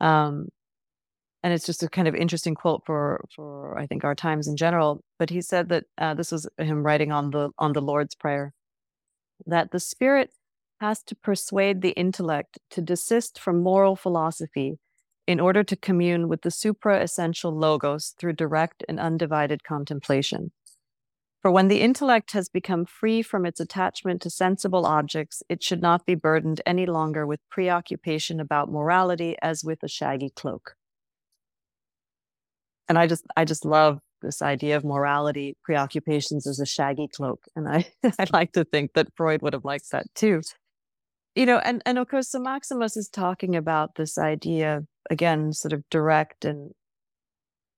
um 0.00 0.48
and 1.42 1.52
it's 1.52 1.66
just 1.66 1.82
a 1.82 1.88
kind 1.88 2.08
of 2.08 2.14
interesting 2.14 2.54
quote 2.54 2.82
for 2.84 3.24
for 3.34 3.78
i 3.78 3.86
think 3.86 4.04
our 4.04 4.14
times 4.14 4.46
in 4.46 4.56
general 4.56 5.02
but 5.18 5.30
he 5.30 5.40
said 5.40 5.68
that 5.68 5.84
uh, 5.98 6.14
this 6.14 6.32
was 6.32 6.48
him 6.58 6.82
writing 6.82 7.12
on 7.12 7.30
the 7.30 7.50
on 7.58 7.72
the 7.72 7.80
lord's 7.80 8.14
prayer 8.14 8.52
that 9.46 9.70
the 9.70 9.80
spirit 9.80 10.30
has 10.80 11.02
to 11.02 11.14
persuade 11.14 11.82
the 11.82 11.90
intellect 11.90 12.58
to 12.70 12.80
desist 12.80 13.38
from 13.38 13.62
moral 13.62 13.96
philosophy 13.96 14.78
in 15.26 15.38
order 15.38 15.62
to 15.62 15.76
commune 15.76 16.28
with 16.28 16.42
the 16.42 16.50
supra 16.50 17.00
essential 17.00 17.56
logos 17.56 18.14
through 18.18 18.32
direct 18.32 18.82
and 18.88 18.98
undivided 18.98 19.62
contemplation 19.62 20.50
for 21.40 21.50
when 21.50 21.68
the 21.68 21.80
intellect 21.80 22.32
has 22.32 22.50
become 22.50 22.84
free 22.84 23.22
from 23.22 23.46
its 23.46 23.60
attachment 23.60 24.20
to 24.22 24.30
sensible 24.30 24.84
objects, 24.84 25.42
it 25.48 25.62
should 25.62 25.80
not 25.80 26.04
be 26.04 26.14
burdened 26.14 26.60
any 26.66 26.84
longer 26.84 27.26
with 27.26 27.40
preoccupation 27.48 28.40
about 28.40 28.70
morality 28.70 29.36
as 29.40 29.64
with 29.64 29.82
a 29.82 29.88
shaggy 29.88 30.28
cloak. 30.28 30.74
And 32.90 32.98
I 32.98 33.06
just 33.06 33.24
I 33.36 33.44
just 33.44 33.64
love 33.64 34.00
this 34.20 34.42
idea 34.42 34.76
of 34.76 34.84
morality, 34.84 35.56
preoccupations 35.62 36.44
as 36.44 36.58
a 36.58 36.66
shaggy 36.66 37.06
cloak. 37.06 37.44
And 37.54 37.68
I, 37.68 37.86
I 38.18 38.26
like 38.32 38.50
to 38.54 38.64
think 38.64 38.94
that 38.94 39.14
Freud 39.16 39.42
would 39.42 39.52
have 39.52 39.64
liked 39.64 39.92
that 39.92 40.06
too. 40.16 40.42
You 41.36 41.46
know, 41.46 41.58
and, 41.58 41.82
and 41.86 41.98
of 41.98 42.08
course, 42.08 42.32
so 42.32 42.40
Maximus 42.40 42.96
is 42.96 43.08
talking 43.08 43.54
about 43.54 43.94
this 43.94 44.18
idea, 44.18 44.82
again, 45.08 45.52
sort 45.52 45.72
of 45.72 45.88
direct 45.88 46.44
and 46.44 46.72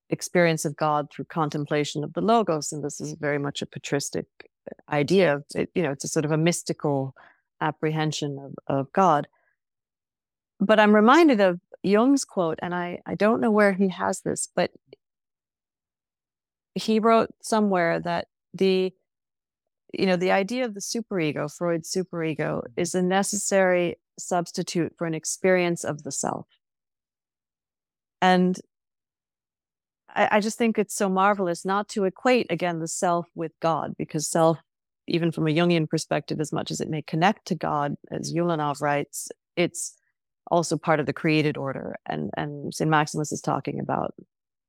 experience 0.09 0.65
of 0.65 0.77
God 0.77 1.09
through 1.13 1.27
contemplation 1.27 2.03
of 2.03 2.15
the 2.15 2.23
logos, 2.23 2.73
and 2.73 2.83
this 2.83 2.99
is 2.99 3.15
very 3.21 3.39
much 3.39 3.61
a 3.61 3.67
patristic 3.67 4.25
idea. 4.91 5.43
It, 5.55 5.69
you 5.75 5.83
know, 5.83 5.91
it's 5.91 6.05
a 6.05 6.09
sort 6.09 6.25
of 6.25 6.33
a 6.33 6.39
mystical 6.39 7.15
apprehension 7.61 8.39
of, 8.39 8.55
of 8.79 8.93
God. 8.95 9.29
But 10.59 10.81
I'm 10.81 10.95
reminded 10.95 11.43
of 11.43 11.61
Jung's 11.83 12.25
quote, 12.25 12.59
and 12.63 12.75
I, 12.75 13.01
I 13.05 13.15
don't 13.15 13.43
know 13.43 13.51
where 13.51 13.75
he 13.75 13.89
has 13.89 14.23
this, 14.23 14.49
but 14.57 14.71
he 16.75 16.99
wrote 16.99 17.31
somewhere 17.43 18.01
that 18.01 18.29
the 18.55 18.93
you 19.93 20.07
know 20.07 20.17
the 20.17 20.31
idea 20.31 20.65
of 20.65 20.75
the 20.75 20.81
superego 20.81 21.53
freud's 21.53 21.91
superego 21.91 22.61
mm-hmm. 22.61 22.81
is 22.81 22.95
a 22.95 23.03
necessary 23.03 23.97
substitute 24.19 24.93
for 24.97 25.07
an 25.07 25.15
experience 25.15 25.85
of 25.85 26.03
the 26.03 26.13
self 26.13 26.47
and 28.21 28.61
I, 30.15 30.29
I 30.33 30.41
just 30.41 30.59
think 30.59 30.79
it's 30.79 30.95
so 30.95 31.09
marvelous 31.09 31.65
not 31.65 31.89
to 31.91 32.05
equate 32.05 32.47
again 32.51 32.79
the 32.79 32.89
self 32.89 33.27
with 33.35 33.53
God, 33.61 33.95
because 33.99 34.27
self, 34.27 34.59
even 35.07 35.33
from 35.33 35.47
a 35.47 35.51
Jungian 35.51 35.89
perspective, 35.89 36.41
as 36.41 36.53
much 36.53 36.71
as 36.71 36.81
it 36.81 36.91
may 36.91 37.03
connect 37.03 37.47
to 37.47 37.55
God, 37.55 37.97
as 38.11 38.33
Ulanov 38.33 38.81
writes, 38.81 39.29
it's 39.57 39.97
also 40.51 40.77
part 40.77 41.01
of 41.01 41.07
the 41.07 41.13
created 41.13 41.57
order. 41.57 41.97
And 42.07 42.31
and 42.37 42.73
St. 42.75 42.91
Maximus 42.91 43.33
is 43.33 43.41
talking 43.41 43.81
about, 43.81 44.15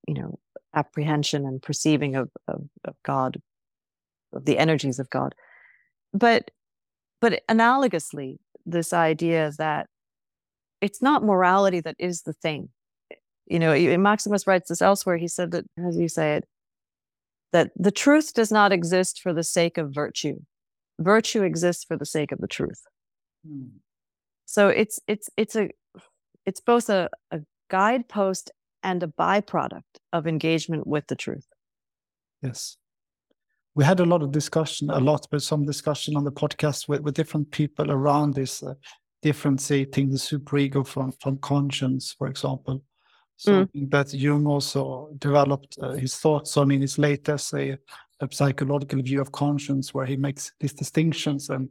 you 0.08 0.16
know, 0.16 0.40
apprehension 0.76 1.46
and 1.46 1.62
perceiving 1.62 2.16
of, 2.16 2.30
of, 2.48 2.62
of 2.86 2.96
God, 3.04 3.38
of 4.34 4.46
the 4.46 4.58
energies 4.58 5.00
of 5.00 5.10
God. 5.10 5.36
But 6.14 6.52
but 7.22 7.42
analogously, 7.50 8.38
this 8.66 8.92
idea 8.92 9.52
that 9.58 9.88
it's 10.82 11.02
not 11.02 11.24
morality 11.24 11.80
that 11.80 11.96
is 11.98 12.24
the 12.24 12.34
thing 12.34 12.70
you 13.46 13.60
know, 13.60 13.98
Maximus 13.98 14.48
writes 14.48 14.70
this 14.70 14.82
elsewhere. 14.82 15.18
He 15.18 15.28
said 15.28 15.52
that, 15.52 15.66
as 15.86 15.98
you 15.98 16.08
say 16.08 16.38
it, 16.38 16.46
that 17.52 17.72
the 17.76 17.92
truth 17.92 18.34
does 18.34 18.52
not 18.52 18.72
exist 18.72 19.22
for 19.22 19.34
the 19.34 19.44
sake 19.44 19.78
of 19.78 19.94
virtue. 19.94 20.40
Virtue 21.00 21.44
exists 21.44 21.84
for 21.84 21.98
the 21.98 22.06
sake 22.06 22.32
of 22.32 22.40
the 22.40 22.48
truth. 22.48 22.82
Hmm. 23.46 23.78
So 24.46 24.70
it's 24.70 25.00
it's 25.08 25.30
it's 25.38 25.56
a 25.56 25.70
it's 26.46 26.62
both 26.62 26.90
a, 26.90 27.10
a 27.32 27.42
guidepost 27.70 28.52
and 28.84 29.02
a 29.04 29.08
byproduct 29.08 29.82
of 30.12 30.28
engagement 30.28 30.86
with 30.86 31.08
the 31.08 31.16
truth. 31.16 31.48
Yes. 32.42 32.78
We 33.76 33.84
had 33.84 34.00
a 34.00 34.06
lot 34.06 34.22
of 34.22 34.32
discussion, 34.32 34.90
a 34.90 35.00
lot, 35.00 35.28
but 35.32 35.42
some 35.42 35.66
discussion 35.66 36.16
on 36.16 36.24
the 36.24 36.32
podcast 36.32 36.88
with, 36.88 37.02
with 37.02 37.16
different 37.16 37.50
people 37.52 37.90
around 37.90 38.36
this 38.36 38.62
uh, 38.62 38.76
differentiating 39.24 40.10
the 40.10 40.18
superego 40.18 40.86
from, 40.86 41.12
from 41.14 41.38
conscience, 41.38 42.14
for 42.18 42.28
example. 42.28 42.84
something 43.38 43.88
mm. 43.88 43.92
that 43.92 44.14
Jung 44.14 44.46
also 44.46 45.10
developed 45.18 45.78
uh, 45.82 45.94
his 45.94 46.16
thoughts 46.16 46.58
on 46.58 46.72
in 46.72 46.82
his 46.82 46.98
late 46.98 47.28
essay, 47.28 47.78
A 48.20 48.28
Psychological 48.32 49.02
View 49.02 49.22
of 49.22 49.32
Conscience, 49.32 49.94
where 49.94 50.06
he 50.06 50.16
makes 50.16 50.52
these 50.60 50.74
distinctions 50.74 51.50
and 51.50 51.70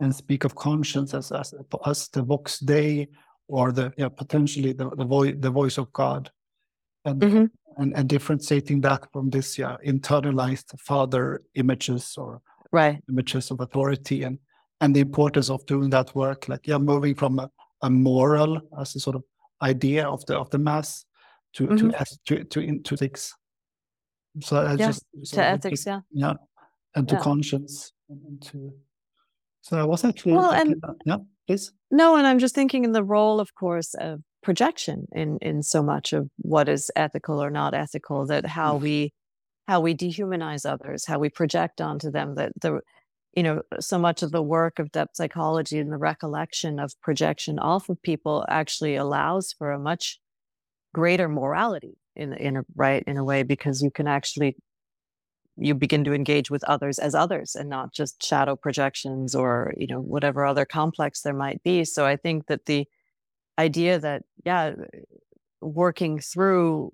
and 0.00 0.14
speak 0.14 0.44
of 0.44 0.54
conscience 0.56 1.14
as 1.14 1.30
as, 1.30 1.54
as 1.86 2.08
the 2.08 2.22
vox 2.22 2.58
dei 2.58 3.06
or 3.46 3.70
the 3.70 3.92
yeah, 3.96 4.08
potentially 4.08 4.72
the 4.72 4.90
the, 4.90 5.04
voice 5.04 5.34
the 5.38 5.50
voice 5.50 5.78
of 5.78 5.92
God, 5.92 6.30
and 7.04 7.20
mm-hmm. 7.20 7.44
and, 7.82 7.96
and 7.96 8.08
differentiating 8.08 8.80
that 8.80 9.06
from 9.12 9.30
this 9.30 9.58
yeah 9.58 9.76
internalized 9.86 10.78
father 10.78 11.42
images 11.54 12.14
or 12.16 12.40
right 12.72 13.02
images 13.08 13.50
of 13.50 13.60
authority 13.60 14.22
and 14.22 14.38
and 14.80 14.94
the 14.94 15.00
importance 15.00 15.50
of 15.50 15.64
doing 15.66 15.90
that 15.90 16.14
work 16.14 16.48
like 16.48 16.66
yeah 16.66 16.78
moving 16.78 17.14
from 17.14 17.38
a, 17.38 17.50
a 17.82 17.90
moral 17.90 18.60
as 18.80 18.94
a 18.96 19.00
sort 19.00 19.16
of 19.16 19.22
idea 19.62 20.06
of 20.06 20.24
the 20.26 20.36
of 20.36 20.50
the 20.50 20.58
mass 20.58 21.04
to 21.52 21.66
mm-hmm. 21.66 21.90
to 21.90 22.16
to 22.24 22.44
to 22.44 22.60
into 22.60 22.94
ethics 22.94 23.34
so 24.42 24.56
I 24.56 24.74
yeah, 24.74 24.86
just 24.86 25.04
to 25.32 25.44
ethics 25.44 25.86
yeah 25.86 26.00
yeah 26.10 26.34
and 26.96 27.08
to 27.08 27.14
yeah. 27.14 27.20
conscience 27.20 27.92
and 28.08 28.42
to 28.42 28.72
so 29.64 29.78
I 29.78 29.84
was 29.84 30.04
actually 30.04 30.34
well, 30.34 30.52
and, 30.52 30.76
yeah, 31.06 31.16
please. 31.46 31.72
No, 31.90 32.16
and 32.16 32.26
I'm 32.26 32.38
just 32.38 32.54
thinking 32.54 32.84
in 32.84 32.92
the 32.92 33.02
role, 33.02 33.40
of 33.40 33.54
course, 33.54 33.94
of 33.94 34.20
projection 34.44 35.06
in 35.12 35.38
in 35.42 35.62
so 35.62 35.82
much 35.82 36.12
of 36.12 36.28
what 36.36 36.68
is 36.68 36.90
ethical 36.94 37.42
or 37.42 37.50
not 37.50 37.74
ethical. 37.74 38.26
That 38.26 38.46
how 38.46 38.78
mm. 38.78 38.82
we 38.82 39.12
how 39.66 39.80
we 39.80 39.94
dehumanize 39.96 40.70
others, 40.70 41.06
how 41.06 41.18
we 41.18 41.30
project 41.30 41.80
onto 41.80 42.10
them. 42.10 42.36
That 42.36 42.52
the 42.60 42.80
you 43.34 43.42
know 43.42 43.62
so 43.80 43.98
much 43.98 44.22
of 44.22 44.30
the 44.30 44.42
work 44.42 44.78
of 44.78 44.92
depth 44.92 45.16
psychology 45.16 45.78
and 45.78 45.92
the 45.92 45.98
recollection 45.98 46.78
of 46.78 46.92
projection 47.02 47.58
off 47.58 47.88
of 47.88 48.00
people 48.02 48.44
actually 48.48 48.94
allows 48.94 49.54
for 49.58 49.72
a 49.72 49.78
much 49.78 50.20
greater 50.92 51.28
morality 51.28 51.96
in 52.14 52.32
in 52.34 52.56
a 52.58 52.62
right 52.76 53.02
in 53.06 53.16
a 53.16 53.24
way 53.24 53.42
because 53.42 53.82
you 53.82 53.90
can 53.90 54.06
actually 54.06 54.56
you 55.56 55.74
begin 55.74 56.04
to 56.04 56.12
engage 56.12 56.50
with 56.50 56.64
others 56.64 56.98
as 56.98 57.14
others 57.14 57.54
and 57.54 57.68
not 57.68 57.92
just 57.92 58.22
shadow 58.22 58.56
projections 58.56 59.34
or 59.34 59.72
you 59.76 59.86
know 59.86 60.00
whatever 60.00 60.44
other 60.44 60.64
complex 60.64 61.22
there 61.22 61.34
might 61.34 61.62
be 61.62 61.84
so 61.84 62.04
i 62.06 62.16
think 62.16 62.46
that 62.46 62.66
the 62.66 62.86
idea 63.58 63.98
that 63.98 64.22
yeah 64.44 64.72
working 65.60 66.18
through 66.18 66.92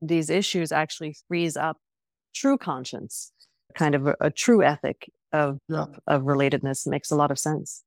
these 0.00 0.30
issues 0.30 0.72
actually 0.72 1.14
frees 1.28 1.56
up 1.56 1.76
true 2.34 2.58
conscience 2.58 3.32
kind 3.74 3.94
of 3.94 4.06
a, 4.06 4.16
a 4.20 4.30
true 4.30 4.62
ethic 4.62 5.10
of 5.32 5.58
yeah. 5.68 5.86
of 6.06 6.22
relatedness 6.22 6.86
makes 6.86 7.10
a 7.10 7.16
lot 7.16 7.30
of 7.30 7.38
sense 7.38 7.84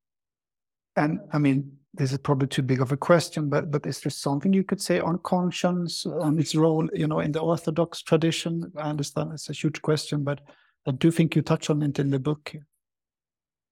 and 0.96 1.20
i 1.34 1.38
mean 1.38 1.72
this 1.98 2.12
is 2.12 2.18
probably 2.18 2.48
too 2.48 2.62
big 2.62 2.82
of 2.82 2.92
a 2.92 2.98
question, 2.98 3.50
but 3.50 3.72
but 3.72 3.86
is 3.86 4.02
there 4.02 4.10
something 4.10 4.54
you 4.54 4.64
could 4.64 4.82
say 4.82 5.00
on 5.00 5.20
conscience, 5.20 6.06
on 6.06 6.38
its 6.38 6.56
role, 6.56 6.88
you 6.94 7.08
know, 7.08 7.20
in 7.20 7.32
the 7.32 7.40
Orthodox 7.40 8.02
tradition? 8.02 8.72
I 8.78 8.90
understand 8.90 9.32
it's 9.34 9.50
a 9.50 9.54
huge 9.54 9.82
question, 9.82 10.24
but 10.24 10.42
I 10.86 10.92
do 10.92 11.12
think 11.12 11.36
you 11.36 11.42
touch 11.42 11.70
on 11.70 11.82
it 11.82 12.00
in 12.00 12.10
the 12.10 12.20
book. 12.20 12.54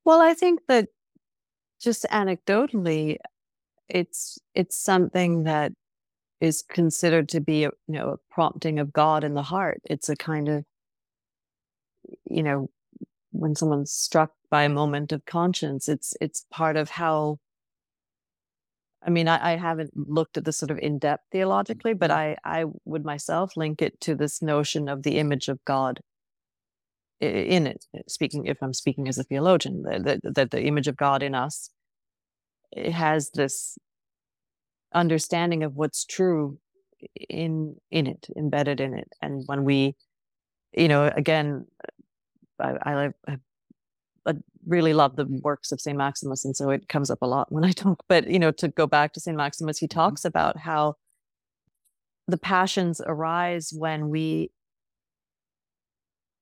Well, 0.05 0.21
I 0.21 0.33
think 0.33 0.61
that 0.67 0.87
just 1.81 2.05
anecdotally, 2.11 3.17
it's 3.93 4.39
it's 4.55 4.77
something 4.77 5.43
that 5.43 5.71
is 6.41 6.63
considered 6.67 7.29
to 7.29 7.39
be 7.39 7.63
a 7.63 7.69
you 7.87 7.95
know 7.95 8.09
a 8.09 8.33
prompting 8.33 8.79
of 8.79 8.91
God 8.91 9.23
in 9.23 9.35
the 9.35 9.43
heart. 9.43 9.79
It's 9.85 10.09
a 10.09 10.15
kind 10.15 10.49
of 10.49 10.65
you 12.29 12.43
know 12.43 12.69
when 13.31 13.55
someone's 13.55 13.91
struck 13.91 14.31
by 14.49 14.63
a 14.63 14.69
moment 14.69 15.11
of 15.11 15.25
conscience, 15.25 15.87
it's 15.87 16.15
it's 16.19 16.45
part 16.51 16.75
of 16.75 16.89
how 16.89 17.37
I 19.05 19.09
mean, 19.09 19.27
I, 19.27 19.53
I, 19.53 19.57
haven't 19.57 19.91
looked 19.95 20.37
at 20.37 20.45
this 20.45 20.57
sort 20.57 20.71
of 20.71 20.79
in 20.79 20.97
depth 20.97 21.23
theologically, 21.31 21.93
but 21.93 22.09
mm-hmm. 22.09 22.37
I, 22.45 22.61
I 22.61 22.65
would 22.85 23.03
myself 23.03 23.57
link 23.57 23.81
it 23.81 23.99
to 24.01 24.15
this 24.15 24.41
notion 24.41 24.87
of 24.87 25.03
the 25.03 25.17
image 25.17 25.49
of 25.49 25.59
God 25.65 25.99
in 27.19 27.67
it. 27.67 27.85
Speaking, 28.07 28.45
if 28.45 28.63
I'm 28.63 28.73
speaking 28.73 29.09
as 29.09 29.17
a 29.17 29.23
theologian, 29.23 29.83
that, 29.83 30.21
that 30.23 30.51
the 30.51 30.63
image 30.63 30.87
of 30.87 30.95
God 30.95 31.21
in 31.21 31.35
us 31.35 31.69
it 32.75 32.91
has 32.91 33.31
this 33.31 33.77
understanding 34.93 35.63
of 35.63 35.75
what's 35.75 36.05
true 36.05 36.59
in 37.29 37.75
in 37.91 38.07
it, 38.07 38.27
embedded 38.37 38.79
in 38.79 38.93
it, 38.93 39.09
and 39.21 39.43
when 39.45 39.63
we, 39.63 39.95
you 40.73 40.87
know, 40.87 41.11
again, 41.15 41.65
I, 42.59 42.75
I, 42.85 43.09
I 43.27 43.37
really 44.65 44.93
love 44.93 45.15
the 45.15 45.25
works 45.43 45.71
of 45.71 45.81
St. 45.81 45.97
Maximus, 45.97 46.45
and 46.45 46.55
so 46.55 46.69
it 46.69 46.87
comes 46.87 47.09
up 47.09 47.21
a 47.21 47.27
lot 47.27 47.51
when 47.51 47.63
I 47.63 47.71
talk. 47.75 48.03
But 48.07 48.29
you 48.29 48.39
know, 48.39 48.51
to 48.51 48.67
go 48.67 48.87
back 48.87 49.13
to 49.13 49.19
St. 49.19 49.35
Maximus, 49.35 49.79
he 49.79 49.87
mm-hmm. 49.87 49.99
talks 49.99 50.25
about 50.25 50.57
how 50.57 50.95
the 52.27 52.37
passions 52.37 53.01
arise 53.05 53.73
when 53.75 54.09
we 54.09 54.51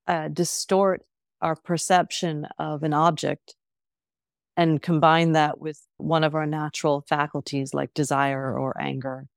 uh, 0.08 0.28
distort 0.28 1.04
our 1.42 1.56
perception 1.56 2.48
of 2.60 2.84
an 2.84 2.94
object 2.94 3.56
and 4.58 4.82
combine 4.82 5.32
that 5.34 5.60
with 5.60 5.80
one 5.98 6.24
of 6.24 6.36
our 6.36 6.46
natural 6.46 7.04
faculties 7.08 7.74
like 7.74 7.94
desire 7.94 8.58
or 8.58 8.80
anger. 8.80 9.28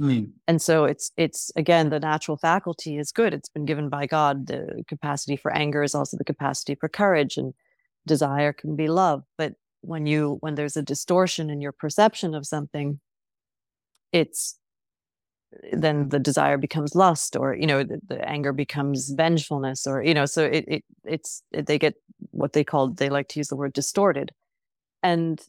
Mm. 0.00 0.30
and 0.48 0.62
so 0.62 0.86
it's 0.86 1.10
it's 1.18 1.52
again 1.56 1.90
the 1.90 2.00
natural 2.00 2.38
faculty 2.38 2.96
is 2.96 3.12
good. 3.12 3.34
It's 3.34 3.50
been 3.50 3.66
given 3.66 3.90
by 3.90 4.06
god. 4.06 4.46
The 4.46 4.82
capacity 4.88 5.36
for 5.36 5.52
anger 5.52 5.82
is 5.82 5.94
also 5.94 6.16
the 6.16 6.24
capacity 6.24 6.74
for 6.74 6.88
courage 6.88 7.36
and 7.36 7.52
desire 8.06 8.54
can 8.54 8.76
be 8.76 8.88
love. 8.88 9.24
But 9.36 9.54
when 9.82 10.06
you 10.06 10.38
when 10.40 10.54
there's 10.54 10.76
a 10.76 10.82
distortion 10.82 11.50
in 11.50 11.60
your 11.60 11.72
perception 11.72 12.34
of 12.34 12.46
something 12.46 13.00
it's 14.12 14.56
then 15.72 16.08
the 16.10 16.18
desire 16.18 16.56
becomes 16.56 16.94
lust 16.94 17.36
or 17.36 17.54
you 17.54 17.66
know 17.66 17.82
the, 17.82 18.00
the 18.06 18.28
anger 18.28 18.52
becomes 18.52 19.10
vengefulness 19.10 19.86
or 19.86 20.02
you 20.02 20.14
know 20.14 20.26
so 20.26 20.44
it, 20.44 20.64
it 20.68 20.84
it's 21.04 21.42
it, 21.52 21.66
they 21.66 21.78
get 21.78 21.94
what 22.30 22.52
they 22.52 22.62
call 22.62 22.88
they 22.88 23.08
like 23.08 23.28
to 23.28 23.40
use 23.40 23.48
the 23.48 23.56
word 23.56 23.72
distorted 23.72 24.30
and 25.02 25.40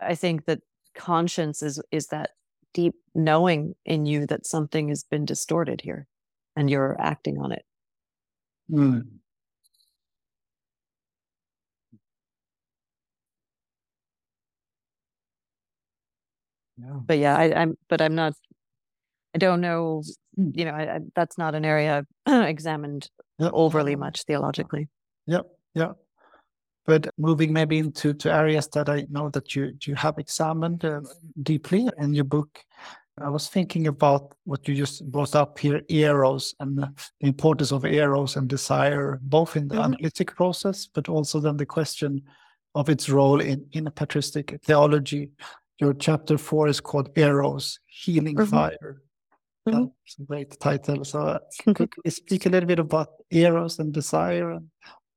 i 0.00 0.14
think 0.14 0.44
that 0.44 0.60
conscience 0.94 1.62
is 1.62 1.80
is 1.90 2.08
that 2.08 2.30
deep 2.72 2.94
knowing 3.14 3.74
in 3.84 4.06
you 4.06 4.26
that 4.26 4.46
something 4.46 4.88
has 4.88 5.04
been 5.04 5.24
distorted 5.24 5.80
here 5.80 6.06
and 6.56 6.70
you're 6.70 6.96
acting 7.00 7.38
on 7.38 7.52
it 7.52 7.64
mm. 8.70 9.02
But 17.06 17.18
yeah, 17.18 17.36
I, 17.36 17.62
am 17.62 17.76
but 17.88 18.00
I'm 18.00 18.14
not. 18.14 18.34
I 19.34 19.38
don't 19.38 19.60
know. 19.60 20.02
Hmm. 20.36 20.50
You 20.54 20.64
know, 20.64 20.72
I, 20.72 20.96
I, 20.96 20.98
that's 21.14 21.38
not 21.38 21.54
an 21.54 21.64
area 21.64 22.04
I've 22.26 22.48
examined 22.48 23.08
yep. 23.38 23.50
overly 23.54 23.96
much 23.96 24.24
theologically. 24.24 24.88
Yep. 25.26 25.46
Yeah. 25.74 25.92
But 26.86 27.10
moving 27.18 27.52
maybe 27.52 27.78
into 27.78 28.14
to 28.14 28.32
areas 28.32 28.68
that 28.68 28.88
I 28.88 29.06
know 29.10 29.28
that 29.30 29.54
you 29.54 29.72
you 29.86 29.94
have 29.94 30.18
examined 30.18 30.84
uh, 30.84 31.00
deeply 31.42 31.88
in 31.98 32.14
your 32.14 32.24
book, 32.24 32.64
I 33.18 33.28
was 33.28 33.48
thinking 33.48 33.86
about 33.86 34.34
what 34.44 34.66
you 34.66 34.74
just 34.74 35.04
brought 35.10 35.34
up 35.34 35.58
here, 35.58 35.82
eros, 35.88 36.54
and 36.58 36.78
the 36.78 36.92
importance 37.20 37.70
of 37.70 37.84
eros 37.84 38.36
and 38.36 38.48
desire, 38.48 39.18
both 39.22 39.56
in 39.56 39.68
the 39.68 39.74
mm-hmm. 39.74 39.94
analytic 39.94 40.34
process, 40.34 40.86
but 40.86 41.08
also 41.08 41.38
then 41.38 41.56
the 41.56 41.66
question 41.66 42.22
of 42.74 42.88
its 42.88 43.08
role 43.08 43.40
in 43.40 43.66
in 43.72 43.86
a 43.86 43.90
patristic 43.90 44.58
theology 44.64 45.30
your 45.80 45.94
chapter 45.94 46.36
four 46.36 46.68
is 46.68 46.80
called 46.80 47.10
Eros, 47.16 47.80
Healing 47.86 48.36
mm-hmm. 48.36 48.50
Fire. 48.50 49.02
Mm-hmm. 49.66 49.84
That's 49.84 50.18
a 50.18 50.22
great 50.24 50.60
title. 50.60 51.04
So, 51.04 51.20
uh, 51.20 51.38
could 51.74 51.90
you 52.04 52.10
speak 52.10 52.46
a 52.46 52.50
little 52.50 52.66
bit 52.66 52.78
about 52.78 53.08
Eros 53.30 53.78
and 53.78 53.92
desire 53.92 54.52
and 54.52 54.68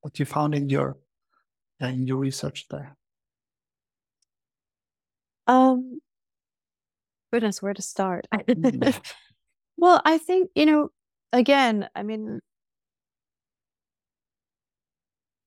what 0.02 0.20
you 0.20 0.26
found 0.26 0.56
in 0.56 0.70
your 0.70 0.98
in 1.90 2.08
your 2.08 2.18
research 2.18 2.68
there? 2.70 2.96
Um, 5.48 6.00
goodness, 7.32 7.62
where 7.62 7.74
to 7.74 7.82
start? 7.82 8.28
Mm. 8.34 9.00
well, 9.78 10.02
I 10.06 10.18
think 10.18 10.50
you 10.56 10.66
know. 10.66 10.90
Again, 11.36 11.90
I 11.96 12.04
mean, 12.04 12.42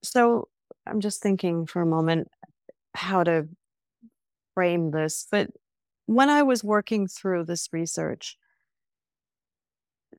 so 0.03 0.49
I'm 0.85 0.99
just 0.99 1.21
thinking 1.21 1.65
for 1.65 1.81
a 1.81 1.85
moment 1.85 2.27
how 2.93 3.23
to 3.23 3.47
frame 4.53 4.91
this, 4.91 5.27
but 5.31 5.49
when 6.07 6.29
I 6.29 6.43
was 6.43 6.61
working 6.61 7.07
through 7.07 7.45
this 7.45 7.69
research, 7.71 8.37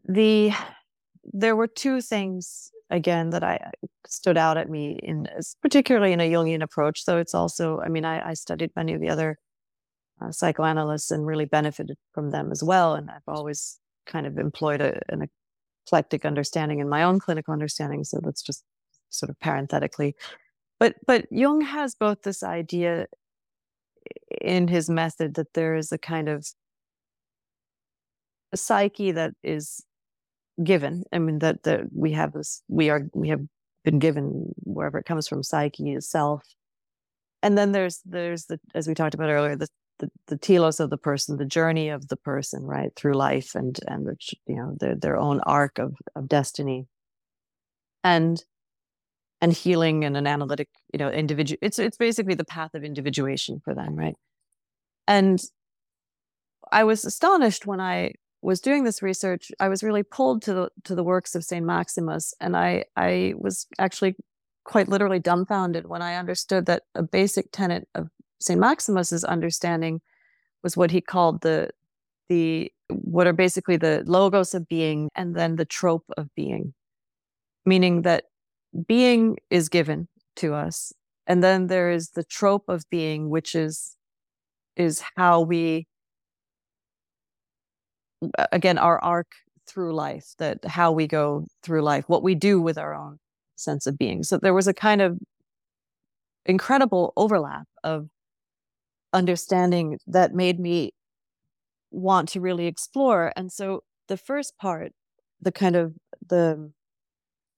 the 0.06 0.52
there 1.24 1.56
were 1.56 1.66
two 1.66 2.00
things 2.00 2.70
again 2.90 3.30
that 3.30 3.44
I 3.44 3.70
stood 4.06 4.36
out 4.36 4.56
at 4.56 4.70
me 4.70 4.98
in 5.02 5.28
particularly 5.62 6.12
in 6.12 6.20
a 6.20 6.30
Jungian 6.30 6.62
approach. 6.62 7.04
Though 7.04 7.18
it's 7.18 7.34
also, 7.34 7.80
I 7.80 7.88
mean, 7.88 8.04
I, 8.04 8.30
I 8.30 8.34
studied 8.34 8.70
many 8.76 8.94
of 8.94 9.00
the 9.00 9.10
other 9.10 9.36
uh, 10.20 10.32
psychoanalysts 10.32 11.10
and 11.10 11.26
really 11.26 11.44
benefited 11.44 11.96
from 12.12 12.30
them 12.30 12.50
as 12.50 12.62
well. 12.62 12.94
And 12.94 13.10
I've 13.10 13.22
always 13.28 13.78
kind 14.06 14.26
of 14.26 14.38
employed 14.38 14.80
a, 14.80 15.00
an 15.08 15.28
eclectic 15.86 16.24
understanding 16.24 16.80
in 16.80 16.88
my 16.88 17.02
own 17.02 17.20
clinical 17.20 17.52
understanding. 17.52 18.04
So 18.04 18.20
that's 18.22 18.42
just 18.42 18.64
sort 19.10 19.30
of 19.30 19.38
parenthetically. 19.40 20.14
But 20.78 20.96
but 21.06 21.26
Jung 21.30 21.60
has 21.62 21.94
both 21.94 22.22
this 22.22 22.42
idea 22.42 23.06
in 24.40 24.68
his 24.68 24.88
method 24.88 25.34
that 25.34 25.54
there 25.54 25.74
is 25.74 25.92
a 25.92 25.98
kind 25.98 26.28
of 26.28 26.46
a 28.52 28.56
psyche 28.56 29.12
that 29.12 29.34
is 29.42 29.84
given. 30.62 31.04
I 31.12 31.18
mean 31.18 31.38
that 31.40 31.62
that 31.64 31.80
we 31.94 32.12
have 32.12 32.32
this 32.32 32.62
we 32.68 32.90
are 32.90 33.08
we 33.14 33.28
have 33.28 33.40
been 33.84 33.98
given 33.98 34.52
wherever 34.64 34.98
it 34.98 35.06
comes 35.06 35.28
from 35.28 35.42
psyche 35.42 35.94
is 35.94 36.10
self. 36.10 36.42
And 37.42 37.56
then 37.56 37.72
there's 37.72 38.00
there's 38.04 38.46
the 38.46 38.58
as 38.74 38.88
we 38.88 38.94
talked 38.94 39.14
about 39.14 39.30
earlier 39.30 39.56
the 39.56 39.68
the, 39.98 40.10
the 40.28 40.36
telos 40.36 40.80
of 40.80 40.90
the 40.90 40.96
person, 40.96 41.38
the 41.38 41.44
journey 41.44 41.88
of 41.88 42.08
the 42.08 42.16
person, 42.16 42.62
right, 42.62 42.94
through 42.94 43.14
life 43.14 43.54
and 43.54 43.78
and 43.86 44.06
the, 44.06 44.16
you 44.46 44.56
know 44.56 44.76
their 44.78 44.94
their 44.94 45.16
own 45.16 45.40
arc 45.40 45.78
of 45.78 45.94
of 46.14 46.28
destiny, 46.28 46.86
and 48.04 48.44
and 49.40 49.52
healing 49.52 50.04
and 50.04 50.16
an 50.16 50.26
analytic, 50.26 50.68
you 50.92 50.98
know, 50.98 51.10
individual. 51.10 51.58
It's 51.62 51.78
it's 51.78 51.96
basically 51.96 52.34
the 52.34 52.44
path 52.44 52.74
of 52.74 52.84
individuation 52.84 53.60
for 53.64 53.74
them, 53.74 53.96
right? 53.96 54.16
And 55.06 55.40
I 56.70 56.84
was 56.84 57.04
astonished 57.04 57.66
when 57.66 57.80
I 57.80 58.12
was 58.40 58.60
doing 58.60 58.84
this 58.84 59.02
research. 59.02 59.50
I 59.58 59.68
was 59.68 59.82
really 59.82 60.02
pulled 60.02 60.42
to 60.42 60.54
the 60.54 60.70
to 60.84 60.94
the 60.94 61.04
works 61.04 61.34
of 61.34 61.44
Saint 61.44 61.66
Maximus, 61.66 62.34
and 62.40 62.56
I 62.56 62.84
I 62.96 63.34
was 63.36 63.66
actually 63.78 64.16
quite 64.64 64.88
literally 64.88 65.18
dumbfounded 65.18 65.86
when 65.86 66.02
I 66.02 66.16
understood 66.16 66.66
that 66.66 66.82
a 66.94 67.02
basic 67.02 67.50
tenet 67.52 67.88
of 67.94 68.08
St. 68.38 68.60
Maximus's 68.60 69.24
understanding 69.24 70.00
was 70.62 70.76
what 70.76 70.90
he 70.90 71.00
called 71.00 71.40
the 71.40 71.70
the 72.28 72.70
what 72.90 73.26
are 73.26 73.32
basically 73.32 73.78
the 73.78 74.04
logos 74.06 74.54
of 74.54 74.68
being 74.68 75.08
and 75.14 75.34
then 75.34 75.56
the 75.56 75.64
trope 75.64 76.04
of 76.16 76.28
being 76.34 76.74
meaning 77.64 78.02
that 78.02 78.24
being 78.86 79.38
is 79.50 79.68
given 79.68 80.08
to 80.36 80.52
us 80.52 80.92
and 81.26 81.42
then 81.42 81.66
there 81.66 81.90
is 81.90 82.10
the 82.10 82.24
trope 82.24 82.68
of 82.68 82.84
being 82.90 83.30
which 83.30 83.54
is 83.54 83.96
is 84.76 85.02
how 85.16 85.40
we 85.40 85.86
again 88.52 88.78
our 88.78 89.02
arc 89.02 89.28
through 89.66 89.94
life 89.94 90.34
that 90.38 90.64
how 90.64 90.90
we 90.90 91.06
go 91.06 91.46
through 91.62 91.82
life 91.82 92.04
what 92.08 92.22
we 92.22 92.34
do 92.34 92.60
with 92.60 92.78
our 92.78 92.94
own 92.94 93.18
sense 93.56 93.86
of 93.86 93.98
being 93.98 94.22
so 94.22 94.38
there 94.38 94.54
was 94.54 94.66
a 94.66 94.74
kind 94.74 95.00
of 95.02 95.18
incredible 96.46 97.12
overlap 97.16 97.66
of 97.84 98.08
understanding 99.12 99.98
that 100.06 100.34
made 100.34 100.58
me 100.58 100.92
want 101.90 102.28
to 102.30 102.40
really 102.40 102.66
explore. 102.66 103.32
And 103.36 103.52
so 103.52 103.82
the 104.08 104.16
first 104.16 104.56
part, 104.58 104.92
the 105.40 105.52
kind 105.52 105.76
of 105.76 105.94
the 106.28 106.72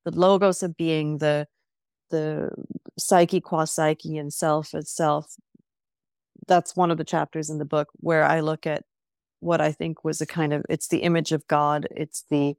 the 0.04 0.12
logos 0.12 0.62
of 0.62 0.76
being, 0.76 1.18
the 1.18 1.46
the 2.10 2.50
psyche 2.98 3.40
qua 3.40 3.64
psyche 3.64 4.16
and 4.16 4.32
self 4.32 4.74
itself, 4.74 5.34
that's 6.46 6.76
one 6.76 6.90
of 6.90 6.98
the 6.98 7.04
chapters 7.04 7.50
in 7.50 7.58
the 7.58 7.64
book 7.64 7.88
where 7.96 8.24
I 8.24 8.40
look 8.40 8.66
at 8.66 8.84
what 9.40 9.60
I 9.60 9.72
think 9.72 10.04
was 10.04 10.20
a 10.20 10.26
kind 10.26 10.52
of 10.52 10.64
it's 10.68 10.88
the 10.88 10.98
image 10.98 11.32
of 11.32 11.46
God, 11.48 11.88
it's 11.90 12.24
the 12.30 12.54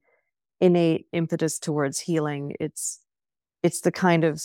innate 0.60 1.08
impetus 1.14 1.58
towards 1.60 2.00
healing, 2.00 2.56
it's 2.60 3.00
it's 3.64 3.82
the 3.82 3.92
kind 3.92 4.24
of 4.24 4.44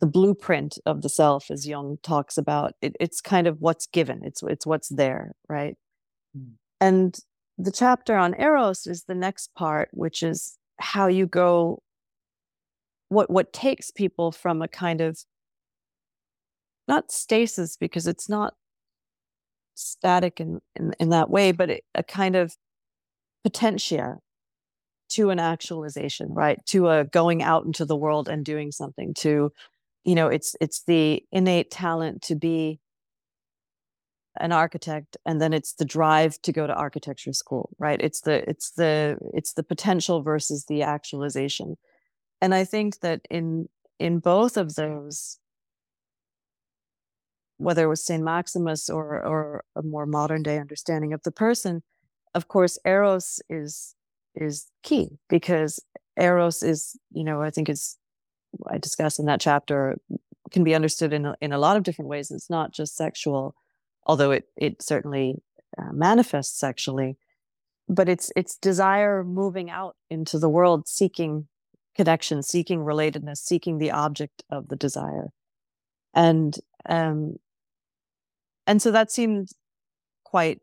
the 0.00 0.06
blueprint 0.06 0.78
of 0.86 1.02
the 1.02 1.08
self, 1.08 1.50
as 1.50 1.66
Jung 1.66 1.98
talks 2.02 2.38
about. 2.38 2.74
It, 2.80 2.96
it's 2.98 3.20
kind 3.20 3.46
of 3.46 3.60
what's 3.60 3.86
given. 3.86 4.22
It's 4.24 4.42
it's 4.42 4.66
what's 4.66 4.88
there, 4.88 5.32
right? 5.48 5.76
Mm. 6.36 6.52
And 6.80 7.18
the 7.58 7.72
chapter 7.72 8.16
on 8.16 8.34
eros 8.40 8.86
is 8.86 9.04
the 9.04 9.14
next 9.14 9.54
part, 9.54 9.90
which 9.92 10.22
is 10.22 10.58
how 10.80 11.06
you 11.06 11.26
go. 11.26 11.82
What 13.08 13.30
what 13.30 13.52
takes 13.52 13.90
people 13.90 14.32
from 14.32 14.62
a 14.62 14.68
kind 14.68 15.00
of 15.00 15.18
not 16.88 17.12
stasis 17.12 17.76
because 17.76 18.06
it's 18.06 18.28
not 18.28 18.54
static 19.82 20.40
in 20.40 20.60
in, 20.76 20.92
in 20.98 21.10
that 21.10 21.30
way, 21.30 21.52
but 21.52 21.70
it, 21.70 21.84
a 21.94 22.02
kind 22.02 22.36
of 22.36 22.56
potentia 23.44 24.18
to 25.10 25.30
an 25.30 25.38
actualization, 25.38 26.28
right? 26.32 26.64
To 26.66 26.88
a 26.88 27.04
going 27.04 27.42
out 27.42 27.64
into 27.64 27.84
the 27.84 27.96
world 27.96 28.28
and 28.28 28.44
doing 28.44 28.72
something, 28.72 29.14
to 29.18 29.52
you 30.04 30.14
know 30.14 30.28
it's 30.28 30.56
it's 30.60 30.82
the 30.84 31.24
innate 31.32 31.70
talent 31.70 32.22
to 32.22 32.34
be 32.34 32.80
an 34.40 34.52
architect 34.52 35.16
and 35.26 35.40
then 35.40 35.52
it's 35.52 35.74
the 35.74 35.84
drive 35.84 36.40
to 36.42 36.52
go 36.52 36.66
to 36.66 36.74
architecture 36.74 37.32
school 37.32 37.68
right 37.78 38.00
it's 38.00 38.22
the 38.22 38.48
it's 38.48 38.72
the 38.72 39.18
it's 39.34 39.52
the 39.52 39.62
potential 39.62 40.22
versus 40.22 40.64
the 40.68 40.82
actualization 40.82 41.76
and 42.40 42.54
i 42.54 42.64
think 42.64 43.00
that 43.00 43.20
in 43.30 43.68
in 43.98 44.18
both 44.18 44.56
of 44.56 44.74
those 44.74 45.38
whether 47.62 47.84
it 47.84 47.88
was 47.88 48.04
St. 48.04 48.22
Maximus 48.22 48.90
or 48.90 49.24
or 49.24 49.64
a 49.76 49.82
more 49.82 50.06
modern 50.06 50.42
day 50.42 50.58
understanding 50.58 51.12
of 51.12 51.22
the 51.22 51.32
person, 51.32 51.82
of 52.34 52.48
course, 52.48 52.78
eros 52.84 53.40
is 53.48 53.94
is 54.34 54.66
key 54.82 55.18
because 55.28 55.80
eros 56.18 56.62
is, 56.62 56.96
you 57.12 57.24
know, 57.24 57.42
I 57.42 57.50
think 57.50 57.68
is 57.68 57.96
I 58.66 58.78
discuss 58.78 59.18
in 59.18 59.26
that 59.26 59.40
chapter 59.40 59.96
can 60.50 60.64
be 60.64 60.74
understood 60.74 61.12
in 61.12 61.26
a, 61.26 61.36
in 61.40 61.52
a 61.52 61.58
lot 61.58 61.76
of 61.76 61.82
different 61.82 62.08
ways. 62.08 62.30
It's 62.30 62.50
not 62.50 62.72
just 62.72 62.96
sexual, 62.96 63.54
although 64.06 64.30
it 64.30 64.44
it 64.56 64.82
certainly 64.82 65.42
uh, 65.78 65.92
manifests 65.92 66.58
sexually, 66.58 67.16
but 67.88 68.08
it's 68.08 68.32
it's 68.36 68.56
desire 68.56 69.24
moving 69.24 69.70
out 69.70 69.96
into 70.10 70.38
the 70.38 70.48
world, 70.48 70.88
seeking 70.88 71.48
connection, 71.94 72.42
seeking 72.42 72.80
relatedness, 72.80 73.38
seeking 73.38 73.78
the 73.78 73.90
object 73.90 74.42
of 74.50 74.68
the 74.68 74.76
desire, 74.76 75.28
and 76.14 76.58
um, 76.88 77.36
and 78.66 78.80
so 78.80 78.90
that 78.90 79.10
seemed 79.10 79.48
quite 80.24 80.60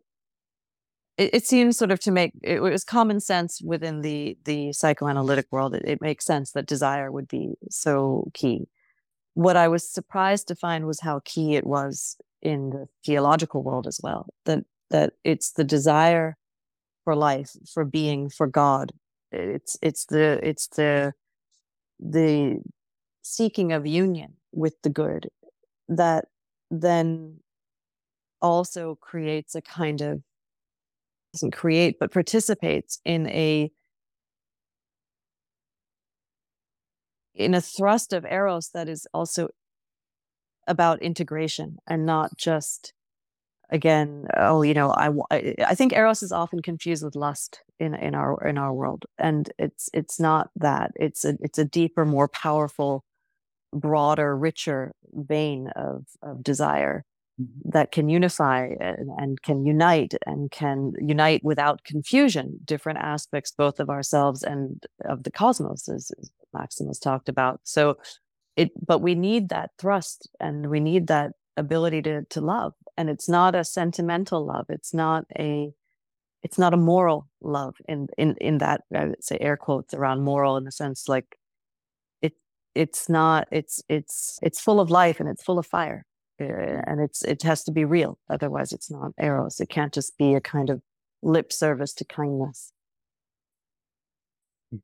it, 1.20 1.34
it 1.34 1.46
seems 1.46 1.78
sort 1.78 1.92
of 1.92 2.00
to 2.00 2.12
make 2.12 2.32
it, 2.42 2.62
was 2.62 2.84
common 2.84 3.20
sense 3.20 3.62
within 3.62 4.02
the 4.02 4.38
the 4.46 4.74
psychoanalytic 4.74 5.48
world. 5.52 5.76
It, 5.76 5.84
it 5.86 6.02
makes 6.02 6.26
sense 6.26 6.52
that 6.52 6.66
desire 6.66 7.12
would 7.12 7.28
be 7.28 7.54
so 7.70 8.32
key. 8.34 8.68
What 9.36 9.58
I 9.58 9.68
was 9.68 9.88
surprised 9.88 10.48
to 10.48 10.56
find 10.56 10.88
was 10.88 11.02
how 11.02 11.22
key 11.26 11.56
it 11.56 11.68
was 11.68 12.18
in 12.42 12.72
the 12.72 12.88
theological 13.06 13.62
world 13.62 13.86
as 13.86 14.00
well. 14.02 14.28
That 14.46 14.64
that 14.90 15.14
it's 15.24 15.52
the 15.52 15.64
desire 15.64 16.38
for 17.04 17.16
life, 17.16 17.52
for 17.72 17.86
being, 17.86 18.30
for 18.30 18.48
God. 18.48 18.94
It's 19.32 19.78
it's 19.82 20.06
the 20.06 20.40
it's 20.42 20.68
the 20.68 21.14
the 22.00 22.62
seeking 23.22 23.74
of 23.74 23.86
union 23.86 24.36
with 24.54 24.82
the 24.84 24.90
good 24.90 25.30
that 25.90 26.26
then 26.72 27.40
also 28.42 28.96
creates 29.02 29.56
a 29.56 29.62
kind 29.62 30.02
of 30.02 30.22
doesn't 31.34 31.52
create 31.52 31.98
but 32.00 32.12
participates 32.12 33.00
in 33.06 33.28
a 33.28 33.72
in 37.36 37.54
a 37.54 37.62
thrust 37.62 38.14
of 38.14 38.26
eros 38.26 38.70
that 38.74 38.90
is 38.90 39.08
also 39.14 39.50
about 40.68 41.02
integration 41.02 41.78
and 41.88 42.06
not 42.06 42.36
just 42.38 42.94
again 43.70 44.28
oh 44.38 44.64
you 44.64 44.74
know 44.74 44.92
i 44.92 45.10
i 45.66 45.76
think 45.76 45.94
eros 45.94 46.24
is 46.24 46.32
often 46.32 46.62
confused 46.62 47.04
with 47.04 47.16
lust 47.16 47.62
in 47.80 47.94
in 47.94 48.16
our 48.16 48.48
in 48.48 48.58
our 48.58 48.74
world 48.74 49.06
and 49.20 49.52
it's 49.60 49.90
it's 49.94 50.20
not 50.20 50.50
that 50.56 50.92
it's 50.96 51.24
a 51.24 51.38
it's 51.42 51.60
a 51.60 51.66
deeper 51.66 52.06
more 52.06 52.28
powerful 52.28 53.04
broader 53.74 54.36
richer 54.36 54.94
vein 55.14 55.68
of 55.76 56.06
of 56.22 56.44
desire. 56.44 57.04
That 57.66 57.92
can 57.92 58.10
unify 58.10 58.70
and, 58.80 59.42
can 59.42 59.66
unite 59.66 60.14
and 60.26 60.52
can 60.52 60.94
unite 61.00 61.44
without 61.44 61.84
confusion 61.84 62.60
different 62.66 63.00
aspects 63.00 63.52
both 63.52 63.80
of 63.80 63.90
ourselves 63.90 64.44
and 64.44 64.84
of 65.06 65.24
the 65.24 65.32
cosmos 65.32 65.88
as, 65.88 66.12
as 66.20 66.30
maximus 66.54 67.00
talked 67.00 67.30
about. 67.30 67.62
So 67.64 67.98
it 68.56 68.72
but 68.86 69.00
we 69.00 69.16
need 69.16 69.50
that 69.50 69.72
thrust 69.78 70.30
and 70.40 70.70
we 70.70 70.80
need 70.80 71.08
that 71.08 71.32
ability 71.58 72.02
to 72.04 72.24
to 72.24 72.42
love. 72.42 72.74
And 72.98 73.10
it's 73.10 73.30
not 73.30 73.56
a 73.56 73.64
sentimental 73.64 74.46
love. 74.46 74.66
It's 74.70 74.94
not 74.94 75.26
a 75.38 75.72
it's 76.44 76.58
not 76.58 76.74
a 76.74 76.78
moral 76.78 77.28
love 77.42 77.76
in 77.88 78.08
in 78.18 78.36
in 78.40 78.58
that 78.60 78.82
i 78.96 79.06
would 79.06 79.24
say 79.24 79.38
air 79.40 79.58
quotes 79.58 79.94
around 79.94 80.22
moral 80.22 80.58
in 80.58 80.64
the 80.64 80.72
sense 80.72 81.08
like 81.08 81.38
it 82.22 82.34
it's 82.76 83.10
not 83.10 83.48
it's 83.52 83.82
it's 83.90 84.40
it's 84.42 84.60
full 84.60 84.80
of 84.80 84.90
life 84.90 85.20
and 85.20 85.30
it's 85.30 85.44
full 85.44 85.60
of 85.60 85.66
fire 85.66 86.06
and 86.46 87.02
it's 87.02 87.24
it 87.24 87.44
has 87.44 87.64
to 87.64 87.72
be 87.72 87.86
real 87.86 88.18
otherwise 88.30 88.72
it's 88.72 88.92
not 88.92 89.12
eros. 89.20 89.60
It 89.60 89.70
can't 89.70 89.94
just 89.94 90.18
be 90.18 90.34
a 90.34 90.42
kind 90.42 90.70
of 90.70 90.82
lip 91.22 91.52
service 91.52 91.94
to 91.96 92.06
kindness. 92.06 92.72
Um, 94.72 94.82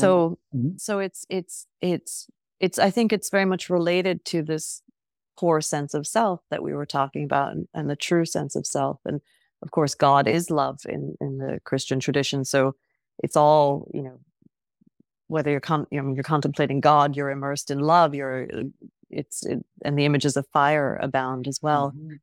so 0.00 0.38
mm-hmm. 0.54 0.76
so 0.76 0.98
it's 0.98 1.26
it's 1.30 1.66
it's 1.80 2.26
it's 2.58 2.78
i 2.78 2.90
think 2.90 3.12
it's 3.12 3.30
very 3.30 3.44
much 3.44 3.70
related 3.70 4.24
to 4.26 4.42
this 4.42 4.82
core 5.36 5.60
sense 5.60 5.94
of 5.94 6.06
self 6.06 6.40
that 6.50 6.62
we 6.62 6.72
were 6.72 6.86
talking 6.86 7.22
about 7.24 7.52
and, 7.52 7.68
and 7.74 7.90
the 7.90 7.96
true 7.96 8.24
sense 8.24 8.56
of 8.56 8.66
self. 8.66 9.00
And 9.04 9.20
of 9.62 9.70
course 9.70 9.94
god 9.94 10.26
is 10.26 10.50
love 10.50 10.80
in 10.86 11.16
in 11.20 11.38
the 11.38 11.60
christian 11.64 12.00
tradition. 12.00 12.44
So 12.44 12.74
it's 13.22 13.36
all 13.36 13.88
you 13.94 14.02
know 14.02 14.18
whether 15.28 15.50
you're 15.50 15.60
con- 15.60 15.86
you 15.90 16.00
know, 16.00 16.14
you're 16.14 16.22
contemplating 16.22 16.80
God, 16.80 17.16
you're 17.16 17.30
immersed 17.30 17.70
in 17.70 17.80
love, 17.80 18.14
you're 18.14 18.46
it's 19.10 19.44
it, 19.44 19.64
and 19.84 19.98
the 19.98 20.04
images 20.04 20.36
of 20.36 20.46
fire 20.52 20.98
abound 21.02 21.46
as 21.48 21.60
well. 21.62 21.92
Mm-hmm. 21.92 22.14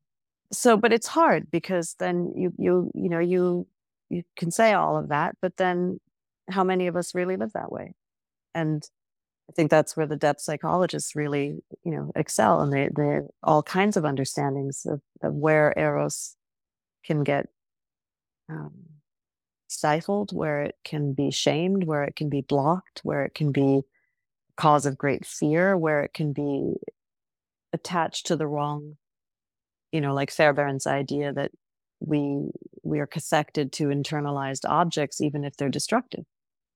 so 0.52 0.78
but 0.78 0.94
it's 0.94 1.08
hard 1.08 1.50
because 1.52 1.96
then 2.00 2.32
you 2.36 2.54
you 2.58 2.92
you 2.94 3.10
know 3.10 3.20
you 3.20 3.68
you 4.10 4.24
can 4.38 4.52
say 4.52 4.74
all 4.74 4.98
of 4.98 5.10
that 5.10 5.36
but 5.42 5.58
then 5.58 6.00
how 6.50 6.64
many 6.64 6.88
of 6.88 6.96
us 6.96 7.16
really 7.16 7.38
live 7.38 7.54
that 7.54 7.72
way 7.72 7.94
and 8.54 8.90
i 9.50 9.54
think 9.54 9.72
that's 9.72 9.96
where 9.98 10.06
the 10.06 10.16
depth 10.16 10.42
psychologists 10.42 11.16
really 11.16 11.56
you 11.84 11.92
know 11.92 12.12
excel 12.16 12.62
and 12.62 12.72
they 12.72 12.90
they 12.96 13.20
all 13.42 13.64
kinds 13.64 13.98
of 13.98 14.06
understandings 14.06 14.86
of, 14.86 15.02
of 15.22 15.34
where 15.34 15.74
eros 15.78 16.36
can 17.04 17.24
get 17.24 17.48
um, 18.50 18.74
stifled 19.68 20.32
where 20.32 20.62
it 20.62 20.76
can 20.84 21.14
be 21.14 21.32
shamed 21.32 21.86
where 21.86 22.04
it 22.04 22.16
can 22.16 22.30
be 22.30 22.42
blocked 22.42 23.00
where 23.04 23.24
it 23.26 23.34
can 23.34 23.52
be 23.52 23.82
cause 24.56 24.86
of 24.86 24.98
great 24.98 25.26
fear 25.26 25.78
where 25.78 26.04
it 26.04 26.14
can 26.14 26.34
be 26.34 26.76
attached 27.74 28.28
to 28.28 28.36
the 28.36 28.48
wrong 28.48 28.98
you 29.94 30.02
know, 30.02 30.14
like 30.14 30.32
Fairbairn's 30.32 30.88
idea 30.88 31.32
that 31.32 31.52
we 32.02 32.50
we 32.82 33.00
are 33.00 33.08
connected 33.08 33.72
to 33.74 33.86
internalized 33.86 34.68
objects 34.68 35.22
even 35.22 35.46
if 35.46 35.56
they're 35.56 35.70
destructive. 35.70 36.26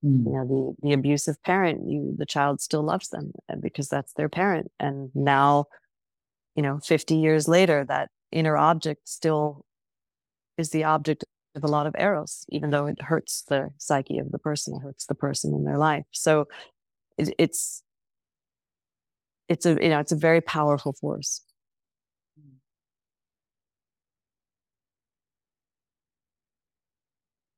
Mm. 0.06 0.26
You 0.26 0.32
know, 0.32 0.46
the 0.48 0.88
the 0.88 0.94
abusive 0.94 1.42
parent, 1.44 1.90
you 1.90 2.14
the 2.16 2.28
child 2.28 2.62
still 2.62 2.84
loves 2.84 3.10
them 3.10 3.32
uh, 3.52 3.56
because 3.60 3.90
that's 3.90 4.14
their 4.14 4.30
parent. 4.30 4.72
And 4.80 5.10
now, 5.16 5.66
you 6.56 6.62
know, 6.62 6.80
50 6.80 7.16
years 7.16 7.48
later, 7.48 7.84
that 7.86 8.10
inner 8.32 8.56
object 8.56 9.10
still 9.10 9.66
is 10.58 10.70
the 10.70 10.84
object 10.84 11.26
of 11.56 11.64
a 11.64 11.68
lot 11.68 11.88
of 11.88 11.96
eros, 11.98 12.46
even 12.50 12.70
though 12.70 12.86
it 12.86 13.02
hurts 13.02 13.44
the 13.50 13.70
psyche 13.78 14.20
of 14.20 14.32
the 14.32 14.38
person, 14.38 14.76
it 14.76 14.84
hurts 14.84 15.08
the 15.08 15.16
person 15.16 15.56
in 15.56 15.64
their 15.64 15.80
life. 15.80 16.06
So 16.12 16.48
it, 17.18 17.34
it's 17.38 17.84
it's 19.50 19.66
a 19.66 19.78
you 19.82 19.90
know 19.90 20.00
it's 20.00 20.12
a 20.12 20.16
very 20.16 20.42
powerful 20.42 20.94
force. 20.94 21.42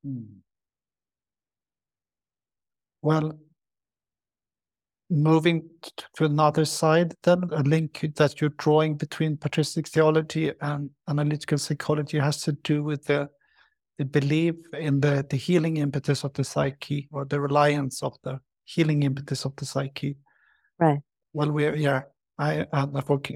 Hmm. 0.04 0.42
Well, 3.02 3.40
moving 5.10 5.68
to 6.16 6.26
another 6.26 6.66
side, 6.66 7.16
then 7.24 7.44
a 7.52 7.64
link 7.64 8.06
that 8.16 8.40
you're 8.40 8.52
drawing 8.52 8.96
between 8.96 9.38
patristic 9.38 9.88
theology 9.88 10.52
and 10.62 10.90
analytical 11.08 11.58
psychology 11.58 12.20
has 12.20 12.42
to 12.44 12.52
do 12.54 12.84
with 12.84 13.06
the 13.06 13.30
the 13.98 14.06
belief 14.06 14.56
in 14.74 15.02
the 15.02 15.26
the 15.30 15.38
healing 15.38 15.78
impetus 15.78 16.24
of 16.24 16.34
the 16.34 16.44
psyche 16.44 17.10
or 17.12 17.26
the 17.26 17.40
reliance 17.40 18.02
of 18.04 18.18
the 18.24 18.40
healing 18.74 19.04
impetus 19.04 19.46
of 19.46 19.56
the 19.56 19.66
psyche. 19.66 20.18
Right. 20.80 21.00
Well, 21.34 21.52
we're 21.52 21.76
yeah. 21.76 22.04
I 22.38 22.66
I 22.72 22.86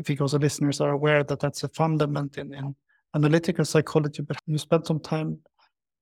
think 0.03 0.21
also 0.21 0.39
listeners 0.39 0.79
are 0.81 0.91
aware 0.91 1.23
that 1.23 1.39
that's 1.39 1.63
a 1.63 1.67
fundament 1.67 2.37
in, 2.37 2.53
in 2.53 2.75
analytical 3.13 3.65
psychology. 3.65 4.23
But 4.23 4.37
you 4.45 4.57
spent 4.57 4.87
some 4.87 4.99
time 4.99 5.39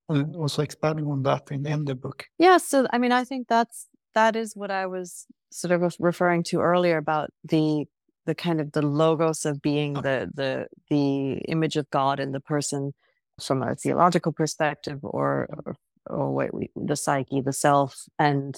uh, 0.10 0.24
also 0.36 0.62
expanding 0.62 1.08
on 1.08 1.24
that 1.24 1.52
in, 1.52 1.66
in 1.66 1.86
the 1.86 1.96
book. 1.96 2.26
Yeah, 2.38 2.58
so 2.58 2.88
I 2.94 2.98
mean, 2.98 3.12
I 3.12 3.24
think 3.24 3.48
that's 3.48 3.88
that 4.14 4.36
is 4.36 4.56
what 4.56 4.72
I 4.72 4.86
was 4.86 5.26
sort 5.52 5.72
of 5.72 5.96
referring 6.00 6.44
to 6.44 6.60
earlier 6.60 6.98
about 6.98 7.32
the 7.44 7.86
the 8.26 8.36
kind 8.36 8.62
of 8.62 8.72
the 8.72 8.82
logos 8.82 9.46
of 9.46 9.62
being 9.62 9.94
the 9.94 10.30
the 10.34 10.68
the 10.90 11.42
image 11.48 11.78
of 11.78 11.90
God 11.90 12.20
in 12.20 12.32
the 12.32 12.40
person 12.40 12.94
from 13.42 13.64
a 13.64 13.76
theological 13.76 14.32
perspective 14.32 15.00
or 15.02 15.50
or, 15.66 15.76
or 16.06 16.32
what 16.34 16.54
we, 16.54 16.70
the 16.76 16.96
psyche, 16.96 17.42
the 17.42 17.54
self. 17.54 18.04
And 18.20 18.56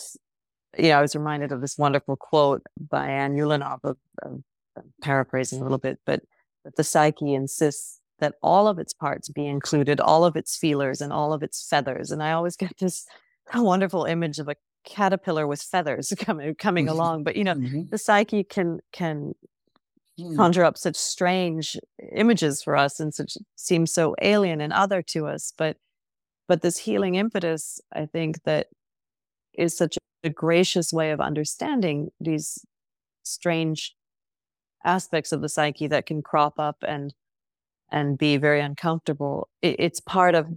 you 0.78 0.89
know, 0.89 0.99
I 0.99 1.01
was 1.01 1.15
reminded 1.15 1.51
of 1.51 1.61
this 1.61 1.78
wonderful 1.78 2.15
quote 2.15 2.63
by 2.89 3.07
Ann 3.07 3.36
Ulanov 3.36 3.80
of, 3.84 3.97
of, 4.21 4.43
of 4.76 4.84
paraphrasing 5.01 5.59
a 5.59 5.63
little 5.63 5.78
bit, 5.78 5.99
but 6.05 6.21
that 6.63 6.76
the 6.76 6.84
psyche 6.84 7.34
insists 7.34 7.99
that 8.19 8.36
all 8.41 8.67
of 8.67 8.80
its 8.80 8.93
parts 8.93 9.30
be 9.30 9.45
included, 9.45 9.99
all 9.99 10.24
of 10.24 10.36
its 10.36 10.55
feelers 10.55 11.01
and 11.01 11.11
all 11.11 11.34
of 11.34 11.43
its 11.43 11.67
feathers. 11.67 12.11
And 12.11 12.24
I 12.24 12.32
always 12.32 12.55
get 12.55 12.78
this 12.80 13.05
wonderful 13.55 14.05
image 14.05 14.39
of 14.39 14.47
a 14.47 14.55
caterpillar 14.86 15.47
with 15.47 15.61
feathers 15.61 16.13
coming 16.19 16.55
coming 16.55 16.86
mm-hmm. 16.86 16.95
along. 16.95 17.24
But 17.24 17.36
you 17.36 17.43
know, 17.43 17.55
mm-hmm. 17.55 17.84
the 17.89 17.97
psyche 17.97 18.43
can 18.43 18.80
can 18.91 19.34
mm. 20.19 20.36
conjure 20.36 20.63
up 20.63 20.78
such 20.78 20.95
strange 20.95 21.78
images 22.15 22.63
for 22.63 22.76
us 22.76 22.99
and 22.99 23.13
such 23.13 23.38
seem 23.55 23.86
so 23.86 24.15
alien 24.21 24.61
and 24.61 24.74
other 24.74 25.01
to 25.03 25.28
us. 25.28 25.53
But 25.57 25.78
but 26.47 26.61
this 26.61 26.78
healing 26.78 27.15
impetus, 27.15 27.80
I 27.93 28.05
think 28.05 28.43
that 28.43 28.67
is 29.53 29.76
such 29.78 29.97
a 30.24 30.30
gracious 30.30 30.93
way 30.93 31.11
of 31.11 31.19
understanding 31.19 32.09
these 32.19 32.65
strange 33.24 33.95
aspects 34.86 35.32
of 35.32 35.41
the 35.41 35.49
psyche 35.49 35.88
that 35.88 36.05
can 36.05 36.21
crop 36.21 36.59
up 36.59 36.78
and 36.86 37.13
and 37.91 38.17
be 38.17 38.38
very 38.38 38.59
uncomfortable 38.59 39.49
it, 39.61 39.76
it's 39.80 39.99
part 39.99 40.36
of 40.36 40.47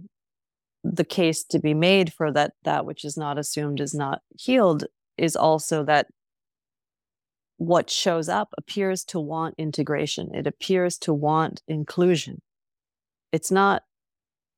the 0.83 1.05
case 1.05 1.43
to 1.43 1.59
be 1.59 1.73
made 1.73 2.11
for 2.11 2.31
that 2.31 2.53
that 2.63 2.85
which 2.85 3.05
is 3.05 3.17
not 3.17 3.37
assumed 3.37 3.79
is 3.79 3.93
not 3.93 4.21
healed 4.37 4.85
is 5.17 5.35
also 5.35 5.83
that 5.83 6.07
what 7.57 7.89
shows 7.89 8.29
up 8.29 8.53
appears 8.57 9.03
to 9.03 9.19
want 9.19 9.55
integration. 9.57 10.33
It 10.33 10.47
appears 10.47 10.97
to 10.99 11.13
want 11.13 11.63
inclusion. 11.67 12.41
It's 13.31 13.51
not 13.51 13.83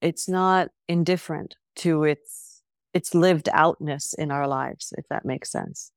it's 0.01 0.29
not 0.29 0.69
indifferent 0.87 1.55
to 1.77 2.03
its 2.03 2.48
its 2.93 3.13
lived 3.13 3.49
outness 3.51 4.13
in 4.13 4.31
our 4.31 4.47
lives 4.47 4.93
if 4.97 5.05
that 5.09 5.25
makes 5.25 5.51
sense. 5.51 5.91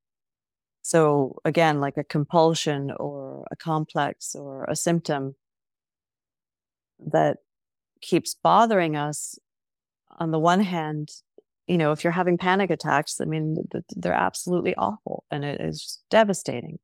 So 0.81 1.37
again 1.45 1.79
like 1.79 1.97
a 1.97 2.03
compulsion 2.03 2.91
or 2.99 3.45
a 3.51 3.55
complex 3.55 4.35
or 4.35 4.65
a 4.65 4.75
symptom 4.75 5.35
that 6.99 7.37
keeps 8.01 8.35
bothering 8.35 8.95
us 8.95 9.37
on 10.19 10.31
the 10.31 10.39
one 10.39 10.59
hand 10.61 11.09
you 11.67 11.77
know 11.77 11.91
if 11.91 12.03
you're 12.03 12.11
having 12.13 12.37
panic 12.37 12.69
attacks 12.69 13.19
i 13.21 13.25
mean 13.25 13.55
they're 13.95 14.13
absolutely 14.13 14.75
awful 14.75 15.23
and 15.31 15.43
it 15.43 15.59
is 15.61 15.99
devastating. 16.09 16.79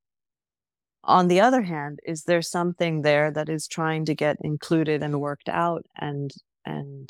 On 1.03 1.27
the 1.27 1.41
other 1.41 1.61
hand 1.61 1.99
is 2.05 2.23
there 2.23 2.41
something 2.41 3.01
there 3.01 3.31
that 3.31 3.49
is 3.49 3.67
trying 3.67 4.05
to 4.05 4.15
get 4.15 4.37
included 4.41 5.03
and 5.03 5.21
worked 5.21 5.49
out 5.49 5.85
and 5.97 6.31
and 6.65 7.09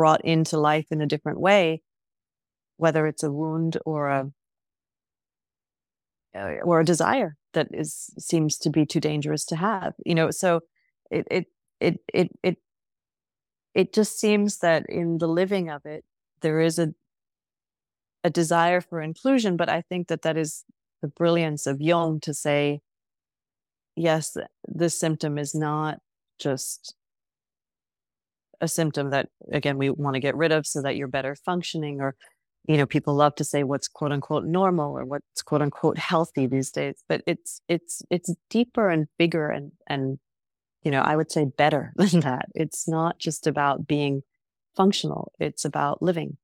brought 0.00 0.24
into 0.24 0.56
life 0.56 0.86
in 0.90 1.02
a 1.02 1.06
different 1.06 1.38
way 1.38 1.82
whether 2.78 3.06
it's 3.06 3.22
a 3.22 3.30
wound 3.30 3.76
or 3.84 4.08
a 4.08 4.30
uh, 6.34 6.54
or 6.64 6.80
a 6.80 6.84
desire 6.84 7.36
that 7.52 7.68
is 7.70 8.14
seems 8.18 8.56
to 8.56 8.70
be 8.70 8.86
too 8.86 9.00
dangerous 9.00 9.44
to 9.44 9.56
have 9.56 9.92
you 10.06 10.14
know? 10.14 10.30
So 10.30 10.60
it, 11.10 11.26
it 11.30 11.46
it 11.80 12.00
it 12.14 12.28
it 12.42 12.56
it 13.74 13.92
just 13.92 14.18
seems 14.18 14.58
that 14.60 14.86
in 14.88 15.18
the 15.18 15.28
living 15.28 15.68
of 15.68 15.84
it 15.84 16.02
there 16.40 16.60
is 16.60 16.78
a 16.78 16.94
a 18.24 18.30
desire 18.30 18.80
for 18.80 19.02
inclusion 19.02 19.56
but 19.56 19.68
i 19.68 19.82
think 19.82 20.08
that 20.08 20.22
that 20.22 20.36
is 20.36 20.64
the 21.02 21.08
brilliance 21.08 21.66
of 21.66 21.80
jung 21.80 22.20
to 22.20 22.32
say 22.32 22.80
yes 23.96 24.36
this 24.64 24.98
symptom 24.98 25.36
is 25.38 25.54
not 25.54 25.98
just 26.38 26.94
a 28.60 28.68
symptom 28.68 29.10
that 29.10 29.28
again 29.52 29.78
we 29.78 29.90
want 29.90 30.14
to 30.14 30.20
get 30.20 30.36
rid 30.36 30.52
of 30.52 30.66
so 30.66 30.82
that 30.82 30.96
you're 30.96 31.08
better 31.08 31.34
functioning 31.34 32.00
or 32.00 32.14
you 32.66 32.76
know 32.76 32.86
people 32.86 33.14
love 33.14 33.34
to 33.34 33.44
say 33.44 33.62
what's 33.62 33.88
quote 33.88 34.12
unquote 34.12 34.44
normal 34.44 34.96
or 34.96 35.04
what's 35.04 35.42
quote 35.42 35.62
unquote 35.62 35.98
healthy 35.98 36.46
these 36.46 36.70
days 36.70 37.02
but 37.08 37.22
it's 37.26 37.60
it's 37.68 38.02
it's 38.10 38.34
deeper 38.48 38.90
and 38.90 39.06
bigger 39.18 39.48
and 39.48 39.72
and 39.86 40.18
you 40.82 40.90
know, 40.90 41.02
I 41.02 41.16
would 41.16 41.30
say 41.30 41.44
better 41.44 41.92
than 41.96 42.20
that. 42.20 42.46
It's 42.54 42.88
not 42.88 43.18
just 43.18 43.46
about 43.46 43.86
being 43.86 44.22
functional, 44.76 45.32
it's 45.38 45.64
about 45.64 46.02
living. 46.02 46.36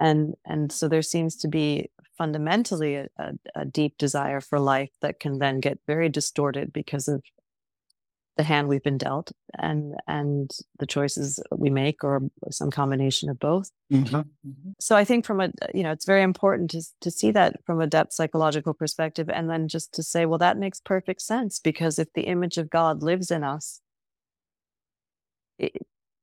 And 0.00 0.34
and 0.44 0.72
so 0.72 0.88
there 0.88 1.02
seems 1.02 1.36
to 1.36 1.48
be 1.48 1.90
fundamentally 2.18 2.96
a, 2.96 3.08
a, 3.16 3.32
a 3.54 3.64
deep 3.64 3.96
desire 3.96 4.40
for 4.40 4.58
life 4.58 4.90
that 5.02 5.20
can 5.20 5.38
then 5.38 5.60
get 5.60 5.78
very 5.86 6.08
distorted 6.08 6.72
because 6.72 7.08
of 7.08 7.22
the 8.36 8.42
hand 8.42 8.68
we've 8.68 8.82
been 8.82 8.98
dealt 8.98 9.32
and 9.58 9.94
and 10.06 10.50
the 10.78 10.86
choices 10.86 11.40
we 11.56 11.70
make 11.70 12.02
or 12.02 12.22
some 12.50 12.70
combination 12.70 13.28
of 13.28 13.38
both 13.38 13.70
mm-hmm. 13.92 14.16
Mm-hmm. 14.16 14.70
so 14.80 14.96
i 14.96 15.04
think 15.04 15.24
from 15.24 15.40
a 15.40 15.50
you 15.72 15.82
know 15.82 15.92
it's 15.92 16.04
very 16.06 16.22
important 16.22 16.70
to 16.72 16.82
to 17.00 17.10
see 17.10 17.30
that 17.30 17.56
from 17.64 17.80
a 17.80 17.86
depth 17.86 18.12
psychological 18.12 18.74
perspective 18.74 19.28
and 19.28 19.48
then 19.48 19.68
just 19.68 19.92
to 19.94 20.02
say 20.02 20.26
well 20.26 20.38
that 20.38 20.58
makes 20.58 20.80
perfect 20.80 21.22
sense 21.22 21.60
because 21.60 21.98
if 21.98 22.12
the 22.14 22.22
image 22.22 22.58
of 22.58 22.70
god 22.70 23.02
lives 23.02 23.30
in 23.30 23.44
us 23.44 23.80
it, 25.58 25.72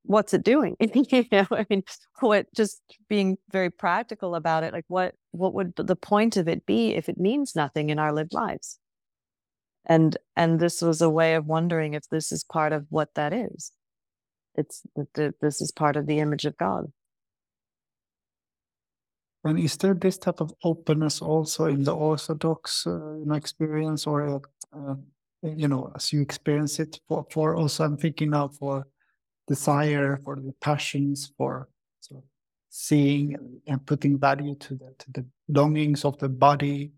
what's 0.04 0.34
it 0.34 0.44
doing 0.44 0.76
you 0.94 1.26
know 1.32 1.48
i 1.52 1.66
mean 1.70 1.84
what 2.20 2.48
just 2.54 2.82
being 3.08 3.38
very 3.52 3.70
practical 3.70 4.36
about 4.36 4.64
it 4.64 4.74
like 4.74 4.86
what 4.88 5.16
what 5.32 5.54
would 5.54 5.74
the 5.78 5.96
point 5.96 6.36
of 6.36 6.48
it 6.48 6.66
be 6.66 6.94
if 6.94 7.08
it 7.08 7.18
means 7.18 7.56
nothing 7.56 7.90
in 7.90 8.00
our 8.00 8.12
lived 8.12 8.34
lives 8.34 8.80
and 9.86 10.18
and 10.36 10.60
this 10.60 10.82
was 10.82 11.02
a 11.02 11.10
way 11.10 11.36
of 11.36 11.46
wondering 11.46 11.94
if 11.94 12.08
this 12.10 12.32
is 12.32 12.44
part 12.44 12.74
of 12.74 12.86
what 12.90 13.14
that 13.16 13.34
is 13.34 13.72
it's 14.56 14.84
this 15.42 15.62
is 15.62 15.72
part 15.72 15.96
of 15.96 16.06
the 16.08 16.20
image 16.20 16.46
of 16.46 16.58
god 16.58 16.92
and 19.44 19.58
is 19.60 19.76
there 19.78 19.94
this 19.94 20.18
type 20.18 20.40
of 20.40 20.54
openness 20.64 21.22
also 21.22 21.66
in 21.66 21.84
the 21.84 21.96
orthodox 21.96 22.86
uh, 22.86 23.34
experience 23.34 24.06
or 24.06 24.42
uh, 24.74 24.96
you 25.44 25.68
know, 25.68 25.92
as 25.96 26.14
you 26.14 26.22
experience 26.22 26.80
it. 26.80 27.00
For 27.08 27.26
for 27.32 27.56
also, 27.56 27.84
I'm 27.84 27.98
thinking 27.98 28.32
now 28.32 28.48
for 28.48 28.88
desire, 29.48 30.20
for 30.24 30.36
the 30.36 30.54
passions, 30.62 31.32
for 31.38 31.68
sort 32.00 32.20
of 32.20 32.30
seeing 32.70 33.36
and 33.68 33.86
putting 33.86 34.20
value 34.20 34.56
to 34.56 34.76
the 34.76 34.94
to 35.00 35.12
the 35.12 35.26
longings 35.48 36.06
of 36.06 36.18
the 36.20 36.30
body. 36.30 36.92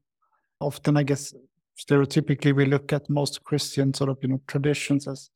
Often, 0.59 0.97
I 0.97 1.03
guess, 1.03 1.33
stereotypically, 1.77 2.55
we 2.55 2.65
look 2.65 2.93
at 2.93 3.09
most 3.09 3.43
Christian 3.43 3.93
sort 3.93 4.09
of 4.09 4.17
you 4.21 4.29
know 4.29 4.41
traditions 4.47 5.07
as 5.07 5.29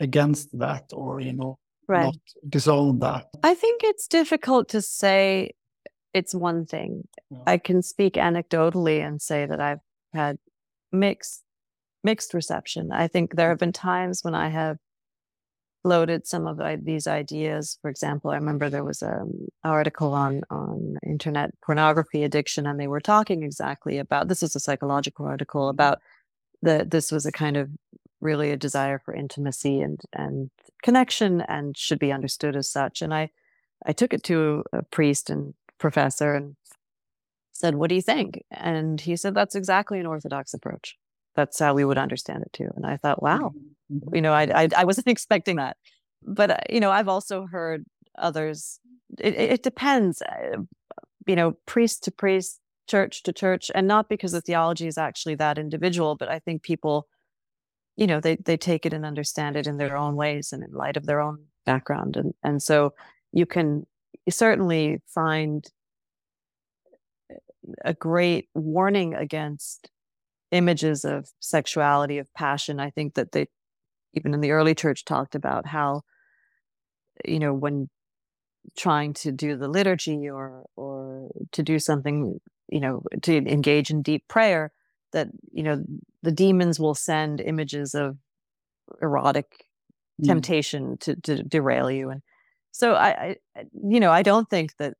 against 0.00 0.58
that, 0.58 0.84
or 0.92 1.20
you 1.20 1.32
know, 1.32 1.58
Right. 1.88 2.04
not 2.04 2.16
disown 2.48 3.00
that. 3.00 3.26
I 3.42 3.54
think 3.54 3.82
it's 3.82 4.06
difficult 4.06 4.68
to 4.70 4.80
say 4.80 5.52
it's 6.14 6.34
one 6.34 6.64
thing. 6.64 7.08
Yeah. 7.30 7.38
I 7.46 7.58
can 7.58 7.82
speak 7.82 8.14
anecdotally 8.14 9.04
and 9.04 9.20
say 9.20 9.46
that 9.46 9.60
I've 9.60 9.80
had 10.12 10.38
mixed 10.92 11.42
mixed 12.02 12.32
reception. 12.32 12.92
I 12.92 13.08
think 13.08 13.34
there 13.34 13.50
have 13.50 13.58
been 13.58 13.72
times 13.72 14.20
when 14.22 14.34
I 14.34 14.48
have 14.48 14.78
floated 15.82 16.26
some 16.26 16.46
of 16.46 16.60
these 16.84 17.06
ideas. 17.06 17.78
For 17.82 17.90
example, 17.90 18.30
I 18.30 18.36
remember 18.36 18.68
there 18.70 18.84
was 18.84 19.02
an 19.02 19.48
article 19.64 20.12
on 20.14 20.42
on 20.50 20.98
internet 21.06 21.50
pornography 21.62 22.24
addiction, 22.24 22.66
and 22.66 22.78
they 22.80 22.88
were 22.88 23.00
talking 23.00 23.42
exactly 23.42 23.98
about 23.98 24.28
this 24.28 24.42
was 24.42 24.56
a 24.56 24.60
psychological 24.60 25.26
article 25.26 25.68
about 25.68 26.00
that 26.62 26.90
this 26.90 27.12
was 27.12 27.26
a 27.26 27.32
kind 27.32 27.56
of 27.56 27.70
really 28.20 28.50
a 28.50 28.56
desire 28.56 28.98
for 28.98 29.14
intimacy 29.14 29.80
and 29.80 30.00
and 30.12 30.50
connection 30.82 31.40
and 31.42 31.76
should 31.76 31.98
be 31.98 32.12
understood 32.12 32.56
as 32.56 32.68
such. 32.70 33.02
And 33.02 33.14
I 33.14 33.30
I 33.86 33.92
took 33.92 34.14
it 34.14 34.22
to 34.24 34.64
a 34.72 34.82
priest 34.84 35.30
and 35.30 35.54
professor 35.78 36.34
and 36.34 36.56
said, 37.52 37.74
"What 37.76 37.88
do 37.90 37.94
you 37.94 38.02
think?" 38.02 38.44
And 38.50 39.00
he 39.00 39.16
said, 39.16 39.34
"That's 39.34 39.54
exactly 39.54 40.00
an 40.00 40.06
orthodox 40.06 40.54
approach. 40.54 40.98
That's 41.34 41.58
how 41.58 41.74
we 41.74 41.84
would 41.84 41.98
understand 41.98 42.42
it 42.42 42.52
too." 42.52 42.70
And 42.76 42.86
I 42.86 42.96
thought, 42.96 43.22
"Wow, 43.22 43.52
Mhm. 43.56 43.74
You 44.12 44.20
know, 44.20 44.32
I 44.32 44.64
I, 44.64 44.68
I 44.78 44.84
wasn't 44.84 45.08
expecting 45.16 45.56
that." 45.56 45.76
But 46.22 46.50
uh, 46.50 46.56
you 46.68 46.80
know, 46.80 46.90
I've 46.90 47.08
also 47.08 47.46
heard 47.46 47.84
others. 48.18 48.80
It, 49.18 49.34
it 49.34 49.62
depends, 49.62 50.22
uh, 50.22 50.58
you 51.26 51.36
know, 51.36 51.52
priest 51.66 52.04
to 52.04 52.10
priest, 52.10 52.60
church 52.88 53.22
to 53.24 53.32
church, 53.32 53.70
and 53.74 53.86
not 53.86 54.08
because 54.08 54.32
the 54.32 54.40
theology 54.40 54.86
is 54.86 54.98
actually 54.98 55.34
that 55.36 55.58
individual, 55.58 56.16
but 56.16 56.28
I 56.28 56.38
think 56.38 56.62
people, 56.62 57.08
you 57.96 58.06
know, 58.06 58.20
they 58.20 58.36
they 58.36 58.56
take 58.56 58.86
it 58.86 58.92
and 58.92 59.04
understand 59.04 59.56
it 59.56 59.66
in 59.66 59.78
their 59.78 59.96
own 59.96 60.16
ways 60.16 60.52
and 60.52 60.62
in 60.62 60.72
light 60.72 60.96
of 60.96 61.06
their 61.06 61.20
own 61.20 61.46
background, 61.66 62.16
and 62.16 62.34
and 62.42 62.62
so 62.62 62.94
you 63.32 63.46
can 63.46 63.86
certainly 64.28 65.00
find 65.06 65.66
a 67.84 67.94
great 67.94 68.48
warning 68.54 69.14
against 69.14 69.90
images 70.50 71.04
of 71.04 71.28
sexuality 71.38 72.18
of 72.18 72.32
passion 72.34 72.80
i 72.80 72.90
think 72.90 73.14
that 73.14 73.30
they 73.32 73.46
even 74.14 74.34
in 74.34 74.40
the 74.40 74.50
early 74.50 74.74
church 74.74 75.04
talked 75.04 75.34
about 75.34 75.66
how 75.66 76.02
you 77.24 77.38
know 77.38 77.52
when 77.54 77.88
trying 78.76 79.12
to 79.14 79.32
do 79.32 79.56
the 79.56 79.68
liturgy 79.68 80.28
or 80.28 80.64
or 80.76 81.30
to 81.52 81.62
do 81.62 81.78
something 81.78 82.40
you 82.68 82.80
know 82.80 83.02
to 83.22 83.36
engage 83.36 83.90
in 83.90 84.02
deep 84.02 84.26
prayer 84.28 84.72
that 85.12 85.28
you 85.52 85.62
know 85.62 85.82
the 86.22 86.32
demons 86.32 86.78
will 86.78 86.94
send 86.94 87.40
images 87.40 87.94
of 87.94 88.16
erotic 89.02 89.64
Mm. 90.20 90.26
temptation 90.26 90.96
to, 90.98 91.16
to 91.22 91.42
derail 91.42 91.90
you 91.90 92.10
and 92.10 92.20
so 92.72 92.94
I, 92.94 93.36
I 93.56 93.64
you 93.88 94.00
know 94.00 94.10
i 94.10 94.22
don't 94.22 94.50
think 94.50 94.76
that 94.76 94.94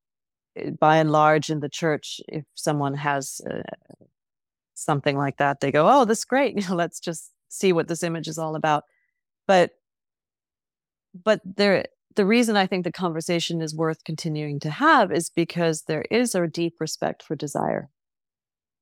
uh, 0.58 0.70
by 0.70 0.96
and 0.96 1.10
large 1.12 1.50
in 1.50 1.60
the 1.60 1.68
church 1.68 2.20
if 2.28 2.44
someone 2.54 2.94
has 2.94 3.40
uh, 3.50 3.62
something 4.74 5.18
like 5.18 5.36
that 5.36 5.60
they 5.60 5.70
go 5.70 5.88
oh 5.88 6.04
this 6.06 6.18
is 6.18 6.24
great 6.24 6.56
you 6.56 6.62
know 6.68 6.74
let's 6.74 7.00
just 7.00 7.32
see 7.48 7.72
what 7.72 7.88
this 7.88 8.02
image 8.02 8.28
is 8.28 8.38
all 8.38 8.54
about 8.56 8.84
but 9.50 9.72
but 11.24 11.40
there 11.44 11.86
the 12.14 12.24
reason 12.24 12.56
i 12.56 12.68
think 12.68 12.84
the 12.84 12.92
conversation 12.92 13.60
is 13.60 13.74
worth 13.74 14.04
continuing 14.04 14.60
to 14.60 14.70
have 14.70 15.10
is 15.10 15.28
because 15.28 15.82
there 15.82 16.04
is 16.08 16.36
a 16.36 16.46
deep 16.46 16.74
respect 16.78 17.20
for 17.20 17.34
desire. 17.34 17.88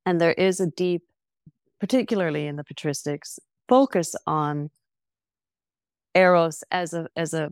And 0.04 0.20
there 0.20 0.34
is 0.48 0.60
a 0.60 0.66
deep 0.66 1.04
particularly 1.80 2.46
in 2.46 2.56
the 2.56 2.64
patristics 2.64 3.38
focus 3.66 4.14
on 4.26 4.68
eros 6.14 6.62
as 6.70 6.92
a 6.92 7.08
as 7.16 7.32
a 7.32 7.50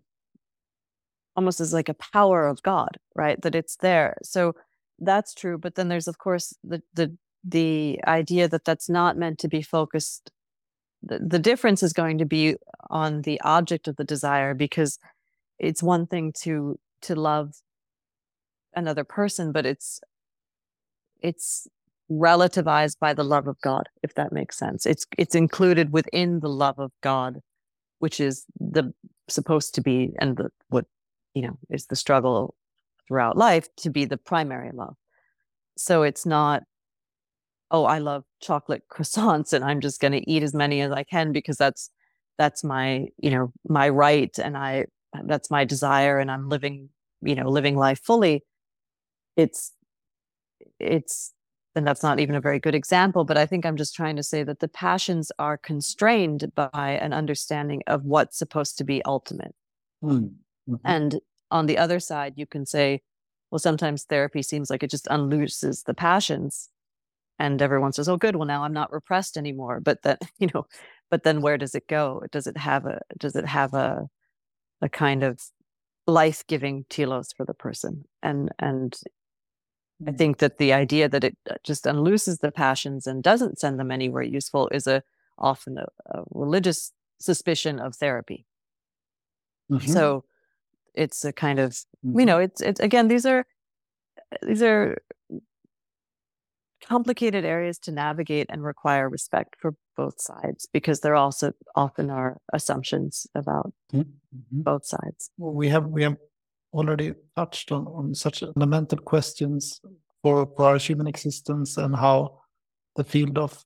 almost 1.36 1.60
as 1.60 1.72
like 1.72 1.88
a 1.88 2.00
power 2.12 2.46
of 2.46 2.62
god 2.62 2.98
right? 3.14 3.40
That 3.40 3.54
it's 3.54 3.76
there. 3.76 4.18
So 4.22 4.54
that's 4.98 5.32
true 5.32 5.56
but 5.56 5.74
then 5.76 5.88
there's 5.88 6.08
of 6.08 6.18
course 6.18 6.54
the 6.62 6.82
the 6.92 7.16
the 7.44 7.98
idea 8.06 8.46
that 8.46 8.66
that's 8.66 8.90
not 8.90 9.16
meant 9.16 9.38
to 9.38 9.48
be 9.48 9.62
focused 9.62 10.32
the, 11.06 11.18
the 11.18 11.38
difference 11.38 11.82
is 11.82 11.92
going 11.92 12.18
to 12.18 12.24
be 12.24 12.56
on 12.90 13.22
the 13.22 13.40
object 13.42 13.88
of 13.88 13.96
the 13.96 14.04
desire 14.04 14.54
because 14.54 14.98
it's 15.58 15.82
one 15.82 16.06
thing 16.06 16.32
to 16.42 16.78
to 17.02 17.14
love 17.14 17.54
another 18.74 19.04
person 19.04 19.52
but 19.52 19.64
it's 19.64 20.00
it's 21.20 21.66
relativized 22.10 22.98
by 23.00 23.12
the 23.12 23.24
love 23.24 23.46
of 23.46 23.60
god 23.60 23.88
if 24.02 24.14
that 24.14 24.32
makes 24.32 24.58
sense. 24.58 24.86
It's 24.86 25.06
it's 25.18 25.34
included 25.34 25.92
within 25.92 26.40
the 26.40 26.48
love 26.48 26.78
of 26.78 26.92
god 27.02 27.40
which 27.98 28.20
is 28.20 28.44
the 28.60 28.92
supposed 29.28 29.74
to 29.74 29.80
be 29.80 30.12
and 30.20 30.36
the 30.36 30.50
what 30.68 30.86
you 31.34 31.42
know 31.42 31.58
is 31.70 31.86
the 31.86 31.96
struggle 31.96 32.54
throughout 33.06 33.36
life 33.36 33.68
to 33.76 33.90
be 33.90 34.04
the 34.04 34.16
primary 34.16 34.70
love. 34.72 34.96
So 35.76 36.02
it's 36.02 36.26
not 36.26 36.62
oh 37.70 37.84
i 37.84 37.98
love 37.98 38.24
chocolate 38.40 38.82
croissants 38.92 39.52
and 39.52 39.64
i'm 39.64 39.80
just 39.80 40.00
going 40.00 40.12
to 40.12 40.30
eat 40.30 40.42
as 40.42 40.54
many 40.54 40.80
as 40.80 40.92
i 40.92 41.02
can 41.02 41.32
because 41.32 41.56
that's 41.56 41.90
that's 42.38 42.62
my 42.62 43.06
you 43.18 43.30
know 43.30 43.52
my 43.68 43.88
right 43.88 44.38
and 44.38 44.56
i 44.56 44.84
that's 45.24 45.50
my 45.50 45.64
desire 45.64 46.18
and 46.18 46.30
i'm 46.30 46.48
living 46.48 46.88
you 47.22 47.34
know 47.34 47.48
living 47.48 47.76
life 47.76 48.00
fully 48.02 48.42
it's 49.36 49.72
it's 50.78 51.32
and 51.74 51.86
that's 51.86 52.02
not 52.02 52.20
even 52.20 52.34
a 52.34 52.40
very 52.40 52.58
good 52.58 52.74
example 52.74 53.24
but 53.24 53.38
i 53.38 53.46
think 53.46 53.64
i'm 53.64 53.76
just 53.76 53.94
trying 53.94 54.16
to 54.16 54.22
say 54.22 54.42
that 54.42 54.60
the 54.60 54.68
passions 54.68 55.32
are 55.38 55.56
constrained 55.56 56.50
by 56.54 56.98
an 57.00 57.12
understanding 57.12 57.82
of 57.86 58.04
what's 58.04 58.38
supposed 58.38 58.78
to 58.78 58.84
be 58.84 59.02
ultimate 59.04 59.54
Mm. 60.04 60.34
Mhm. 60.68 60.80
and 60.84 61.20
on 61.50 61.66
the 61.66 61.78
other 61.78 62.00
side, 62.00 62.34
you 62.36 62.46
can 62.46 62.66
say, 62.66 63.02
well, 63.50 63.58
sometimes 63.58 64.04
therapy 64.04 64.42
seems 64.42 64.68
like 64.68 64.82
it 64.82 64.90
just 64.90 65.06
unlooses 65.06 65.84
the 65.84 65.94
passions. 65.94 66.68
And 67.38 67.60
everyone 67.62 67.92
says, 67.92 68.08
oh, 68.08 68.16
good. 68.16 68.36
Well, 68.36 68.46
now 68.48 68.64
I'm 68.64 68.72
not 68.72 68.92
repressed 68.92 69.36
anymore. 69.36 69.80
But 69.80 70.02
that, 70.02 70.20
you 70.38 70.48
know, 70.54 70.66
but 71.10 71.22
then 71.24 71.40
where 71.42 71.58
does 71.58 71.74
it 71.74 71.88
go? 71.88 72.22
Does 72.32 72.46
it 72.46 72.56
have 72.56 72.86
a, 72.86 73.00
does 73.18 73.36
it 73.36 73.46
have 73.46 73.74
a, 73.74 74.08
a 74.82 74.88
kind 74.88 75.24
of 75.24 75.40
life 76.06 76.46
giving 76.48 76.84
telos 76.90 77.32
for 77.32 77.44
the 77.46 77.54
person? 77.54 78.04
And, 78.22 78.50
and 78.58 78.98
I 80.06 80.12
Mm. 80.12 80.16
think 80.18 80.38
that 80.38 80.58
the 80.58 80.72
idea 80.72 81.08
that 81.08 81.24
it 81.24 81.36
uh, 81.50 81.54
just 81.64 81.84
unlooses 81.84 82.40
the 82.40 82.52
passions 82.52 83.06
and 83.06 83.22
doesn't 83.22 83.58
send 83.58 83.78
them 83.78 83.90
anywhere 83.90 84.22
useful 84.22 84.68
is 84.68 84.86
a 84.86 85.02
often 85.38 85.78
a, 85.78 85.86
a 86.06 86.22
religious 86.30 86.92
suspicion 87.18 87.78
of 87.78 87.94
therapy. 87.96 88.46
Mhm. 89.68 89.86
So 89.88 90.24
it's 90.94 91.24
a 91.24 91.32
kind 91.32 91.58
of 91.60 91.78
Mhm. 92.02 92.20
you 92.20 92.26
know 92.26 92.38
it's 92.40 92.60
it's 92.62 92.80
again 92.80 93.08
these 93.08 93.26
are 93.26 93.46
these 94.42 94.62
are 94.62 94.98
complicated 96.86 97.44
areas 97.44 97.78
to 97.80 97.90
navigate 97.92 98.46
and 98.50 98.62
require 98.62 99.08
respect 99.08 99.56
for 99.60 99.74
both 99.96 100.20
sides 100.20 100.66
because 100.72 101.00
there 101.00 101.14
also 101.16 101.52
often 101.74 102.10
are 102.10 102.36
assumptions 102.52 103.26
about 103.34 103.72
Mhm. 103.92 104.04
Mhm. 104.34 104.62
both 104.64 104.84
sides 104.86 105.30
Well, 105.38 105.52
we 105.54 105.68
have 105.68 105.86
we 105.96 106.02
have 106.02 106.16
already 106.72 107.14
touched 107.36 107.72
on, 107.72 107.86
on 107.86 108.14
such 108.14 108.40
fundamental 108.40 108.98
questions 108.98 109.80
for, 110.22 110.46
for 110.56 110.64
our 110.70 110.78
human 110.78 111.06
existence 111.06 111.76
and 111.82 111.94
how 111.96 112.40
the 112.96 113.04
field 113.04 113.38
of 113.38 113.64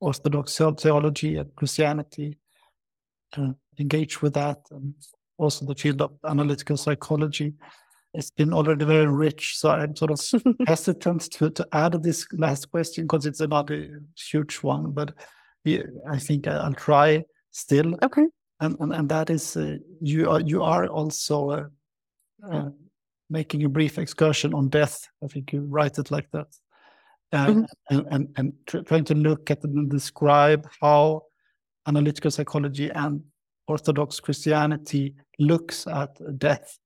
Orthodox 0.00 0.56
the- 0.58 0.74
theology 0.74 1.36
and 1.40 1.54
Christianity 1.54 2.38
uh, 3.38 3.52
engage 3.78 4.20
with 4.22 4.34
that, 4.34 4.58
and 4.70 4.94
also 5.38 5.64
the 5.64 5.74
field 5.74 6.02
of 6.02 6.10
analytical 6.24 6.76
psychology. 6.76 7.54
It's 8.14 8.30
been 8.30 8.52
already 8.52 8.84
very 8.84 9.06
rich, 9.06 9.56
so 9.56 9.70
I'm 9.70 9.96
sort 9.96 10.10
of 10.10 10.20
hesitant 10.66 11.22
to, 11.32 11.50
to 11.50 11.66
add 11.72 12.02
this 12.02 12.26
last 12.32 12.70
question 12.70 13.04
because 13.04 13.24
it's 13.26 13.40
another 13.40 14.02
huge 14.16 14.56
one. 14.56 14.90
But 14.92 15.14
I 15.66 16.18
think 16.18 16.46
I'll 16.46 16.74
try 16.74 17.24
still 17.52 17.96
okay 18.02 18.26
and 18.62 18.76
and, 18.80 18.92
and 18.94 19.08
that 19.08 19.28
is 19.30 19.56
uh, 19.56 19.76
you 20.00 20.30
are 20.30 20.40
you 20.40 20.62
are 20.62 20.86
also 20.86 21.50
uh, 21.50 21.64
uh, 22.50 22.70
making 23.28 23.64
a 23.64 23.68
brief 23.68 23.98
excursion 23.98 24.54
on 24.54 24.68
death. 24.68 25.08
I 25.22 25.26
think 25.26 25.52
you 25.52 25.60
write 25.62 25.98
it 25.98 26.10
like 26.10 26.30
that, 26.32 26.48
uh, 27.32 27.46
Mhm. 27.46 27.66
and 27.90 28.06
and, 28.10 28.28
and 28.36 28.52
tr- 28.66 28.80
trying 28.80 29.04
to 29.04 29.14
look 29.14 29.50
at 29.50 29.64
and 29.64 29.90
describe 29.90 30.68
how 30.80 31.22
analytical 31.86 32.30
psychology 32.30 32.90
and 32.90 33.22
Orthodox 33.66 34.20
Christianity 34.20 35.14
looks 35.38 35.86
at 35.86 36.10
death. 36.38 36.78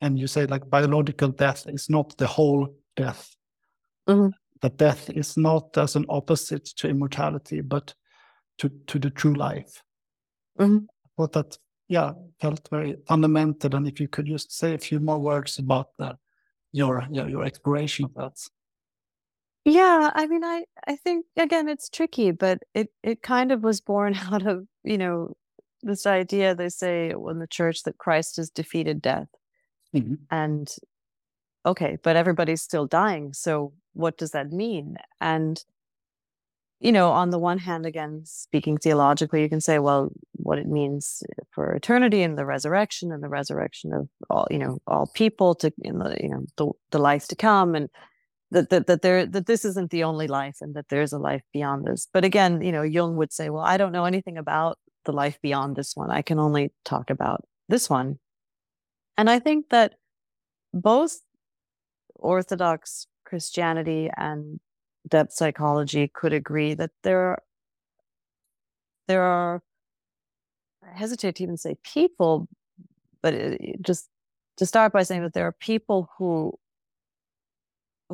And 0.00 0.18
you 0.18 0.26
say 0.26 0.46
like 0.46 0.68
biological 0.68 1.28
death 1.30 1.66
is 1.68 1.88
not 1.88 2.16
the 2.18 2.26
whole 2.26 2.74
death. 2.96 3.34
Mhm. 4.08 4.32
That 4.60 4.76
death 4.76 5.10
is 5.10 5.36
not 5.36 5.76
as 5.78 5.96
an 5.96 6.06
opposite 6.08 6.64
to 6.76 6.88
immortality, 6.88 7.60
but 7.60 7.94
to 8.58 8.68
to 8.86 8.98
the 8.98 9.10
true 9.10 9.34
life. 9.34 9.82
Mhm. 10.58 10.86
I 10.88 11.08
thought 11.16 11.32
that 11.32 11.58
yeah 11.88 12.12
felt 12.40 12.68
very 12.70 12.96
fundamental, 13.06 13.74
and 13.74 13.86
if 13.88 14.00
you 14.00 14.08
could 14.08 14.26
just 14.26 14.52
say 14.52 14.74
a 14.74 14.78
few 14.78 15.00
more 15.00 15.18
words 15.18 15.58
about 15.58 15.88
that, 15.98 16.16
your 16.72 17.06
your, 17.10 17.28
your 17.28 17.44
exploration 17.44 18.04
of 18.04 18.14
that. 18.14 18.38
Yeah, 19.64 20.10
I 20.14 20.26
mean, 20.26 20.44
I 20.44 20.64
I 20.86 20.96
think 20.96 21.26
again 21.36 21.68
it's 21.68 21.88
tricky, 21.88 22.30
but 22.32 22.58
it 22.74 22.90
it 23.02 23.22
kind 23.22 23.52
of 23.52 23.62
was 23.62 23.80
born 23.80 24.14
out 24.32 24.46
of 24.46 24.66
you 24.82 24.98
know 24.98 25.36
this 25.82 26.06
idea 26.06 26.54
they 26.54 26.68
say 26.68 27.10
in 27.10 27.38
the 27.38 27.46
church 27.46 27.82
that 27.84 27.98
Christ 27.98 28.36
has 28.36 28.50
defeated 28.50 29.02
death, 29.02 29.28
Mhm. 29.94 30.18
and 30.30 30.74
okay, 31.66 31.98
but 32.02 32.16
everybody's 32.16 32.62
still 32.62 32.86
dying, 32.86 33.32
so 33.32 33.72
what 33.94 34.16
does 34.18 34.32
that 34.32 34.52
mean? 34.52 34.96
And 35.20 35.62
you 36.80 36.92
know, 36.92 37.10
on 37.12 37.30
the 37.30 37.38
one 37.38 37.58
hand, 37.58 37.86
again, 37.86 38.22
speaking 38.24 38.76
theologically, 38.76 39.40
you 39.42 39.48
can 39.48 39.60
say, 39.60 39.78
well, 39.78 40.10
what 40.34 40.58
it 40.58 40.66
means 40.66 41.22
for 41.52 41.72
eternity 41.72 42.22
and 42.22 42.36
the 42.36 42.44
resurrection 42.44 43.10
and 43.12 43.22
the 43.22 43.28
resurrection 43.28 43.92
of 43.92 44.08
all, 44.28 44.46
you 44.50 44.58
know, 44.58 44.78
all 44.86 45.06
people 45.14 45.54
to 45.56 45.72
in 45.82 45.98
the 45.98 46.16
you 46.22 46.28
know 46.28 46.44
the, 46.56 46.70
the 46.90 46.98
life 46.98 47.26
to 47.28 47.36
come 47.36 47.74
and 47.74 47.88
that, 48.52 48.70
that 48.70 48.86
that 48.88 49.02
there 49.02 49.26
that 49.26 49.46
this 49.46 49.64
isn't 49.64 49.90
the 49.90 50.04
only 50.04 50.28
life 50.28 50.58
and 50.60 50.74
that 50.76 50.88
there's 50.90 51.12
a 51.12 51.18
life 51.18 51.42
beyond 51.52 51.86
this. 51.86 52.08
But 52.12 52.24
again, 52.24 52.62
you 52.62 52.72
know, 52.72 52.82
Jung 52.82 53.16
would 53.16 53.32
say, 53.32 53.50
well, 53.50 53.64
I 53.64 53.76
don't 53.78 53.92
know 53.92 54.06
anything 54.06 54.38
about 54.38 54.78
the 55.06 55.12
life 55.12 55.38
beyond 55.42 55.76
this 55.76 55.96
one. 55.96 56.10
I 56.10 56.22
can 56.22 56.38
only 56.38 56.72
talk 56.84 57.10
about 57.10 57.44
this 57.68 57.90
one. 57.90 58.18
And 59.16 59.30
I 59.30 59.38
think 59.38 59.70
that 59.70 59.94
both 60.72 61.20
Orthodox 62.16 63.06
Christianity 63.24 64.10
and 64.16 64.60
depth 65.08 65.32
psychology 65.34 66.08
could 66.12 66.32
agree 66.32 66.74
that 66.74 66.90
there 67.02 67.20
are 67.20 67.42
there 69.08 69.22
are 69.22 69.62
I 70.82 70.96
hesitate 70.96 71.36
to 71.36 71.42
even 71.42 71.56
say 71.56 71.76
people, 71.82 72.48
but 73.22 73.34
it, 73.34 73.82
just 73.82 74.08
to 74.58 74.66
start 74.66 74.92
by 74.92 75.02
saying 75.02 75.22
that 75.22 75.34
there 75.34 75.46
are 75.46 75.52
people 75.52 76.10
who 76.18 76.54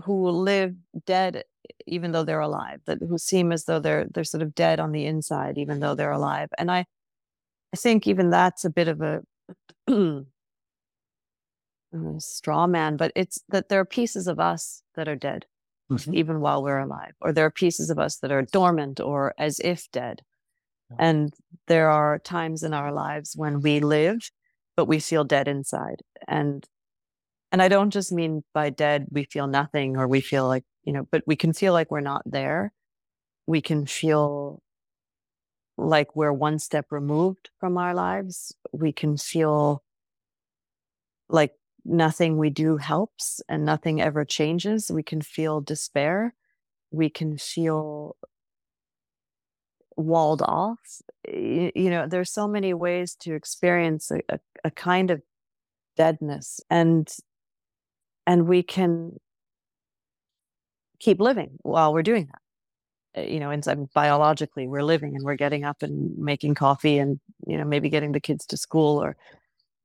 who 0.04 0.30
live 0.30 0.74
dead 1.06 1.44
even 1.86 2.12
though 2.12 2.24
they're 2.24 2.40
alive, 2.40 2.80
that 2.86 2.98
who 3.00 3.18
seem 3.18 3.52
as 3.52 3.64
though 3.64 3.78
they're 3.80 4.06
they're 4.12 4.24
sort 4.24 4.42
of 4.42 4.54
dead 4.54 4.80
on 4.80 4.92
the 4.92 5.06
inside 5.06 5.58
even 5.58 5.80
though 5.80 5.94
they're 5.94 6.10
alive. 6.12 6.48
And 6.58 6.70
I 6.70 6.86
I 7.74 7.76
think 7.76 8.06
even 8.06 8.30
that's 8.30 8.64
a 8.64 8.70
bit 8.70 8.88
of 8.88 9.00
a 9.02 9.22
straw 12.18 12.66
man, 12.66 12.96
but 12.96 13.12
it's 13.16 13.40
that 13.48 13.68
there 13.68 13.80
are 13.80 13.84
pieces 13.84 14.26
of 14.28 14.38
us 14.40 14.82
that 14.94 15.08
are 15.08 15.16
dead 15.16 15.46
Mhm. 15.90 16.14
even 16.14 16.40
while 16.40 16.62
we're 16.62 16.78
alive, 16.78 17.14
or 17.20 17.32
there 17.32 17.46
are 17.46 17.50
pieces 17.50 17.90
of 17.90 17.98
us 17.98 18.18
that 18.18 18.32
are 18.32 18.42
dormant 18.42 19.00
or 19.00 19.34
as 19.38 19.60
if 19.60 19.90
dead. 19.92 20.22
Yeah. 20.90 20.96
And 21.00 21.34
there 21.68 21.90
are 21.90 22.18
times 22.20 22.62
in 22.64 22.74
our 22.74 22.92
lives 22.92 23.36
when 23.36 23.60
we 23.60 23.80
live, 23.80 24.30
but 24.76 24.86
we 24.86 25.00
feel 25.00 25.24
dead 25.24 25.48
inside. 25.48 26.02
And 26.28 26.66
and 27.52 27.62
I 27.62 27.68
don't 27.68 27.90
just 27.90 28.12
mean 28.12 28.44
by 28.54 28.70
dead 28.70 29.08
we 29.10 29.24
feel 29.24 29.46
nothing 29.48 29.96
or 29.96 30.08
we 30.08 30.20
feel 30.20 30.46
like, 30.48 30.64
you 30.84 30.92
know, 30.92 31.06
but 31.12 31.24
we 31.26 31.36
can 31.36 31.52
feel 31.52 31.72
like 31.72 31.90
we're 31.90 32.00
not 32.00 32.22
there. 32.26 32.72
We 33.46 33.60
can 33.62 33.86
feel 33.86 34.62
like 35.76 36.14
we're 36.14 36.32
one 36.32 36.58
step 36.58 36.86
removed 36.90 37.50
from 37.58 37.76
our 37.78 37.94
lives. 37.94 38.54
We 38.72 38.92
can 38.92 39.16
feel 39.16 39.82
like 41.28 41.54
nothing 41.84 42.38
we 42.38 42.50
do 42.50 42.76
helps 42.76 43.40
and 43.48 43.64
nothing 43.64 44.00
ever 44.00 44.24
changes. 44.24 44.90
We 44.90 45.02
can 45.02 45.22
feel 45.22 45.60
despair. 45.60 46.34
We 46.92 47.10
can 47.10 47.38
feel 47.38 48.16
walled 49.96 50.42
off. 50.42 51.02
Y- 51.26 51.72
You 51.74 51.90
know, 51.90 52.06
there's 52.06 52.30
so 52.32 52.48
many 52.48 52.74
ways 52.74 53.14
to 53.20 53.34
experience 53.34 54.10
a, 54.10 54.20
a, 54.28 54.40
a 54.64 54.70
kind 54.70 55.10
of 55.10 55.22
deadness 55.96 56.60
and 56.70 57.08
and 58.26 58.46
we 58.46 58.62
can 58.62 59.18
keep 60.98 61.20
living 61.20 61.50
while 61.62 61.92
we're 61.92 62.02
doing 62.02 62.28
that. 63.14 63.22
Uh, 63.22 63.26
You 63.26 63.40
know, 63.40 63.50
inside 63.50 63.78
biologically, 63.94 64.68
we're 64.68 64.82
living 64.84 65.16
and 65.16 65.24
we're 65.24 65.36
getting 65.36 65.64
up 65.64 65.82
and 65.82 66.16
making 66.18 66.54
coffee 66.54 66.98
and, 66.98 67.20
you 67.46 67.58
know, 67.58 67.64
maybe 67.64 67.88
getting 67.90 68.12
the 68.12 68.20
kids 68.20 68.46
to 68.46 68.56
school 68.56 69.02
or 69.02 69.16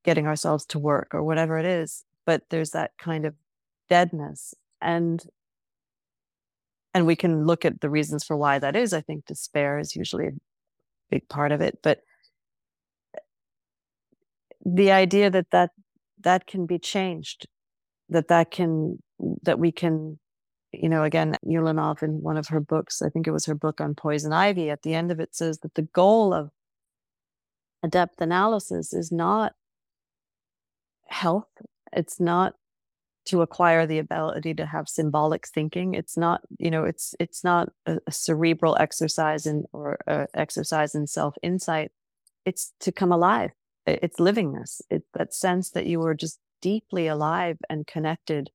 getting 0.06 0.28
ourselves 0.28 0.66
to 0.66 0.80
work 0.80 1.10
or 1.14 1.24
whatever 1.24 1.58
it 1.58 1.66
is 1.66 2.06
but 2.26 2.44
there's 2.50 2.72
that 2.72 2.92
kind 2.98 3.26
of 3.26 3.36
deadness 3.90 4.54
and 4.82 5.26
and 6.94 7.06
we 7.06 7.16
can 7.16 7.46
look 7.46 7.66
at 7.66 7.82
the 7.82 7.90
reasons 7.90 8.24
for 8.24 8.38
why 8.38 8.58
that 8.58 8.74
is. 8.74 8.94
I 8.94 9.02
think 9.02 9.26
despair 9.26 9.80
is 9.80 9.98
usually 9.98 10.28
a 10.28 10.32
big 11.10 11.28
part 11.30 11.52
of 11.52 11.62
it 11.62 11.80
but 11.84 12.00
the 14.66 14.92
idea 14.92 15.30
that 15.30 15.52
that 15.52 15.72
that 16.22 16.48
can 16.48 16.66
be 16.66 16.80
changed 16.80 17.48
that 18.10 18.28
that 18.28 18.50
can 18.50 18.98
that 19.44 19.60
we 19.60 19.72
can 19.72 20.18
you 20.72 20.90
know 20.90 21.04
again 21.04 21.36
Ulanov 21.46 22.02
in 22.02 22.24
one 22.24 22.38
of 22.38 22.48
her 22.48 22.60
books 22.60 23.04
i 23.04 23.10
think 23.10 23.28
it 23.28 23.32
was 23.32 23.46
her 23.46 23.54
book 23.54 23.80
on 23.80 23.94
poison 23.94 24.34
ivy 24.34 24.72
at 24.72 24.82
the 24.82 24.96
end 24.96 25.12
of 25.12 25.20
it 25.20 25.36
says 25.36 25.60
that 25.60 25.76
the 25.76 25.84
goal 25.84 26.34
of 26.34 26.50
a 27.84 27.88
depth 27.88 28.20
analysis 28.20 28.92
is 28.92 29.12
not 29.12 29.54
health. 31.08 31.50
It's 31.94 32.20
not 32.20 32.56
to 33.26 33.42
acquire 33.42 33.88
the 33.88 33.98
ability 33.98 34.54
to 34.54 34.66
have 34.66 34.88
symbolic 34.88 35.48
thinking. 35.48 35.96
It's 35.96 36.16
not, 36.16 36.42
you 36.60 36.70
know, 36.70 36.84
it's 36.84 37.16
it's 37.20 37.44
not 37.44 37.70
a, 37.86 37.98
a 38.08 38.12
cerebral 38.12 38.78
exercise 38.80 39.46
in 39.46 39.66
or 39.74 39.98
uh, 40.08 40.28
exercise 40.34 40.94
in 40.96 41.08
self 41.08 41.36
insight. 41.42 41.92
It's 42.46 42.74
to 42.82 42.92
come 42.92 43.12
alive. 43.12 43.52
It's 43.88 44.20
livingness. 44.20 44.82
It's 44.90 45.08
that 45.14 45.34
sense 45.34 45.72
that 45.72 45.88
you 45.88 46.00
were 46.00 46.14
just 46.14 46.40
deeply 46.62 47.08
alive 47.08 47.58
and 47.70 47.86
connected 47.86 48.50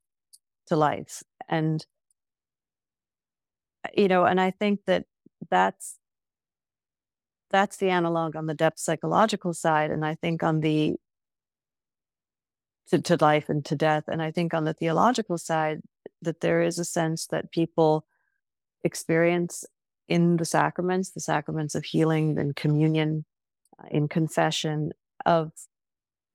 to 0.66 0.76
life. 0.76 1.22
And 1.48 1.84
you 3.96 4.08
know, 4.08 4.24
and 4.24 4.40
I 4.40 4.50
think 4.52 4.80
that 4.86 5.04
that's 5.50 5.96
that's 7.50 7.78
the 7.78 7.90
analog 7.90 8.36
on 8.36 8.46
the 8.46 8.54
depth 8.54 8.78
psychological 8.78 9.52
side, 9.52 9.90
and 9.90 10.04
I 10.04 10.14
think 10.14 10.42
on 10.44 10.60
the 10.60 10.96
to, 12.88 13.00
to 13.00 13.16
life 13.20 13.48
and 13.48 13.64
to 13.66 13.76
death. 13.76 14.04
And 14.08 14.22
I 14.22 14.30
think 14.30 14.54
on 14.54 14.64
the 14.64 14.74
theological 14.74 15.38
side, 15.38 15.80
that 16.22 16.40
there 16.40 16.62
is 16.62 16.78
a 16.78 16.84
sense 16.84 17.26
that 17.26 17.52
people 17.52 18.04
experience 18.84 19.64
in 20.08 20.36
the 20.36 20.44
sacraments, 20.44 21.10
the 21.10 21.20
sacraments 21.20 21.74
of 21.74 21.84
healing 21.84 22.38
and 22.38 22.56
communion, 22.56 23.24
uh, 23.78 23.86
in 23.90 24.08
confession, 24.08 24.90
of 25.24 25.52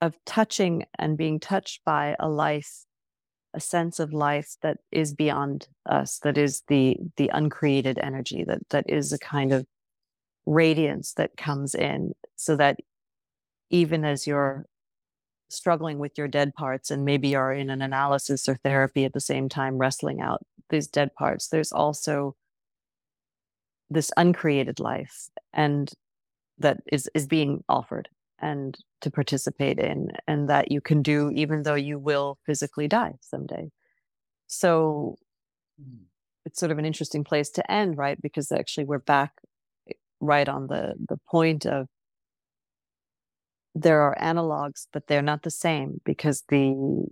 of 0.01 0.15
touching 0.25 0.85
and 0.99 1.17
being 1.17 1.39
touched 1.39 1.83
by 1.85 2.15
a 2.19 2.29
life, 2.29 2.85
a 3.53 3.59
sense 3.59 3.99
of 3.99 4.13
life 4.13 4.55
that 4.61 4.77
is 4.91 5.13
beyond 5.13 5.67
us, 5.89 6.19
that 6.19 6.37
is 6.37 6.63
the 6.67 6.97
the 7.17 7.29
uncreated 7.33 7.99
energy, 7.99 8.43
that 8.45 8.59
that 8.69 8.85
is 8.87 9.11
a 9.11 9.19
kind 9.19 9.51
of 9.51 9.65
radiance 10.45 11.13
that 11.13 11.35
comes 11.37 11.75
in, 11.75 12.13
so 12.35 12.55
that 12.55 12.79
even 13.69 14.05
as 14.05 14.27
you're 14.27 14.65
struggling 15.49 15.99
with 15.99 16.17
your 16.17 16.27
dead 16.27 16.53
parts 16.53 16.89
and 16.91 17.05
maybe 17.05 17.35
are 17.35 17.53
in 17.53 17.69
an 17.69 17.81
analysis 17.81 18.47
or 18.49 18.55
therapy 18.55 19.05
at 19.05 19.13
the 19.13 19.19
same 19.19 19.47
time 19.47 19.77
wrestling 19.77 20.21
out 20.21 20.41
these 20.69 20.87
dead 20.87 21.13
parts 21.13 21.47
there's 21.47 21.71
also 21.71 22.35
this 23.89 24.11
uncreated 24.17 24.79
life 24.79 25.29
and 25.53 25.91
that 26.57 26.77
is 26.91 27.09
is 27.13 27.27
being 27.27 27.63
offered 27.69 28.09
and 28.39 28.77
to 29.01 29.11
participate 29.11 29.79
in 29.79 30.09
and 30.27 30.49
that 30.49 30.71
you 30.71 30.81
can 30.81 31.01
do 31.01 31.31
even 31.33 31.63
though 31.63 31.75
you 31.75 31.97
will 31.97 32.37
physically 32.45 32.87
die 32.87 33.13
someday. 33.21 33.69
So 34.47 35.17
it's 36.45 36.59
sort 36.59 36.71
of 36.71 36.77
an 36.77 36.85
interesting 36.85 37.23
place 37.23 37.49
to 37.51 37.71
end 37.71 37.97
right? 37.97 38.21
Because 38.21 38.51
actually 38.51 38.85
we're 38.85 38.99
back 38.99 39.33
eh, 39.89 39.93
right 40.19 40.47
on 40.47 40.67
the 40.67 40.95
the 41.07 41.17
point 41.29 41.65
of 41.65 41.87
there 43.76 44.01
are 44.01 44.17
analogs, 44.19 44.88
but 44.93 45.07
they're 45.07 45.21
not 45.21 45.43
the 45.43 45.51
same 45.51 45.99
because 46.05 46.43
the 46.47 47.05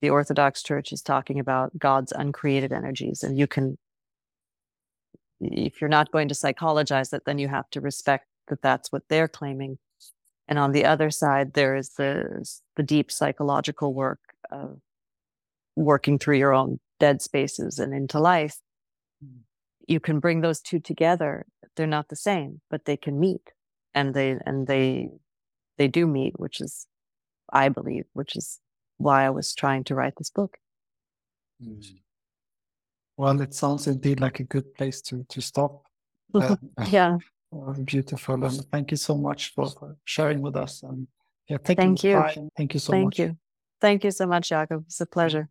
the 0.00 0.10
Orthodox 0.10 0.62
Church 0.62 0.92
is 0.92 1.02
talking 1.02 1.38
about 1.40 1.76
God's 1.76 2.12
uncreated 2.12 2.72
energies, 2.72 3.22
and 3.22 3.36
you 3.36 3.46
can, 3.46 3.76
if 5.40 5.80
you're 5.80 5.90
not 5.90 6.12
going 6.12 6.28
to 6.28 6.34
psychologize 6.34 7.12
it, 7.12 7.24
then 7.26 7.38
you 7.38 7.48
have 7.48 7.68
to 7.70 7.80
respect 7.80 8.26
that 8.46 8.62
that's 8.62 8.90
what 8.92 9.02
they're 9.08 9.28
claiming. 9.28 9.78
And 10.46 10.58
on 10.58 10.72
the 10.72 10.84
other 10.84 11.10
side, 11.10 11.52
there 11.52 11.76
is 11.76 11.90
the 11.98 12.48
the 12.76 12.82
deep 12.82 13.12
psychological 13.12 13.92
work 13.92 14.20
of 14.50 14.78
working 15.76 16.18
through 16.18 16.38
your 16.38 16.54
own 16.54 16.80
dead 16.98 17.20
spaces 17.20 17.78
and 17.78 17.92
into 17.92 18.18
life. 18.18 18.56
Mm. 19.22 19.40
You 19.86 20.00
can 20.00 20.20
bring 20.20 20.40
those 20.40 20.60
two 20.60 20.80
together. 20.80 21.44
They're 21.76 21.86
not 21.86 22.08
the 22.08 22.16
same, 22.16 22.60
but 22.70 22.86
they 22.86 22.96
can 22.96 23.20
meet, 23.20 23.52
and 23.94 24.14
they 24.14 24.38
and 24.46 24.66
they 24.66 25.10
they 25.78 25.88
do 25.88 26.06
meet, 26.06 26.38
which 26.38 26.60
is, 26.60 26.86
I 27.52 27.68
believe, 27.68 28.04
which 28.12 28.36
is 28.36 28.60
why 28.98 29.24
I 29.24 29.30
was 29.30 29.54
trying 29.54 29.84
to 29.84 29.94
write 29.94 30.16
this 30.16 30.30
book. 30.30 30.58
Mm. 31.62 32.00
Well, 33.16 33.40
it 33.40 33.54
sounds 33.54 33.86
indeed 33.86 34.20
like 34.20 34.38
a 34.40 34.44
good 34.44 34.74
place 34.74 35.00
to 35.02 35.24
to 35.28 35.40
stop. 35.40 35.84
Uh, 36.34 36.56
yeah. 36.90 37.16
Oh, 37.50 37.72
beautiful. 37.84 38.44
And 38.44 38.64
thank 38.70 38.90
you 38.90 38.98
so 38.98 39.16
much 39.16 39.54
for, 39.54 39.70
for 39.70 39.96
sharing 40.04 40.42
with 40.42 40.56
us. 40.56 40.82
And 40.82 41.08
yeah, 41.48 41.56
Thank 41.64 42.04
you. 42.04 42.22
Thank 42.56 42.74
you 42.74 42.80
so 42.80 42.92
Thank 42.92 43.04
much. 43.04 43.18
you. 43.18 43.36
Thank 43.80 44.04
you 44.04 44.10
so 44.10 44.26
much, 44.26 44.50
Jakob. 44.50 44.84
It's 44.86 45.00
a 45.00 45.06
pleasure. 45.06 45.48